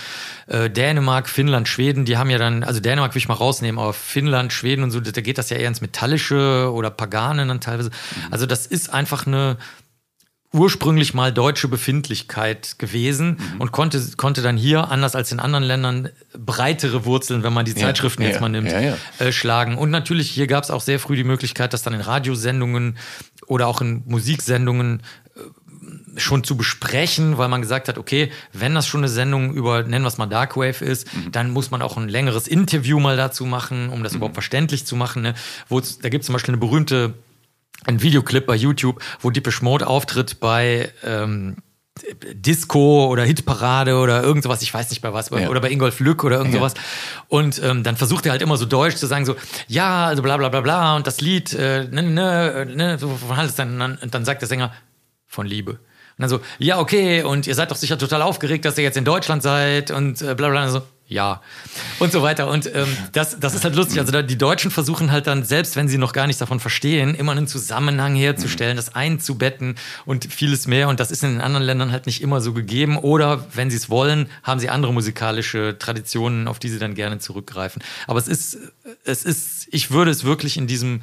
[0.47, 3.93] Äh, Dänemark, Finnland, Schweden, die haben ja dann, also Dänemark will ich mal rausnehmen, aber
[3.93, 7.89] Finnland, Schweden und so, da geht das ja eher ins Metallische oder Pagane dann teilweise.
[7.89, 8.33] Mhm.
[8.33, 9.57] Also das ist einfach eine
[10.53, 13.61] ursprünglich mal deutsche Befindlichkeit gewesen mhm.
[13.61, 17.75] und konnte, konnte dann hier, anders als in anderen Ländern, breitere Wurzeln, wenn man die
[17.75, 19.77] Zeitschriften ja, jetzt mal nimmt, ja, äh, schlagen.
[19.77, 22.97] Und natürlich, hier gab es auch sehr früh die Möglichkeit, das dann in Radiosendungen
[23.45, 25.01] oder auch in Musiksendungen
[25.35, 29.83] äh, schon zu besprechen, weil man gesagt hat, okay, wenn das schon eine Sendung über,
[29.83, 31.31] nennen wir es mal Darkwave ist, mhm.
[31.33, 34.17] dann muss man auch ein längeres Interview mal dazu machen, um das mhm.
[34.17, 35.23] überhaupt verständlich zu machen.
[35.23, 35.33] Ne?
[35.67, 37.13] Wo, da gibt es zum Beispiel eine berühmte
[37.85, 41.57] ein Videoclip bei YouTube, wo Deepish Mode auftritt bei ähm,
[42.33, 45.49] Disco oder Hitparade oder irgend sowas, ich weiß nicht bei was, ja.
[45.49, 46.73] oder bei Ingolf Lück oder irgend sowas.
[46.75, 46.81] Ja.
[47.29, 49.35] Und ähm, dann versucht er halt immer so deutsch zu sagen, so,
[49.67, 53.37] ja, also bla bla bla bla und das Lied, äh, ne, ne, ne, so von
[53.37, 54.73] alles dann, und dann sagt der Sänger
[55.25, 55.71] von Liebe.
[55.71, 55.79] Und
[56.19, 59.05] dann so, ja, okay, und ihr seid doch sicher total aufgeregt, dass ihr jetzt in
[59.05, 60.65] Deutschland seid und äh, bla bla.
[60.65, 61.41] Und so, ja
[61.99, 62.49] und so weiter.
[62.49, 63.99] Und ähm, das, das ist halt lustig.
[63.99, 67.31] Also die Deutschen versuchen halt dann, selbst wenn sie noch gar nichts davon verstehen, immer
[67.31, 69.75] einen Zusammenhang herzustellen, das einzubetten
[70.05, 70.89] und vieles mehr.
[70.89, 72.97] Und das ist in den anderen Ländern halt nicht immer so gegeben.
[72.97, 77.19] Oder wenn sie es wollen, haben sie andere musikalische Traditionen, auf die sie dann gerne
[77.19, 77.81] zurückgreifen.
[78.07, 78.57] Aber es ist,
[79.05, 81.01] es ist, ich würde es wirklich in diesem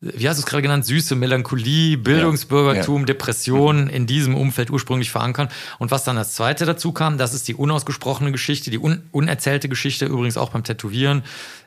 [0.00, 3.06] wie hast du es gerade genannt, süße Melancholie, Bildungsbürgertum, ja, ja.
[3.06, 3.90] Depression mhm.
[3.90, 5.48] in diesem Umfeld ursprünglich verankern.
[5.78, 9.68] Und was dann als zweite dazu kam, das ist die unausgesprochene Geschichte, die un unerzählte
[9.68, 11.24] Geschichte, übrigens auch beim Tätowieren,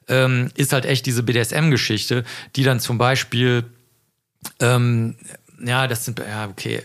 [0.07, 2.23] ähm, ist halt echt diese BDSM-Geschichte,
[2.55, 3.65] die dann zum Beispiel,
[4.59, 5.17] ähm,
[5.61, 6.83] ja, das sind, ja, okay, äh,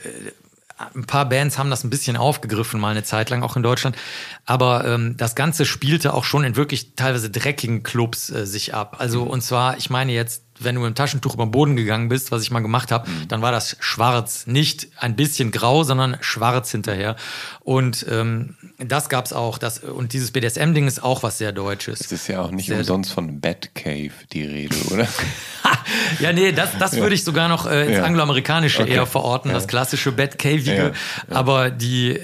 [0.94, 3.96] ein paar Bands haben das ein bisschen aufgegriffen, mal eine Zeit lang, auch in Deutschland.
[4.44, 8.96] Aber ähm, das Ganze spielte auch schon in wirklich teilweise dreckigen Clubs äh, sich ab.
[8.98, 9.30] Also, mhm.
[9.30, 12.32] und zwar, ich meine jetzt wenn du mit dem Taschentuch über den Boden gegangen bist,
[12.32, 13.28] was ich mal gemacht habe, mhm.
[13.28, 17.16] dann war das schwarz, nicht ein bisschen grau, sondern schwarz hinterher.
[17.60, 19.58] Und ähm, das gab's auch.
[19.58, 22.00] Das, und dieses BDSM-Ding ist auch was sehr Deutsches.
[22.00, 25.08] Es ist ja auch nicht sehr umsonst von Batcave die Rede, oder?
[26.20, 27.02] ja, nee, das, das ja.
[27.02, 28.04] würde ich sogar noch äh, ins ja.
[28.04, 28.92] Angloamerikanische okay.
[28.94, 29.54] eher verorten, ja.
[29.54, 30.92] das klassische Batcavige.
[31.30, 32.18] Aber die,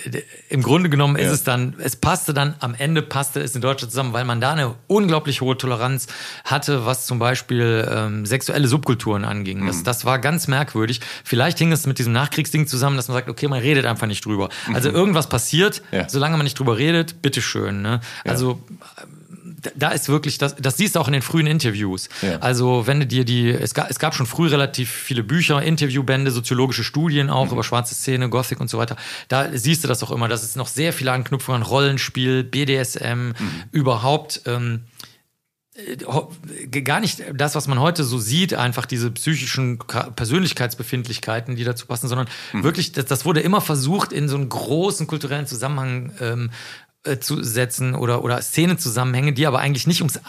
[0.48, 3.90] im Grunde genommen ist es dann, es passte dann, am Ende passte es in Deutschland
[3.92, 6.06] zusammen, weil man da eine unglaublich hohe Toleranz
[6.44, 9.66] hatte, was zum Beispiel ähm, sexuelle Subkulturen anging.
[9.66, 9.84] Das, mhm.
[9.84, 11.00] das war ganz merkwürdig.
[11.24, 14.24] Vielleicht hing es mit diesem Nachkriegsding zusammen, dass man sagt, okay, man redet einfach nicht
[14.24, 14.48] drüber.
[14.72, 14.96] Also mhm.
[14.96, 17.82] irgendwas passiert, solange man nicht drüber redet, bitteschön.
[17.82, 18.00] Ne?
[18.24, 18.60] Also
[19.76, 22.08] da ist wirklich, das, das siehst du auch in den frühen Interviews.
[22.20, 22.38] Ja.
[22.38, 26.30] Also, wenn du dir die, es gab, es gab schon früh relativ viele Bücher, Interviewbände,
[26.30, 27.52] soziologische Studien auch mhm.
[27.52, 28.96] über schwarze Szene, Gothic und so weiter.
[29.28, 33.28] Da siehst du das auch immer, dass es noch sehr viele Anknüpfungen an Rollenspiel, BDSM,
[33.28, 33.34] mhm.
[33.70, 34.42] überhaupt.
[34.46, 34.91] Ähm, äh,
[36.84, 42.08] gar nicht das, was man heute so sieht, einfach diese psychischen Persönlichkeitsbefindlichkeiten, die dazu passen,
[42.08, 42.62] sondern mhm.
[42.62, 46.50] wirklich, das, das, wurde immer versucht, in so einen großen kulturellen Zusammenhang ähm,
[47.04, 50.20] äh, zu setzen oder, oder Szenenzusammenhänge, die aber eigentlich nicht ums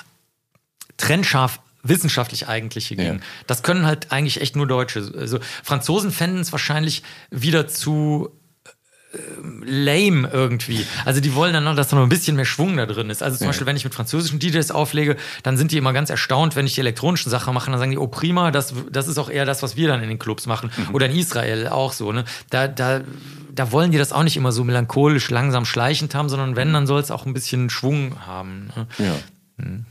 [0.95, 3.17] trennscharf wissenschaftlich eigentliche gehen.
[3.17, 3.25] Ja.
[3.45, 5.11] Das können halt eigentlich echt nur Deutsche.
[5.17, 8.31] Also Franzosen fänden es wahrscheinlich wieder zu
[9.63, 10.85] lame irgendwie.
[11.05, 13.21] Also die wollen dann noch, dass da noch ein bisschen mehr Schwung da drin ist.
[13.21, 13.49] Also zum ja.
[13.49, 16.75] Beispiel, wenn ich mit französischen DJs auflege, dann sind die immer ganz erstaunt, wenn ich
[16.75, 17.69] die elektronischen Sachen mache.
[17.69, 20.09] Dann sagen die, oh prima, das, das ist auch eher das, was wir dann in
[20.09, 20.71] den Clubs machen.
[20.75, 20.95] Mhm.
[20.95, 22.11] Oder in Israel auch so.
[22.11, 22.25] Ne?
[22.49, 23.01] Da, da,
[23.53, 26.87] da wollen die das auch nicht immer so melancholisch, langsam, schleichend haben, sondern wenn, dann
[26.87, 28.71] soll es auch ein bisschen Schwung haben.
[28.75, 28.87] Ne?
[28.97, 29.15] Ja.
[29.57, 29.85] Mhm.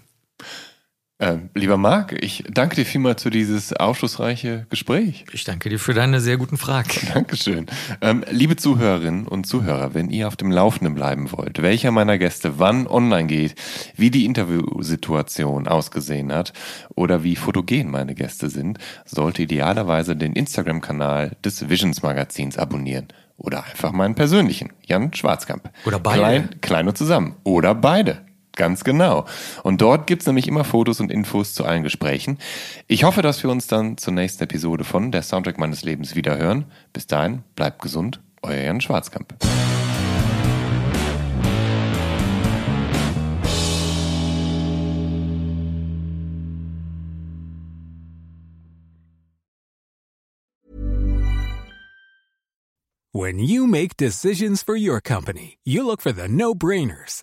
[1.23, 5.25] Äh, lieber Marc, ich danke dir vielmals für dieses aufschlussreiche Gespräch.
[5.33, 6.91] Ich danke dir für deine sehr guten Fragen.
[7.15, 7.67] Dankeschön.
[8.01, 12.59] Ähm, liebe Zuhörerinnen und Zuhörer, wenn ihr auf dem Laufenden bleiben wollt, welcher meiner Gäste
[12.59, 13.55] wann online geht,
[13.95, 16.55] wie die Interviewsituation ausgesehen hat
[16.97, 23.07] oder wie fotogen meine Gäste sind, sollte idealerweise den Instagram-Kanal des Visions Magazins abonnieren.
[23.37, 25.71] Oder einfach meinen persönlichen, Jan Schwarzkamp.
[25.85, 26.19] Oder beide.
[26.19, 27.37] Klein, klein und zusammen.
[27.45, 28.23] Oder beide.
[28.55, 29.25] Ganz genau.
[29.63, 32.39] Und dort gibt's nämlich immer Fotos und Infos zu allen Gesprächen.
[32.87, 36.37] Ich hoffe, dass wir uns dann zur nächsten Episode von Der Soundtrack meines Lebens wieder
[36.37, 36.67] hören.
[36.93, 39.35] Bis dahin, bleibt gesund, euer Jan Schwarzkamp.
[53.15, 57.23] When you make decisions for your company, you look for the no-brainers.